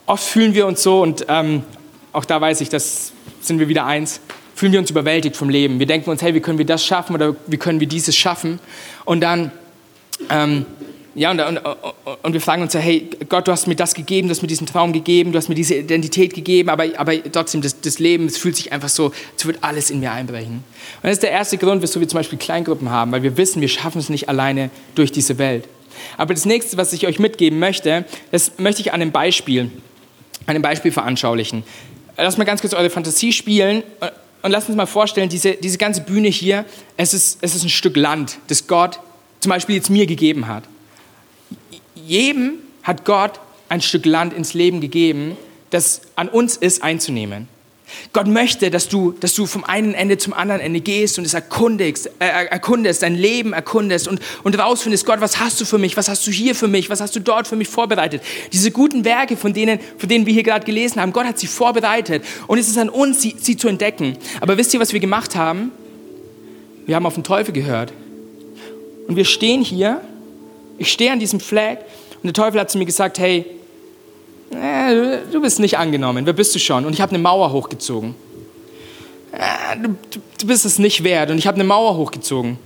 Oft 0.06 0.24
fühlen 0.24 0.54
wir 0.54 0.66
uns 0.66 0.82
so, 0.82 1.02
und 1.02 1.24
ähm, 1.28 1.62
auch 2.12 2.26
da 2.26 2.40
weiß 2.40 2.60
ich, 2.60 2.68
das 2.68 3.12
sind 3.40 3.58
wir 3.58 3.68
wieder 3.68 3.86
eins, 3.86 4.20
fühlen 4.54 4.72
wir 4.72 4.78
uns 4.78 4.90
überwältigt 4.90 5.36
vom 5.36 5.48
Leben. 5.48 5.78
Wir 5.78 5.86
denken 5.86 6.10
uns, 6.10 6.20
hey, 6.20 6.34
wie 6.34 6.40
können 6.40 6.58
wir 6.58 6.66
das 6.66 6.84
schaffen 6.84 7.14
oder 7.14 7.34
wie 7.46 7.56
können 7.56 7.80
wir 7.80 7.86
dieses 7.86 8.14
schaffen? 8.14 8.60
Und 9.06 9.22
dann, 9.22 9.50
ähm, 10.30 10.66
ja, 11.14 11.30
und, 11.30 11.40
und, 11.40 11.60
und, 12.22 12.32
wir 12.32 12.40
fragen 12.40 12.62
uns, 12.62 12.74
hey, 12.74 13.08
Gott, 13.28 13.48
du 13.48 13.52
hast 13.52 13.66
mir 13.66 13.76
das 13.76 13.94
gegeben, 13.94 14.28
du 14.28 14.32
hast 14.32 14.42
mir 14.42 14.48
diesen 14.48 14.66
Traum 14.66 14.92
gegeben, 14.92 15.32
du 15.32 15.38
hast 15.38 15.48
mir 15.48 15.54
diese 15.54 15.76
Identität 15.76 16.34
gegeben, 16.34 16.68
aber, 16.68 16.86
aber 16.96 17.14
trotzdem, 17.32 17.62
das, 17.62 17.80
das 17.80 17.98
Leben, 17.98 18.26
es 18.26 18.36
fühlt 18.36 18.56
sich 18.56 18.72
einfach 18.72 18.88
so, 18.88 19.12
als 19.32 19.44
würde 19.46 19.60
alles 19.62 19.90
in 19.90 20.00
mir 20.00 20.12
einbrechen. 20.12 20.56
Und 20.56 21.04
das 21.04 21.12
ist 21.12 21.22
der 21.22 21.30
erste 21.30 21.56
Grund, 21.56 21.82
wieso 21.82 21.98
wir 22.00 22.08
zum 22.08 22.18
Beispiel 22.18 22.38
Kleingruppen 22.38 22.90
haben, 22.90 23.10
weil 23.12 23.22
wir 23.22 23.36
wissen, 23.38 23.62
wir 23.62 23.68
schaffen 23.68 24.00
es 24.00 24.10
nicht 24.10 24.28
alleine 24.28 24.70
durch 24.96 25.12
diese 25.12 25.38
Welt. 25.38 25.66
Aber 26.18 26.34
das 26.34 26.44
nächste, 26.44 26.76
was 26.76 26.92
ich 26.92 27.06
euch 27.06 27.18
mitgeben 27.18 27.58
möchte, 27.58 28.04
das 28.32 28.58
möchte 28.58 28.82
ich 28.82 28.92
an 28.92 29.00
einem 29.00 29.12
Beispiel 29.12 29.70
einem 30.46 30.62
Beispiel 30.62 30.92
veranschaulichen. 30.92 31.64
Lasst 32.16 32.38
mal 32.38 32.44
ganz 32.44 32.60
kurz 32.60 32.74
eure 32.74 32.90
Fantasie 32.90 33.32
spielen 33.32 33.82
und 34.42 34.50
lasst 34.50 34.68
uns 34.68 34.76
mal 34.76 34.86
vorstellen, 34.86 35.28
diese, 35.28 35.54
diese 35.54 35.78
ganze 35.78 36.02
Bühne 36.02 36.28
hier, 36.28 36.64
es 36.96 37.14
ist, 37.14 37.38
es 37.40 37.54
ist 37.54 37.64
ein 37.64 37.70
Stück 37.70 37.96
Land, 37.96 38.38
das 38.48 38.66
Gott 38.66 39.00
zum 39.40 39.50
Beispiel 39.50 39.76
jetzt 39.76 39.90
mir 39.90 40.06
gegeben 40.06 40.48
hat. 40.48 40.64
Jedem 41.94 42.54
hat 42.82 43.04
Gott 43.04 43.40
ein 43.68 43.80
Stück 43.80 44.06
Land 44.06 44.32
ins 44.32 44.54
Leben 44.54 44.80
gegeben, 44.80 45.36
das 45.70 46.02
an 46.16 46.28
uns 46.28 46.56
ist 46.56 46.82
einzunehmen. 46.82 47.48
Gott 48.12 48.26
möchte, 48.26 48.70
dass 48.70 48.88
du, 48.88 49.12
dass 49.12 49.34
du 49.34 49.46
vom 49.46 49.64
einen 49.64 49.94
Ende 49.94 50.18
zum 50.18 50.32
anderen 50.32 50.60
Ende 50.60 50.80
gehst 50.80 51.18
und 51.18 51.24
es 51.24 51.34
erkundigst, 51.34 52.10
äh, 52.18 52.46
erkundest, 52.46 53.02
dein 53.02 53.14
Leben 53.14 53.52
erkundest 53.52 54.08
und, 54.08 54.20
und 54.42 54.58
rausfindest, 54.58 55.06
Gott, 55.06 55.20
was 55.20 55.40
hast 55.40 55.60
du 55.60 55.64
für 55.64 55.78
mich, 55.78 55.96
was 55.96 56.08
hast 56.08 56.26
du 56.26 56.30
hier 56.30 56.54
für 56.54 56.68
mich, 56.68 56.90
was 56.90 57.00
hast 57.00 57.16
du 57.16 57.20
dort 57.20 57.46
für 57.48 57.56
mich 57.56 57.68
vorbereitet. 57.68 58.22
Diese 58.52 58.70
guten 58.70 59.04
Werke, 59.04 59.36
von 59.36 59.52
denen, 59.52 59.78
von 59.98 60.08
denen 60.08 60.26
wir 60.26 60.32
hier 60.32 60.42
gerade 60.42 60.64
gelesen 60.64 61.00
haben, 61.00 61.12
Gott 61.12 61.26
hat 61.26 61.38
sie 61.38 61.46
vorbereitet 61.46 62.24
und 62.46 62.58
es 62.58 62.68
ist 62.68 62.78
an 62.78 62.88
uns, 62.88 63.22
sie, 63.22 63.34
sie 63.38 63.56
zu 63.56 63.68
entdecken. 63.68 64.16
Aber 64.40 64.56
wisst 64.58 64.74
ihr, 64.74 64.80
was 64.80 64.92
wir 64.92 65.00
gemacht 65.00 65.36
haben? 65.36 65.72
Wir 66.86 66.96
haben 66.96 67.06
auf 67.06 67.14
den 67.14 67.24
Teufel 67.24 67.52
gehört. 67.52 67.92
Und 69.06 69.16
wir 69.16 69.24
stehen 69.24 69.62
hier, 69.62 70.00
ich 70.78 70.90
stehe 70.90 71.12
an 71.12 71.20
diesem 71.20 71.40
Flag 71.40 71.78
und 72.22 72.24
der 72.24 72.32
Teufel 72.32 72.60
hat 72.60 72.70
zu 72.70 72.78
mir 72.78 72.86
gesagt, 72.86 73.18
hey, 73.18 73.44
äh, 74.56 75.18
du 75.30 75.40
bist 75.40 75.60
nicht 75.60 75.78
angenommen, 75.78 76.26
wer 76.26 76.32
bist 76.32 76.54
du 76.54 76.58
schon? 76.58 76.84
Und 76.84 76.92
ich 76.92 77.00
habe 77.00 77.10
eine 77.10 77.22
Mauer 77.22 77.52
hochgezogen. 77.52 78.14
Äh, 79.32 79.78
du, 79.82 79.96
du 80.38 80.46
bist 80.46 80.64
es 80.64 80.78
nicht 80.78 81.04
wert 81.04 81.30
und 81.30 81.38
ich 81.38 81.46
habe 81.46 81.56
eine 81.56 81.64
Mauer 81.64 81.96
hochgezogen 81.96 82.58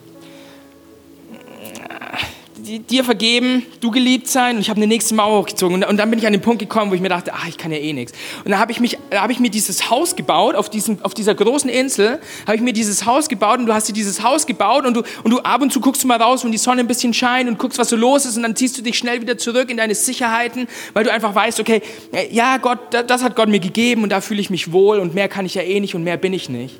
dir 2.78 3.04
vergeben, 3.04 3.64
du 3.80 3.90
geliebt 3.90 4.28
sein 4.28 4.56
und 4.56 4.60
ich 4.60 4.70
habe 4.70 4.78
eine 4.78 4.86
nächste 4.86 5.14
Mauer 5.14 5.40
hochgezogen. 5.40 5.82
Und, 5.82 5.96
dann 5.96 6.10
bin 6.10 6.18
ich 6.18 6.26
an 6.26 6.32
den 6.32 6.42
Punkt 6.42 6.58
gekommen, 6.58 6.90
wo 6.90 6.94
ich 6.94 7.00
mir 7.00 7.08
dachte, 7.08 7.32
ach, 7.34 7.48
ich 7.48 7.56
kann 7.56 7.72
ja 7.72 7.78
eh 7.78 7.92
nichts. 7.92 8.12
Und 8.44 8.50
dann 8.50 8.60
habe 8.60 8.72
ich, 8.72 8.98
hab 9.14 9.30
ich 9.30 9.40
mir 9.40 9.50
dieses 9.50 9.90
Haus 9.90 10.14
gebaut, 10.16 10.54
auf, 10.54 10.68
diesem, 10.68 10.98
auf 11.02 11.14
dieser 11.14 11.34
großen 11.34 11.70
Insel, 11.70 12.20
habe 12.46 12.56
ich 12.56 12.62
mir 12.62 12.72
dieses 12.72 13.06
Haus 13.06 13.28
gebaut 13.28 13.58
und 13.58 13.66
du 13.66 13.74
hast 13.74 13.88
dir 13.88 13.92
dieses 13.92 14.22
Haus 14.22 14.46
gebaut 14.46 14.84
und 14.86 14.94
du, 14.94 15.02
und 15.24 15.30
du 15.30 15.38
ab 15.40 15.62
und 15.62 15.72
zu 15.72 15.80
guckst 15.80 16.04
du 16.04 16.06
mal 16.06 16.20
raus, 16.20 16.44
wenn 16.44 16.52
die 16.52 16.58
Sonne 16.58 16.80
ein 16.80 16.86
bisschen 16.86 17.14
scheint 17.14 17.48
und 17.48 17.58
guckst, 17.58 17.78
was 17.78 17.88
so 17.88 17.96
los 17.96 18.26
ist 18.26 18.36
und 18.36 18.42
dann 18.42 18.54
ziehst 18.54 18.76
du 18.76 18.82
dich 18.82 18.98
schnell 18.98 19.20
wieder 19.20 19.38
zurück 19.38 19.70
in 19.70 19.78
deine 19.78 19.94
Sicherheiten, 19.94 20.68
weil 20.92 21.04
du 21.04 21.12
einfach 21.12 21.34
weißt, 21.34 21.60
okay, 21.60 21.82
ja, 22.30 22.58
Gott, 22.58 22.78
das 23.06 23.22
hat 23.22 23.36
Gott 23.36 23.48
mir 23.48 23.60
gegeben 23.60 24.02
und 24.02 24.10
da 24.10 24.20
fühle 24.20 24.40
ich 24.40 24.50
mich 24.50 24.72
wohl 24.72 24.98
und 24.98 25.14
mehr 25.14 25.28
kann 25.28 25.46
ich 25.46 25.54
ja 25.54 25.62
eh 25.62 25.80
nicht 25.80 25.94
und 25.94 26.04
mehr 26.04 26.16
bin 26.16 26.32
ich 26.32 26.48
nicht. 26.48 26.78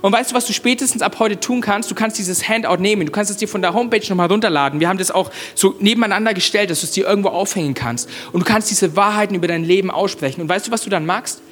Und 0.00 0.12
weißt 0.12 0.30
du, 0.30 0.34
was 0.34 0.46
du 0.46 0.52
spätestens 0.52 1.02
ab 1.02 1.16
heute 1.18 1.38
tun 1.38 1.60
kannst? 1.60 1.90
Du 1.90 1.94
kannst 1.94 2.18
dieses 2.18 2.48
Handout 2.48 2.80
nehmen. 2.80 3.06
Du 3.06 3.12
kannst 3.12 3.30
es 3.30 3.36
dir 3.36 3.48
von 3.48 3.62
der 3.62 3.74
Homepage 3.74 4.06
nochmal 4.08 4.28
runterladen. 4.28 4.80
Wir 4.80 4.88
haben 4.88 4.98
das 4.98 5.10
auch 5.10 5.30
so 5.54 5.74
nebeneinander 5.78 6.34
gestellt, 6.34 6.70
dass 6.70 6.80
du 6.80 6.86
es 6.86 6.92
dir 6.92 7.06
irgendwo 7.06 7.28
aufhängen 7.28 7.74
kannst. 7.74 8.08
Und 8.32 8.40
du 8.40 8.46
kannst 8.46 8.70
diese 8.70 8.96
Wahrheiten 8.96 9.34
über 9.34 9.48
dein 9.48 9.64
Leben 9.64 9.90
aussprechen. 9.90 10.40
Und 10.40 10.48
weißt 10.48 10.66
du, 10.66 10.70
was 10.70 10.82
du 10.82 10.90
dann 10.90 11.06
machst? 11.06 11.42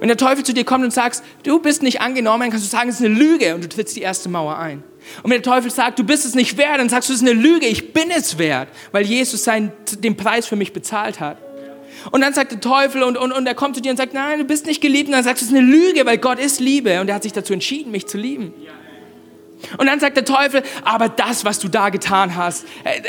Wenn 0.00 0.08
der 0.08 0.16
Teufel 0.16 0.44
zu 0.44 0.52
dir 0.52 0.64
kommt 0.64 0.84
und 0.84 0.92
sagt, 0.92 1.22
du 1.44 1.60
bist 1.60 1.82
nicht 1.84 2.00
angenommen, 2.00 2.40
dann 2.40 2.50
kannst 2.50 2.66
du 2.66 2.70
sagen, 2.70 2.88
es 2.88 2.96
ist 2.96 3.06
eine 3.06 3.14
Lüge 3.14 3.54
und 3.54 3.62
du 3.62 3.68
trittst 3.68 3.94
die 3.94 4.00
erste 4.00 4.28
Mauer 4.28 4.58
ein. 4.58 4.82
Und 5.22 5.30
wenn 5.30 5.42
der 5.42 5.52
Teufel 5.52 5.70
sagt, 5.70 5.98
du 5.98 6.04
bist 6.04 6.24
es 6.24 6.34
nicht 6.34 6.56
wert, 6.56 6.78
dann 6.78 6.88
sagst 6.88 7.08
du, 7.08 7.12
es 7.12 7.22
ist 7.22 7.28
eine 7.28 7.40
Lüge, 7.40 7.66
ich 7.66 7.92
bin 7.92 8.10
es 8.10 8.36
wert, 8.36 8.68
weil 8.90 9.04
Jesus 9.04 9.44
seinen, 9.44 9.70
den 9.98 10.16
Preis 10.16 10.46
für 10.46 10.56
mich 10.56 10.72
bezahlt 10.72 11.20
hat. 11.20 11.38
Und 12.10 12.20
dann 12.20 12.34
sagt 12.34 12.52
der 12.52 12.60
Teufel 12.60 13.02
und, 13.02 13.16
und, 13.16 13.32
und 13.32 13.46
er 13.46 13.54
kommt 13.54 13.76
zu 13.76 13.82
dir 13.82 13.90
und 13.90 13.96
sagt, 13.96 14.14
nein, 14.14 14.38
du 14.38 14.44
bist 14.44 14.66
nicht 14.66 14.80
geliebt. 14.80 15.08
Und 15.08 15.12
dann 15.12 15.24
sagst 15.24 15.42
du, 15.42 15.46
es 15.46 15.52
ist 15.52 15.56
eine 15.56 15.66
Lüge, 15.66 16.04
weil 16.06 16.18
Gott 16.18 16.38
ist 16.38 16.60
Liebe. 16.60 17.00
Und 17.00 17.08
er 17.08 17.14
hat 17.14 17.22
sich 17.22 17.32
dazu 17.32 17.52
entschieden, 17.52 17.92
mich 17.92 18.06
zu 18.06 18.18
lieben. 18.18 18.52
Und 19.78 19.86
dann 19.86 20.00
sagt 20.00 20.16
der 20.16 20.24
Teufel, 20.24 20.62
aber 20.84 21.08
das, 21.08 21.44
was 21.44 21.58
du 21.58 21.68
da 21.68 21.90
getan 21.90 22.34
hast, 22.36 22.64
äh, 22.84 23.00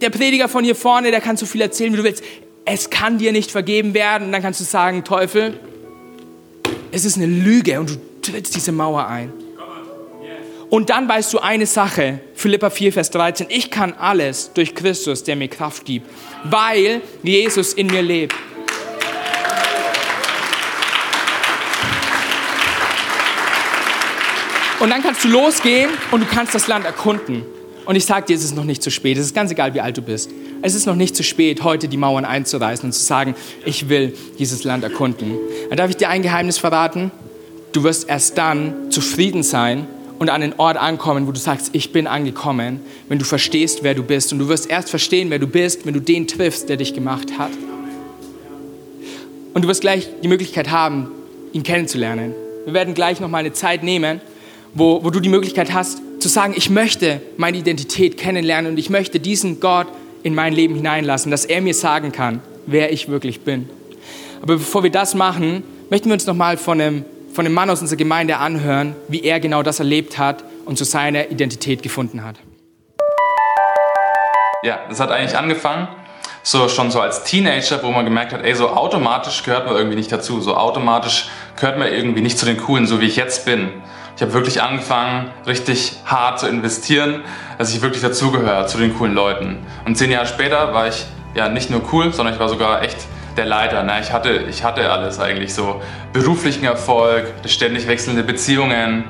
der 0.00 0.10
Prediger 0.10 0.48
von 0.48 0.64
hier 0.64 0.74
vorne, 0.74 1.10
der 1.10 1.20
kann 1.20 1.36
so 1.36 1.46
viel 1.46 1.60
erzählen, 1.60 1.92
wie 1.92 1.96
du 1.96 2.04
willst. 2.04 2.22
Es 2.64 2.90
kann 2.90 3.18
dir 3.18 3.32
nicht 3.32 3.50
vergeben 3.50 3.94
werden. 3.94 4.26
Und 4.26 4.32
dann 4.32 4.42
kannst 4.42 4.60
du 4.60 4.64
sagen, 4.64 5.04
Teufel, 5.04 5.58
es 6.92 7.04
ist 7.04 7.16
eine 7.16 7.26
Lüge 7.26 7.80
und 7.80 7.90
du 7.90 7.94
trittst 8.22 8.54
diese 8.54 8.72
Mauer 8.72 9.06
ein. 9.06 9.32
Und 10.70 10.90
dann 10.90 11.08
weißt 11.08 11.32
du 11.32 11.38
eine 11.38 11.66
Sache, 11.66 12.20
Philippa 12.38 12.70
4, 12.70 12.92
Vers 12.92 13.10
13, 13.10 13.48
ich 13.50 13.68
kann 13.68 13.94
alles 13.94 14.52
durch 14.54 14.72
Christus, 14.72 15.24
der 15.24 15.34
mir 15.34 15.48
Kraft 15.48 15.84
gibt, 15.84 16.08
weil 16.44 17.00
Jesus 17.24 17.72
in 17.72 17.88
mir 17.88 18.00
lebt. 18.00 18.32
Und 24.78 24.90
dann 24.90 25.02
kannst 25.02 25.24
du 25.24 25.28
losgehen 25.28 25.90
und 26.12 26.20
du 26.20 26.26
kannst 26.26 26.54
das 26.54 26.68
Land 26.68 26.84
erkunden. 26.84 27.42
Und 27.84 27.96
ich 27.96 28.06
sage 28.06 28.26
dir, 28.26 28.36
es 28.36 28.44
ist 28.44 28.54
noch 28.54 28.62
nicht 28.62 28.84
zu 28.84 28.92
spät. 28.92 29.18
Es 29.18 29.26
ist 29.26 29.34
ganz 29.34 29.50
egal, 29.50 29.74
wie 29.74 29.80
alt 29.80 29.96
du 29.96 30.02
bist. 30.02 30.30
Es 30.62 30.76
ist 30.76 30.86
noch 30.86 30.94
nicht 30.94 31.16
zu 31.16 31.24
spät, 31.24 31.64
heute 31.64 31.88
die 31.88 31.96
Mauern 31.96 32.24
einzureißen 32.24 32.84
und 32.84 32.92
zu 32.92 33.02
sagen, 33.02 33.34
ich 33.64 33.88
will 33.88 34.14
dieses 34.38 34.62
Land 34.62 34.84
erkunden. 34.84 35.36
Dann 35.70 35.76
darf 35.76 35.90
ich 35.90 35.96
dir 35.96 36.08
ein 36.08 36.22
Geheimnis 36.22 36.58
verraten? 36.58 37.10
Du 37.72 37.82
wirst 37.82 38.08
erst 38.08 38.38
dann 38.38 38.92
zufrieden 38.92 39.42
sein, 39.42 39.88
und 40.18 40.30
an 40.30 40.40
den 40.40 40.54
Ort 40.58 40.76
ankommen, 40.76 41.26
wo 41.26 41.32
du 41.32 41.38
sagst, 41.38 41.70
ich 41.72 41.92
bin 41.92 42.06
angekommen, 42.06 42.80
wenn 43.08 43.18
du 43.18 43.24
verstehst, 43.24 43.80
wer 43.82 43.94
du 43.94 44.02
bist. 44.02 44.32
Und 44.32 44.40
du 44.40 44.48
wirst 44.48 44.68
erst 44.68 44.90
verstehen, 44.90 45.30
wer 45.30 45.38
du 45.38 45.46
bist, 45.46 45.86
wenn 45.86 45.94
du 45.94 46.00
den 46.00 46.26
triffst, 46.26 46.68
der 46.68 46.76
dich 46.76 46.94
gemacht 46.94 47.38
hat. 47.38 47.50
Und 49.54 49.62
du 49.62 49.68
wirst 49.68 49.80
gleich 49.80 50.08
die 50.22 50.28
Möglichkeit 50.28 50.70
haben, 50.70 51.10
ihn 51.52 51.62
kennenzulernen. 51.62 52.34
Wir 52.64 52.74
werden 52.74 52.94
gleich 52.94 53.20
noch 53.20 53.28
mal 53.28 53.38
eine 53.38 53.52
Zeit 53.52 53.82
nehmen, 53.82 54.20
wo, 54.74 55.02
wo 55.02 55.10
du 55.10 55.20
die 55.20 55.28
Möglichkeit 55.28 55.72
hast, 55.72 56.02
zu 56.20 56.28
sagen, 56.28 56.54
ich 56.56 56.68
möchte 56.68 57.20
meine 57.36 57.56
Identität 57.56 58.16
kennenlernen 58.16 58.72
und 58.72 58.78
ich 58.78 58.90
möchte 58.90 59.20
diesen 59.20 59.60
Gott 59.60 59.86
in 60.22 60.34
mein 60.34 60.52
Leben 60.52 60.74
hineinlassen, 60.74 61.30
dass 61.30 61.44
er 61.44 61.60
mir 61.60 61.74
sagen 61.74 62.12
kann, 62.12 62.40
wer 62.66 62.92
ich 62.92 63.08
wirklich 63.08 63.40
bin. 63.40 63.68
Aber 64.42 64.56
bevor 64.56 64.82
wir 64.82 64.90
das 64.90 65.14
machen, 65.14 65.62
möchten 65.90 66.08
wir 66.08 66.14
uns 66.14 66.26
nochmal 66.26 66.56
von 66.56 66.80
einem, 66.80 67.04
von 67.38 67.46
einem 67.46 67.54
Mann 67.54 67.70
aus 67.70 67.80
unserer 67.80 67.98
Gemeinde 67.98 68.38
anhören, 68.38 68.96
wie 69.06 69.22
er 69.22 69.38
genau 69.38 69.62
das 69.62 69.78
erlebt 69.78 70.18
hat 70.18 70.42
und 70.64 70.76
zu 70.76 70.82
seiner 70.82 71.30
Identität 71.30 71.84
gefunden 71.84 72.24
hat. 72.24 72.34
Ja, 74.64 74.80
das 74.88 74.98
hat 74.98 75.12
eigentlich 75.12 75.38
angefangen, 75.38 75.86
so 76.42 76.68
schon 76.68 76.90
so 76.90 77.00
als 77.00 77.22
Teenager, 77.22 77.80
wo 77.84 77.92
man 77.92 78.04
gemerkt 78.04 78.32
hat, 78.32 78.42
ey, 78.42 78.56
so 78.56 78.70
automatisch 78.70 79.44
gehört 79.44 79.66
man 79.66 79.76
irgendwie 79.76 79.94
nicht 79.94 80.10
dazu, 80.10 80.40
so 80.40 80.56
automatisch 80.56 81.28
gehört 81.54 81.78
man 81.78 81.86
irgendwie 81.86 82.22
nicht 82.22 82.40
zu 82.40 82.44
den 82.44 82.56
Coolen, 82.56 82.88
so 82.88 83.00
wie 83.00 83.06
ich 83.06 83.14
jetzt 83.14 83.44
bin. 83.44 83.70
Ich 84.16 84.22
habe 84.22 84.32
wirklich 84.32 84.60
angefangen, 84.60 85.30
richtig 85.46 85.92
hart 86.06 86.40
zu 86.40 86.48
investieren, 86.48 87.22
dass 87.56 87.72
ich 87.72 87.82
wirklich 87.82 88.02
dazugehöre 88.02 88.66
zu 88.66 88.78
den 88.78 88.98
coolen 88.98 89.14
Leuten. 89.14 89.58
Und 89.84 89.94
zehn 89.94 90.10
Jahre 90.10 90.26
später 90.26 90.74
war 90.74 90.88
ich 90.88 91.06
ja 91.36 91.48
nicht 91.48 91.70
nur 91.70 91.82
cool, 91.92 92.12
sondern 92.12 92.34
ich 92.34 92.40
war 92.40 92.48
sogar 92.48 92.82
echt 92.82 92.96
der 93.38 93.46
Leiter. 93.46 93.82
Ne? 93.84 94.00
Ich, 94.02 94.12
hatte, 94.12 94.44
ich 94.50 94.64
hatte 94.64 94.90
alles 94.90 95.18
eigentlich 95.18 95.54
so. 95.54 95.80
Beruflichen 96.12 96.64
Erfolg, 96.64 97.32
ständig 97.46 97.88
wechselnde 97.88 98.22
Beziehungen, 98.22 99.04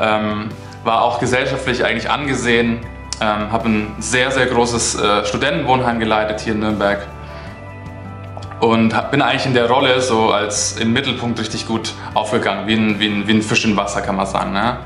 ähm, 0.00 0.50
war 0.84 1.02
auch 1.02 1.18
gesellschaftlich 1.18 1.84
eigentlich 1.84 2.08
angesehen. 2.08 2.80
Ähm, 3.20 3.52
habe 3.52 3.68
ein 3.68 3.96
sehr, 3.98 4.30
sehr 4.30 4.46
großes 4.46 4.94
äh, 4.94 5.24
Studentenwohnheim 5.26 5.98
geleitet 5.98 6.40
hier 6.40 6.54
in 6.54 6.60
Nürnberg 6.60 7.06
und 8.60 8.94
bin 9.10 9.22
eigentlich 9.22 9.46
in 9.46 9.54
der 9.54 9.68
Rolle 9.68 10.00
so 10.00 10.30
als 10.30 10.76
im 10.78 10.92
Mittelpunkt 10.92 11.40
richtig 11.40 11.66
gut 11.66 11.92
aufgegangen, 12.14 12.66
wie 12.66 12.74
ein, 12.74 13.00
wie 13.00 13.08
ein, 13.08 13.26
wie 13.26 13.32
ein 13.32 13.42
Fisch 13.42 13.64
im 13.64 13.76
Wasser, 13.76 14.02
kann 14.02 14.16
man 14.16 14.26
sagen. 14.26 14.52
Ne? 14.52 14.78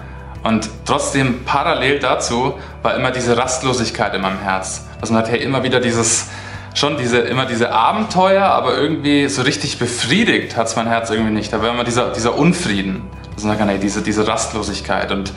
Und 0.45 0.68
trotzdem 0.84 1.45
parallel 1.45 1.99
dazu 1.99 2.55
war 2.82 2.95
immer 2.95 3.11
diese 3.11 3.36
Rastlosigkeit 3.36 4.14
in 4.14 4.22
meinem 4.22 4.40
Herz. 4.40 4.86
Also 5.01 5.12
man 5.12 5.22
hat 5.22 5.30
ja 5.30 5.36
immer 5.36 5.62
wieder 5.62 5.80
dieses, 5.80 6.28
schon 6.75 6.99
diese, 6.99 7.18
immer 7.18 7.47
diese 7.47 7.72
Abenteuer, 7.72 8.45
aber 8.45 8.77
irgendwie 8.77 9.29
so 9.29 9.43
richtig 9.43 9.79
befriedigt 9.79 10.57
hat 10.57 10.66
es 10.66 10.77
mein 10.77 10.89
Herz 10.89 11.09
irgendwie 11.09 11.33
nicht. 11.33 11.53
Da 11.53 11.62
war 11.62 11.70
immer 11.70 11.85
dieser, 11.85 12.11
dieser 12.11 12.37
Unfrieden, 12.37 13.09
also 13.37 13.49
diese, 13.81 14.03
diese 14.03 14.27
Rastlosigkeit. 14.27 15.12
Und 15.12 15.33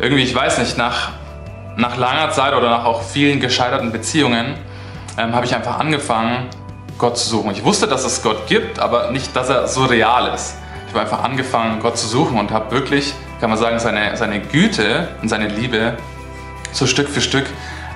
irgendwie, 0.00 0.24
ich 0.24 0.34
weiß 0.34 0.58
nicht, 0.58 0.76
nach, 0.76 1.12
nach 1.76 1.96
langer 1.96 2.30
Zeit 2.30 2.52
oder 2.54 2.68
nach 2.68 2.84
auch 2.84 3.02
vielen 3.02 3.40
gescheiterten 3.40 3.92
Beziehungen 3.92 4.54
ähm, 5.16 5.34
habe 5.34 5.46
ich 5.46 5.54
einfach 5.54 5.78
angefangen, 5.78 6.48
Gott 6.98 7.16
zu 7.16 7.28
suchen. 7.28 7.52
Ich 7.52 7.64
wusste, 7.64 7.86
dass 7.86 8.04
es 8.04 8.22
Gott 8.22 8.46
gibt, 8.46 8.78
aber 8.78 9.10
nicht, 9.10 9.34
dass 9.34 9.48
er 9.48 9.66
so 9.68 9.84
real 9.84 10.32
ist. 10.34 10.56
Ich 10.86 10.94
habe 10.94 11.00
einfach 11.00 11.22
angefangen, 11.24 11.80
Gott 11.80 11.96
zu 11.96 12.06
suchen 12.06 12.38
und 12.38 12.50
habe 12.50 12.70
wirklich, 12.70 13.14
kann 13.40 13.50
man 13.50 13.58
sagen, 13.58 13.78
seine, 13.78 14.16
seine 14.16 14.40
Güte 14.40 15.08
und 15.22 15.28
seine 15.28 15.48
Liebe 15.48 15.96
so 16.72 16.86
Stück 16.86 17.08
für 17.08 17.20
Stück 17.20 17.46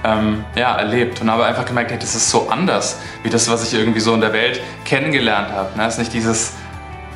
ähm, 0.06 0.44
ja, 0.54 0.76
erlebt 0.76 1.20
und 1.20 1.30
habe 1.30 1.44
einfach 1.44 1.64
gemerkt, 1.64 1.90
hey, 1.90 1.98
das 1.98 2.14
ist 2.14 2.30
so 2.30 2.48
anders, 2.48 2.98
wie 3.22 3.30
das, 3.30 3.50
was 3.50 3.66
ich 3.66 3.78
irgendwie 3.78 4.00
so 4.00 4.14
in 4.14 4.20
der 4.20 4.32
Welt 4.32 4.60
kennengelernt 4.84 5.50
habe. 5.50 5.76
Ne? 5.76 5.84
Es 5.84 5.94
ist 5.94 5.98
nicht 5.98 6.12
dieses 6.12 6.52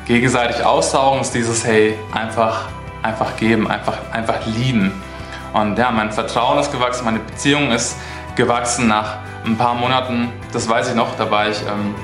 gegenseitig 0.05 0.63
Aussaugen, 0.65 1.21
es 1.21 1.27
ist 1.27 1.35
dieses, 1.35 1.65
hey, 1.65 1.97
einfach, 2.11 2.67
einfach 3.01 3.37
geben, 3.37 3.69
einfach, 3.69 3.97
einfach 4.11 4.45
lieben. 4.45 4.91
Und 5.53 5.77
ja, 5.77 5.89
mein 5.91 6.11
Vertrauen 6.11 6.59
ist 6.59 6.71
gewachsen, 6.71 7.05
meine 7.05 7.19
Beziehung 7.19 7.71
ist 7.71 7.95
gewachsen 8.35 8.87
nach 8.87 9.17
ein 9.45 9.57
paar 9.57 9.73
Monaten, 9.73 10.29
das 10.51 10.67
weiß 10.67 10.89
ich 10.89 10.95
noch, 10.95 11.15
da 11.15 11.31
war 11.31 11.49
ich 11.49 11.61
ähm, 11.61 11.95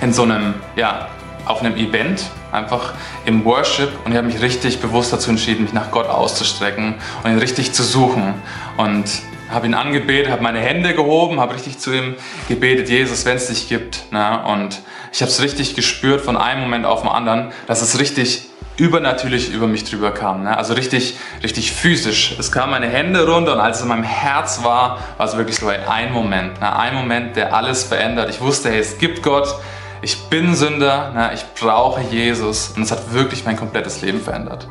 in 0.00 0.12
so 0.12 0.22
einem, 0.22 0.54
ja, 0.76 1.08
auf 1.44 1.60
einem 1.60 1.76
Event, 1.76 2.24
einfach 2.52 2.94
im 3.24 3.44
Worship 3.44 3.90
und 4.04 4.12
ich 4.12 4.18
habe 4.18 4.26
mich 4.26 4.40
richtig 4.40 4.80
bewusst 4.80 5.12
dazu 5.12 5.30
entschieden, 5.30 5.64
mich 5.64 5.72
nach 5.72 5.90
Gott 5.90 6.08
auszustrecken 6.08 6.94
und 7.22 7.30
ihn 7.30 7.38
richtig 7.38 7.72
zu 7.72 7.82
suchen 7.82 8.34
und 8.76 9.04
habe 9.50 9.66
ihn 9.66 9.74
angebetet, 9.74 10.30
habe 10.30 10.42
meine 10.42 10.60
Hände 10.60 10.94
gehoben, 10.94 11.40
habe 11.40 11.54
richtig 11.54 11.78
zu 11.78 11.92
ihm 11.92 12.16
gebetet, 12.48 12.88
Jesus, 12.88 13.24
wenn 13.24 13.36
es 13.36 13.46
dich 13.46 13.68
gibt. 13.68 14.12
Ne? 14.12 14.42
Und 14.46 14.80
ich 15.12 15.20
habe 15.22 15.30
es 15.30 15.42
richtig 15.42 15.74
gespürt 15.74 16.20
von 16.20 16.36
einem 16.36 16.60
Moment 16.60 16.84
auf 16.86 17.02
den 17.02 17.10
anderen, 17.10 17.52
dass 17.66 17.82
es 17.82 17.98
richtig 17.98 18.48
übernatürlich 18.78 19.52
über 19.52 19.66
mich 19.66 19.84
drüber 19.84 20.12
kam. 20.12 20.44
Ne? 20.44 20.56
Also 20.56 20.74
richtig, 20.74 21.16
richtig 21.42 21.72
physisch. 21.72 22.36
Es 22.38 22.52
kamen 22.52 22.70
meine 22.70 22.88
Hände 22.88 23.26
runter 23.26 23.54
und 23.54 23.60
als 23.60 23.78
es 23.78 23.82
in 23.82 23.88
meinem 23.88 24.04
Herz 24.04 24.62
war, 24.62 24.98
war 25.16 25.26
es 25.26 25.36
wirklich 25.36 25.56
so 25.56 25.68
ein 25.68 26.12
Moment. 26.12 26.60
Ne? 26.60 26.76
Ein 26.76 26.94
Moment, 26.94 27.36
der 27.36 27.54
alles 27.54 27.84
verändert. 27.84 28.30
Ich 28.30 28.40
wusste, 28.40 28.70
hey, 28.70 28.78
es 28.78 28.98
gibt 28.98 29.22
Gott. 29.22 29.52
Ich 30.00 30.16
bin 30.28 30.54
Sünder. 30.54 31.10
Ne? 31.12 31.30
Ich 31.34 31.44
brauche 31.60 32.00
Jesus. 32.02 32.72
Und 32.76 32.82
es 32.82 32.92
hat 32.92 33.12
wirklich 33.12 33.44
mein 33.44 33.56
komplettes 33.56 34.00
Leben 34.00 34.20
verändert. 34.20 34.68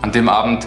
An 0.00 0.12
dem 0.12 0.30
Abend 0.30 0.66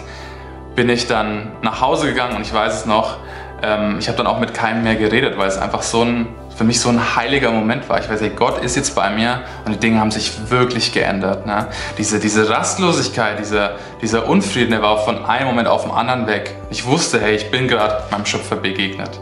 bin 0.74 0.88
ich 0.88 1.06
dann 1.06 1.52
nach 1.62 1.80
Hause 1.80 2.08
gegangen 2.08 2.36
und 2.36 2.42
ich 2.42 2.52
weiß 2.52 2.74
es 2.74 2.86
noch, 2.86 3.18
ähm, 3.62 3.96
ich 3.98 4.08
habe 4.08 4.18
dann 4.18 4.26
auch 4.26 4.38
mit 4.38 4.54
keinem 4.54 4.82
mehr 4.82 4.96
geredet, 4.96 5.38
weil 5.38 5.48
es 5.48 5.58
einfach 5.58 5.82
so 5.82 6.02
ein, 6.02 6.26
für 6.56 6.64
mich 6.64 6.80
so 6.80 6.88
ein 6.88 7.16
heiliger 7.16 7.50
Moment 7.50 7.88
war. 7.88 7.98
Ich 7.98 8.08
weiß, 8.08 8.20
hey, 8.20 8.30
Gott 8.30 8.62
ist 8.62 8.76
jetzt 8.76 8.94
bei 8.94 9.10
mir 9.10 9.42
und 9.64 9.72
die 9.72 9.78
Dinge 9.78 10.00
haben 10.00 10.10
sich 10.10 10.50
wirklich 10.50 10.92
geändert. 10.92 11.46
Ne? 11.46 11.68
Diese, 11.98 12.18
diese 12.18 12.48
Rastlosigkeit, 12.48 13.38
dieser, 13.38 13.76
dieser 14.02 14.28
Unfrieden, 14.28 14.70
der 14.70 14.82
war 14.82 14.98
von 14.98 15.24
einem 15.24 15.46
Moment 15.46 15.68
auf 15.68 15.82
den 15.82 15.92
anderen 15.92 16.26
weg. 16.26 16.56
Ich 16.70 16.84
wusste, 16.86 17.20
hey, 17.20 17.34
ich 17.34 17.50
bin 17.50 17.68
gerade 17.68 18.02
meinem 18.10 18.26
Schöpfer 18.26 18.56
begegnet. 18.56 19.20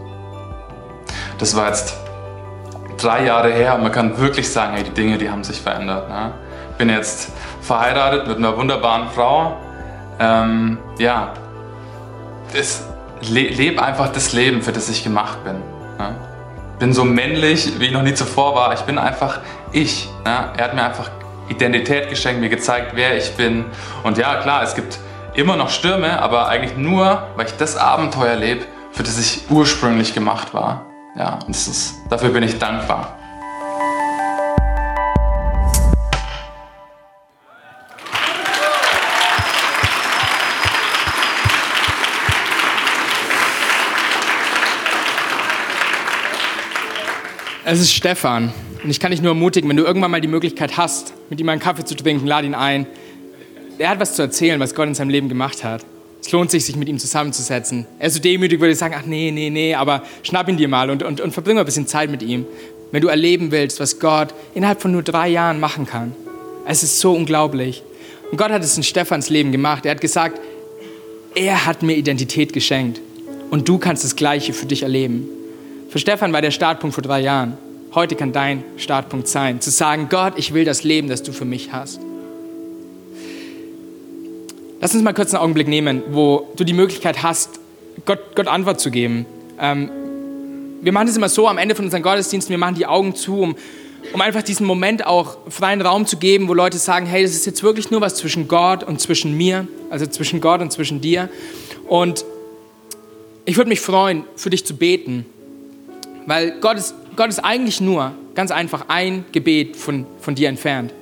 Das 1.38 1.56
war 1.56 1.68
jetzt 1.68 1.96
drei 2.96 3.24
Jahre 3.26 3.52
her 3.52 3.74
und 3.74 3.82
man 3.82 3.92
kann 3.92 4.18
wirklich 4.18 4.50
sagen, 4.50 4.74
hey, 4.74 4.84
die 4.84 4.90
Dinge, 4.90 5.18
die 5.18 5.30
haben 5.30 5.44
sich 5.44 5.60
verändert. 5.60 6.08
Ne? 6.08 6.32
Bin 6.78 6.88
jetzt 6.88 7.32
verheiratet 7.60 8.26
mit 8.26 8.38
einer 8.38 8.56
wunderbaren 8.56 9.08
Frau. 9.14 9.56
Ähm, 10.18 10.78
ja, 10.98 11.32
das, 12.52 12.84
le 13.22 13.48
lebe 13.48 13.82
einfach 13.82 14.08
das 14.12 14.32
Leben, 14.32 14.62
für 14.62 14.72
das 14.72 14.88
ich 14.88 15.04
gemacht 15.04 15.42
bin. 15.44 15.56
Ja? 15.98 16.14
Bin 16.78 16.92
so 16.92 17.04
männlich, 17.04 17.78
wie 17.78 17.86
ich 17.86 17.92
noch 17.92 18.02
nie 18.02 18.14
zuvor 18.14 18.54
war. 18.54 18.74
Ich 18.74 18.80
bin 18.80 18.98
einfach 18.98 19.40
ich. 19.72 20.08
Ja? 20.24 20.52
Er 20.56 20.64
hat 20.64 20.74
mir 20.74 20.84
einfach 20.84 21.10
Identität 21.48 22.08
geschenkt, 22.08 22.40
mir 22.40 22.48
gezeigt, 22.48 22.92
wer 22.94 23.16
ich 23.16 23.34
bin. 23.36 23.66
Und 24.02 24.18
ja, 24.18 24.36
klar, 24.36 24.62
es 24.62 24.74
gibt 24.74 24.98
immer 25.34 25.56
noch 25.56 25.70
Stürme, 25.70 26.20
aber 26.20 26.48
eigentlich 26.48 26.76
nur, 26.76 27.26
weil 27.36 27.46
ich 27.46 27.56
das 27.56 27.76
Abenteuer 27.76 28.36
lebe, 28.36 28.64
für 28.92 29.02
das 29.02 29.18
ich 29.18 29.50
ursprünglich 29.50 30.14
gemacht 30.14 30.54
war. 30.54 30.86
Ja, 31.16 31.38
und 31.46 31.50
ist, 31.50 31.94
dafür 32.08 32.30
bin 32.30 32.42
ich 32.42 32.58
dankbar. 32.58 33.18
Es 47.72 47.80
ist 47.80 47.94
Stefan. 47.94 48.52
Und 48.84 48.90
ich 48.90 49.00
kann 49.00 49.12
dich 49.12 49.22
nur 49.22 49.30
ermutigen, 49.30 49.66
wenn 49.70 49.78
du 49.78 49.84
irgendwann 49.84 50.10
mal 50.10 50.20
die 50.20 50.28
Möglichkeit 50.28 50.76
hast, 50.76 51.14
mit 51.30 51.40
ihm 51.40 51.48
einen 51.48 51.58
Kaffee 51.58 51.86
zu 51.86 51.94
trinken, 51.94 52.26
lade 52.26 52.46
ihn 52.46 52.54
ein. 52.54 52.84
Er 53.78 53.88
hat 53.88 53.98
was 53.98 54.14
zu 54.14 54.20
erzählen, 54.20 54.60
was 54.60 54.74
Gott 54.74 54.88
in 54.88 54.94
seinem 54.94 55.08
Leben 55.08 55.30
gemacht 55.30 55.64
hat. 55.64 55.82
Es 56.20 56.30
lohnt 56.32 56.50
sich, 56.50 56.66
sich 56.66 56.76
mit 56.76 56.86
ihm 56.90 56.98
zusammenzusetzen. 56.98 57.86
Er 57.98 58.08
ist 58.08 58.14
so 58.16 58.20
demütig, 58.20 58.60
würde 58.60 58.72
ich 58.72 58.78
sagen, 58.78 58.94
ach 58.94 59.06
nee, 59.06 59.30
nee, 59.30 59.48
nee, 59.48 59.74
aber 59.74 60.02
schnapp 60.22 60.50
ihn 60.50 60.58
dir 60.58 60.68
mal 60.68 60.90
und, 60.90 61.02
und, 61.02 61.22
und 61.22 61.32
verbring 61.32 61.54
mal 61.54 61.60
ein 61.60 61.64
bisschen 61.64 61.86
Zeit 61.86 62.10
mit 62.10 62.22
ihm. 62.22 62.44
Wenn 62.90 63.00
du 63.00 63.08
erleben 63.08 63.50
willst, 63.52 63.80
was 63.80 63.98
Gott 63.98 64.34
innerhalb 64.54 64.82
von 64.82 64.92
nur 64.92 65.02
drei 65.02 65.30
Jahren 65.30 65.58
machen 65.58 65.86
kann. 65.86 66.14
Es 66.66 66.82
ist 66.82 67.00
so 67.00 67.14
unglaublich. 67.14 67.82
Und 68.30 68.36
Gott 68.36 68.50
hat 68.50 68.62
es 68.62 68.76
in 68.76 68.82
Stefans 68.82 69.30
Leben 69.30 69.50
gemacht. 69.50 69.86
Er 69.86 69.92
hat 69.92 70.02
gesagt, 70.02 70.38
er 71.34 71.64
hat 71.64 71.82
mir 71.82 71.96
Identität 71.96 72.52
geschenkt. 72.52 73.00
Und 73.48 73.66
du 73.66 73.78
kannst 73.78 74.04
das 74.04 74.14
Gleiche 74.14 74.52
für 74.52 74.66
dich 74.66 74.82
erleben. 74.82 75.26
Für 75.92 75.98
Stefan 75.98 76.32
war 76.32 76.40
der 76.40 76.52
Startpunkt 76.52 76.94
vor 76.94 77.02
drei 77.02 77.20
Jahren. 77.20 77.58
Heute 77.94 78.14
kann 78.14 78.32
dein 78.32 78.64
Startpunkt 78.78 79.28
sein, 79.28 79.60
zu 79.60 79.70
sagen, 79.70 80.06
Gott, 80.08 80.32
ich 80.36 80.54
will 80.54 80.64
das 80.64 80.84
Leben, 80.84 81.10
das 81.10 81.22
du 81.22 81.32
für 81.32 81.44
mich 81.44 81.70
hast. 81.70 82.00
Lass 84.80 84.94
uns 84.94 85.02
mal 85.02 85.12
kurz 85.12 85.34
einen 85.34 85.42
Augenblick 85.42 85.68
nehmen, 85.68 86.02
wo 86.12 86.50
du 86.56 86.64
die 86.64 86.72
Möglichkeit 86.72 87.22
hast, 87.22 87.60
Gott, 88.06 88.34
Gott 88.34 88.48
Antwort 88.48 88.80
zu 88.80 88.90
geben. 88.90 89.26
Ähm, 89.60 89.90
wir 90.80 90.92
machen 90.92 91.08
das 91.08 91.16
immer 91.18 91.28
so 91.28 91.46
am 91.46 91.58
Ende 91.58 91.74
von 91.74 91.84
unseren 91.84 92.00
Gottesdiensten, 92.00 92.52
wir 92.52 92.58
machen 92.58 92.76
die 92.76 92.86
Augen 92.86 93.14
zu, 93.14 93.42
um, 93.42 93.56
um 94.14 94.20
einfach 94.22 94.42
diesen 94.42 94.66
Moment 94.66 95.04
auch 95.04 95.36
freien 95.50 95.82
Raum 95.82 96.06
zu 96.06 96.16
geben, 96.16 96.48
wo 96.48 96.54
Leute 96.54 96.78
sagen, 96.78 97.04
hey, 97.04 97.22
das 97.22 97.32
ist 97.32 97.44
jetzt 97.44 97.62
wirklich 97.62 97.90
nur 97.90 98.00
was 98.00 98.14
zwischen 98.14 98.48
Gott 98.48 98.82
und 98.82 98.98
zwischen 98.98 99.36
mir, 99.36 99.68
also 99.90 100.06
zwischen 100.06 100.40
Gott 100.40 100.62
und 100.62 100.72
zwischen 100.72 101.02
dir. 101.02 101.28
Und 101.86 102.24
ich 103.44 103.58
würde 103.58 103.68
mich 103.68 103.82
freuen, 103.82 104.24
für 104.36 104.48
dich 104.48 104.64
zu 104.64 104.74
beten. 104.74 105.26
Weil 106.26 106.52
Gott 106.60 106.78
ist, 106.78 106.94
Gott 107.16 107.28
ist 107.28 107.40
eigentlich 107.40 107.80
nur 107.80 108.12
ganz 108.34 108.50
einfach 108.50 108.86
ein 108.88 109.24
Gebet 109.32 109.76
von, 109.76 110.06
von 110.20 110.34
dir 110.34 110.48
entfernt. 110.48 110.92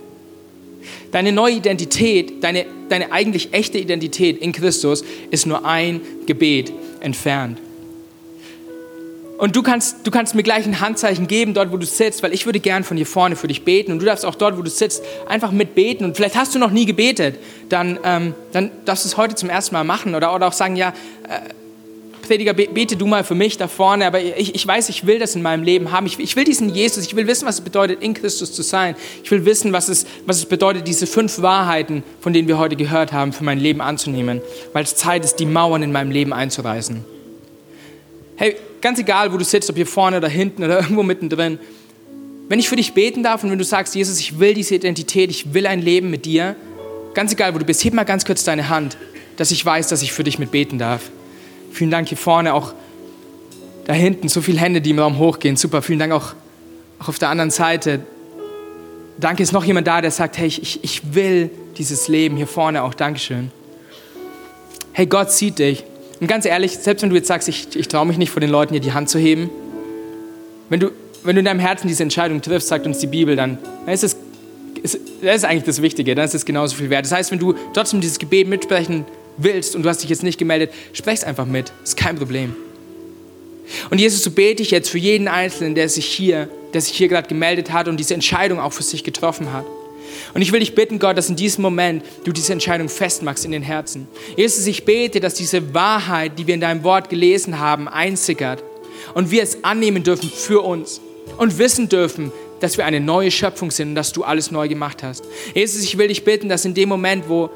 Deine 1.12 1.32
neue 1.32 1.54
Identität, 1.54 2.42
deine, 2.42 2.66
deine 2.88 3.12
eigentlich 3.12 3.52
echte 3.52 3.78
Identität 3.78 4.38
in 4.38 4.52
Christus 4.52 5.04
ist 5.30 5.46
nur 5.46 5.64
ein 5.64 6.00
Gebet 6.26 6.72
entfernt. 7.00 7.58
Und 9.40 9.56
du 9.56 9.62
kannst, 9.62 10.06
du 10.06 10.10
kannst 10.10 10.34
mir 10.34 10.42
gleich 10.42 10.66
ein 10.66 10.80
Handzeichen 10.80 11.26
geben, 11.26 11.54
dort 11.54 11.72
wo 11.72 11.78
du 11.78 11.86
sitzt, 11.86 12.22
weil 12.22 12.34
ich 12.34 12.44
würde 12.44 12.60
gern 12.60 12.84
von 12.84 12.98
hier 12.98 13.06
vorne 13.06 13.36
für 13.36 13.48
dich 13.48 13.64
beten. 13.64 13.90
Und 13.90 14.00
du 14.00 14.04
darfst 14.04 14.26
auch 14.26 14.34
dort, 14.34 14.58
wo 14.58 14.60
du 14.60 14.68
sitzt, 14.68 15.02
einfach 15.26 15.50
mitbeten. 15.50 16.04
Und 16.04 16.14
vielleicht 16.14 16.36
hast 16.36 16.54
du 16.54 16.58
noch 16.58 16.70
nie 16.70 16.84
gebetet, 16.84 17.38
dann, 17.70 17.98
ähm, 18.04 18.34
dann 18.52 18.70
darfst 18.84 19.06
du 19.06 19.08
es 19.08 19.16
heute 19.16 19.36
zum 19.36 19.48
ersten 19.48 19.74
Mal 19.74 19.84
machen. 19.84 20.14
Oder, 20.14 20.34
oder 20.34 20.48
auch 20.48 20.52
sagen, 20.52 20.76
ja, 20.76 20.90
äh, 21.26 21.40
Prediger, 22.30 22.54
bete 22.54 22.96
du 22.96 23.08
mal 23.08 23.24
für 23.24 23.34
mich 23.34 23.56
da 23.56 23.66
vorne, 23.66 24.06
aber 24.06 24.22
ich, 24.22 24.54
ich 24.54 24.64
weiß, 24.64 24.88
ich 24.88 25.04
will 25.04 25.18
das 25.18 25.34
in 25.34 25.42
meinem 25.42 25.64
Leben 25.64 25.90
haben. 25.90 26.06
Ich, 26.06 26.16
ich 26.20 26.36
will 26.36 26.44
diesen 26.44 26.72
Jesus, 26.72 27.04
ich 27.04 27.16
will 27.16 27.26
wissen, 27.26 27.44
was 27.44 27.56
es 27.56 27.60
bedeutet, 27.60 28.04
in 28.04 28.14
Christus 28.14 28.52
zu 28.52 28.62
sein. 28.62 28.94
Ich 29.24 29.30
will 29.32 29.44
wissen, 29.44 29.72
was 29.72 29.88
es, 29.88 30.06
was 30.26 30.36
es 30.36 30.46
bedeutet, 30.46 30.86
diese 30.86 31.08
fünf 31.08 31.42
Wahrheiten, 31.42 32.04
von 32.20 32.32
denen 32.32 32.46
wir 32.46 32.56
heute 32.56 32.76
gehört 32.76 33.12
haben, 33.12 33.32
für 33.32 33.42
mein 33.42 33.58
Leben 33.58 33.80
anzunehmen, 33.80 34.40
weil 34.72 34.84
es 34.84 34.94
Zeit 34.94 35.24
ist, 35.24 35.40
die 35.40 35.44
Mauern 35.44 35.82
in 35.82 35.90
meinem 35.90 36.12
Leben 36.12 36.32
einzureißen. 36.32 37.04
Hey, 38.36 38.54
ganz 38.80 39.00
egal, 39.00 39.32
wo 39.32 39.36
du 39.36 39.44
sitzt, 39.44 39.68
ob 39.68 39.74
hier 39.74 39.88
vorne 39.88 40.18
oder 40.18 40.28
hinten 40.28 40.62
oder 40.62 40.78
irgendwo 40.82 41.02
mittendrin, 41.02 41.58
wenn 42.48 42.60
ich 42.60 42.68
für 42.68 42.76
dich 42.76 42.94
beten 42.94 43.24
darf 43.24 43.42
und 43.42 43.50
wenn 43.50 43.58
du 43.58 43.64
sagst, 43.64 43.96
Jesus, 43.96 44.20
ich 44.20 44.38
will 44.38 44.54
diese 44.54 44.76
Identität, 44.76 45.30
ich 45.30 45.52
will 45.52 45.66
ein 45.66 45.82
Leben 45.82 46.10
mit 46.10 46.26
dir, 46.26 46.54
ganz 47.12 47.32
egal, 47.32 47.54
wo 47.54 47.58
du 47.58 47.64
bist, 47.64 47.82
heb 47.82 47.92
mal 47.92 48.04
ganz 48.04 48.24
kurz 48.24 48.44
deine 48.44 48.68
Hand, 48.68 48.96
dass 49.36 49.50
ich 49.50 49.66
weiß, 49.66 49.88
dass 49.88 50.00
ich 50.02 50.12
für 50.12 50.22
dich 50.22 50.38
mitbeten 50.38 50.78
darf. 50.78 51.10
Vielen 51.70 51.90
Dank 51.90 52.08
hier 52.08 52.18
vorne, 52.18 52.54
auch 52.54 52.74
da 53.86 53.92
hinten, 53.92 54.28
so 54.28 54.40
viele 54.40 54.58
Hände, 54.58 54.80
die 54.80 54.90
im 54.90 54.98
Raum 54.98 55.18
hochgehen. 55.18 55.56
Super, 55.56 55.82
vielen 55.82 55.98
Dank 55.98 56.12
auch, 56.12 56.34
auch 56.98 57.08
auf 57.08 57.18
der 57.18 57.28
anderen 57.28 57.50
Seite. 57.50 58.00
Danke, 59.18 59.42
ist 59.42 59.52
noch 59.52 59.64
jemand 59.64 59.86
da, 59.86 60.00
der 60.00 60.10
sagt, 60.10 60.38
hey, 60.38 60.46
ich, 60.46 60.82
ich 60.82 61.14
will 61.14 61.50
dieses 61.76 62.08
Leben 62.08 62.36
hier 62.36 62.46
vorne 62.46 62.82
auch. 62.82 62.94
Dankeschön. 62.94 63.50
Hey, 64.92 65.06
Gott 65.06 65.30
sieht 65.30 65.58
dich. 65.58 65.84
Und 66.20 66.26
ganz 66.26 66.44
ehrlich, 66.44 66.78
selbst 66.78 67.02
wenn 67.02 67.10
du 67.10 67.16
jetzt 67.16 67.28
sagst, 67.28 67.48
ich, 67.48 67.74
ich 67.76 67.88
traue 67.88 68.06
mich 68.06 68.18
nicht 68.18 68.30
vor 68.30 68.40
den 68.40 68.50
Leuten 68.50 68.74
hier 68.74 68.80
die 68.80 68.92
Hand 68.92 69.08
zu 69.08 69.18
heben, 69.18 69.50
wenn 70.68 70.80
du, 70.80 70.90
wenn 71.24 71.36
du 71.36 71.40
in 71.40 71.44
deinem 71.44 71.60
Herzen 71.60 71.88
diese 71.88 72.02
Entscheidung 72.02 72.42
triffst, 72.42 72.68
sagt 72.68 72.86
uns 72.86 72.98
die 72.98 73.06
Bibel, 73.06 73.36
dann, 73.36 73.58
dann 73.84 73.94
ist 73.94 74.04
es 74.04 74.16
ist, 74.82 74.98
das 75.22 75.36
ist 75.36 75.44
eigentlich 75.44 75.64
das 75.64 75.82
Wichtige, 75.82 76.14
dann 76.14 76.24
ist 76.24 76.34
es 76.34 76.44
genauso 76.44 76.76
viel 76.76 76.90
wert. 76.90 77.04
Das 77.04 77.12
heißt, 77.12 77.30
wenn 77.30 77.38
du 77.38 77.54
trotzdem 77.74 78.00
dieses 78.00 78.18
Gebet 78.18 78.48
mitsprechen 78.48 79.04
willst 79.36 79.74
und 79.74 79.82
du 79.82 79.88
hast 79.88 80.02
dich 80.02 80.10
jetzt 80.10 80.22
nicht 80.22 80.38
gemeldet, 80.38 80.70
sprech 80.92 81.20
es 81.20 81.24
einfach 81.24 81.46
mit. 81.46 81.72
Ist 81.82 81.96
kein 81.96 82.16
Problem. 82.16 82.54
Und 83.90 83.98
Jesus, 83.98 84.22
so 84.22 84.30
bete 84.30 84.62
ich 84.62 84.70
jetzt 84.70 84.90
für 84.90 84.98
jeden 84.98 85.28
Einzelnen, 85.28 85.74
der 85.74 85.88
sich 85.88 86.06
hier, 86.06 86.48
der 86.74 86.80
sich 86.80 86.96
hier 86.96 87.08
gerade 87.08 87.28
gemeldet 87.28 87.72
hat 87.72 87.88
und 87.88 87.98
diese 87.98 88.14
Entscheidung 88.14 88.58
auch 88.58 88.72
für 88.72 88.82
sich 88.82 89.04
getroffen 89.04 89.52
hat. 89.52 89.64
Und 90.34 90.42
ich 90.42 90.52
will 90.52 90.60
dich 90.60 90.74
bitten, 90.74 90.98
Gott, 90.98 91.16
dass 91.16 91.28
in 91.28 91.36
diesem 91.36 91.62
Moment 91.62 92.04
du 92.24 92.32
diese 92.32 92.52
Entscheidung 92.52 92.88
festmachst 92.88 93.44
in 93.44 93.52
den 93.52 93.62
Herzen. 93.62 94.08
Jesus, 94.36 94.66
ich 94.66 94.84
bete, 94.84 95.20
dass 95.20 95.34
diese 95.34 95.74
Wahrheit, 95.74 96.38
die 96.38 96.46
wir 96.46 96.54
in 96.54 96.60
deinem 96.60 96.84
Wort 96.84 97.08
gelesen 97.08 97.58
haben, 97.58 97.88
einsickert 97.88 98.62
und 99.14 99.30
wir 99.30 99.42
es 99.42 99.64
annehmen 99.64 100.02
dürfen 100.02 100.30
für 100.30 100.60
uns 100.60 101.00
und 101.38 101.58
wissen 101.58 101.88
dürfen, 101.88 102.32
dass 102.60 102.76
wir 102.76 102.84
eine 102.84 103.00
neue 103.00 103.30
Schöpfung 103.30 103.70
sind 103.70 103.90
und 103.90 103.94
dass 103.94 104.12
du 104.12 104.22
alles 104.22 104.50
neu 104.50 104.68
gemacht 104.68 105.02
hast. 105.02 105.24
Jesus, 105.54 105.82
ich 105.82 105.96
will 105.96 106.08
dich 106.08 106.24
bitten, 106.24 106.48
dass 106.48 106.64
in 106.64 106.74
dem 106.74 106.88
Moment, 106.88 107.28
wo, 107.28 107.50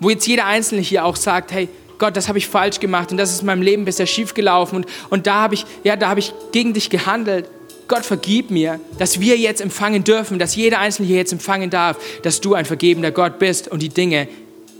wo 0.00 0.10
jetzt 0.10 0.26
jeder 0.26 0.46
Einzelne 0.46 0.80
hier 0.80 1.04
auch 1.04 1.16
sagt, 1.16 1.52
hey, 1.52 1.68
Gott, 1.98 2.16
das 2.16 2.28
habe 2.28 2.38
ich 2.38 2.48
falsch 2.48 2.80
gemacht 2.80 3.12
und 3.12 3.18
das 3.18 3.30
ist 3.30 3.40
in 3.40 3.46
meinem 3.46 3.62
Leben 3.62 3.84
bisher 3.84 4.06
schief 4.06 4.34
gelaufen 4.34 4.76
und, 4.76 4.86
und 5.10 5.26
da 5.26 5.34
habe 5.42 5.54
ich, 5.54 5.66
ja, 5.84 5.96
da 5.96 6.08
habe 6.08 6.20
ich 6.20 6.32
gegen 6.50 6.72
dich 6.72 6.88
gehandelt. 6.90 7.48
Gott, 7.88 8.04
vergib 8.04 8.50
mir, 8.50 8.80
dass 8.98 9.20
wir 9.20 9.36
jetzt 9.36 9.60
empfangen 9.60 10.04
dürfen, 10.04 10.38
dass 10.38 10.56
jeder 10.56 10.78
Einzelne 10.78 11.08
hier 11.08 11.16
jetzt 11.16 11.32
empfangen 11.32 11.70
darf, 11.70 11.98
dass 12.22 12.40
du 12.40 12.54
ein 12.54 12.64
vergebender 12.64 13.10
Gott 13.10 13.38
bist 13.38 13.68
und 13.68 13.82
die 13.82 13.88
Dinge 13.88 14.28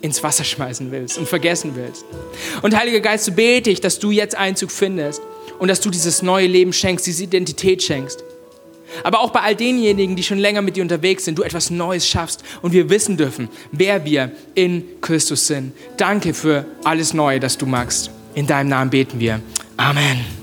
ins 0.00 0.22
Wasser 0.22 0.44
schmeißen 0.44 0.90
willst 0.90 1.18
und 1.18 1.28
vergessen 1.28 1.72
willst. 1.74 2.04
Und 2.62 2.74
Heiliger 2.74 3.00
Geist, 3.00 3.24
so 3.26 3.32
bete 3.32 3.68
ich, 3.68 3.80
dass 3.80 3.98
du 3.98 4.10
jetzt 4.10 4.36
Einzug 4.36 4.70
findest 4.70 5.20
und 5.58 5.68
dass 5.68 5.80
du 5.80 5.90
dieses 5.90 6.22
neue 6.22 6.46
Leben 6.46 6.72
schenkst, 6.72 7.06
diese 7.06 7.24
Identität 7.24 7.82
schenkst 7.82 8.24
aber 9.02 9.20
auch 9.20 9.30
bei 9.30 9.40
all 9.40 9.56
denjenigen, 9.56 10.16
die 10.16 10.22
schon 10.22 10.38
länger 10.38 10.62
mit 10.62 10.76
dir 10.76 10.82
unterwegs 10.82 11.24
sind, 11.24 11.38
du 11.38 11.42
etwas 11.42 11.70
Neues 11.70 12.06
schaffst 12.06 12.42
und 12.62 12.72
wir 12.72 12.90
wissen 12.90 13.16
dürfen, 13.16 13.48
wer 13.72 14.04
wir 14.04 14.32
in 14.54 14.84
Christus 15.00 15.46
sind. 15.46 15.72
Danke 15.96 16.34
für 16.34 16.64
alles 16.84 17.14
Neue, 17.14 17.40
das 17.40 17.58
du 17.58 17.66
magst. 17.66 18.10
In 18.34 18.46
deinem 18.46 18.68
Namen 18.68 18.90
beten 18.90 19.18
wir. 19.18 19.40
Amen. 19.76 20.39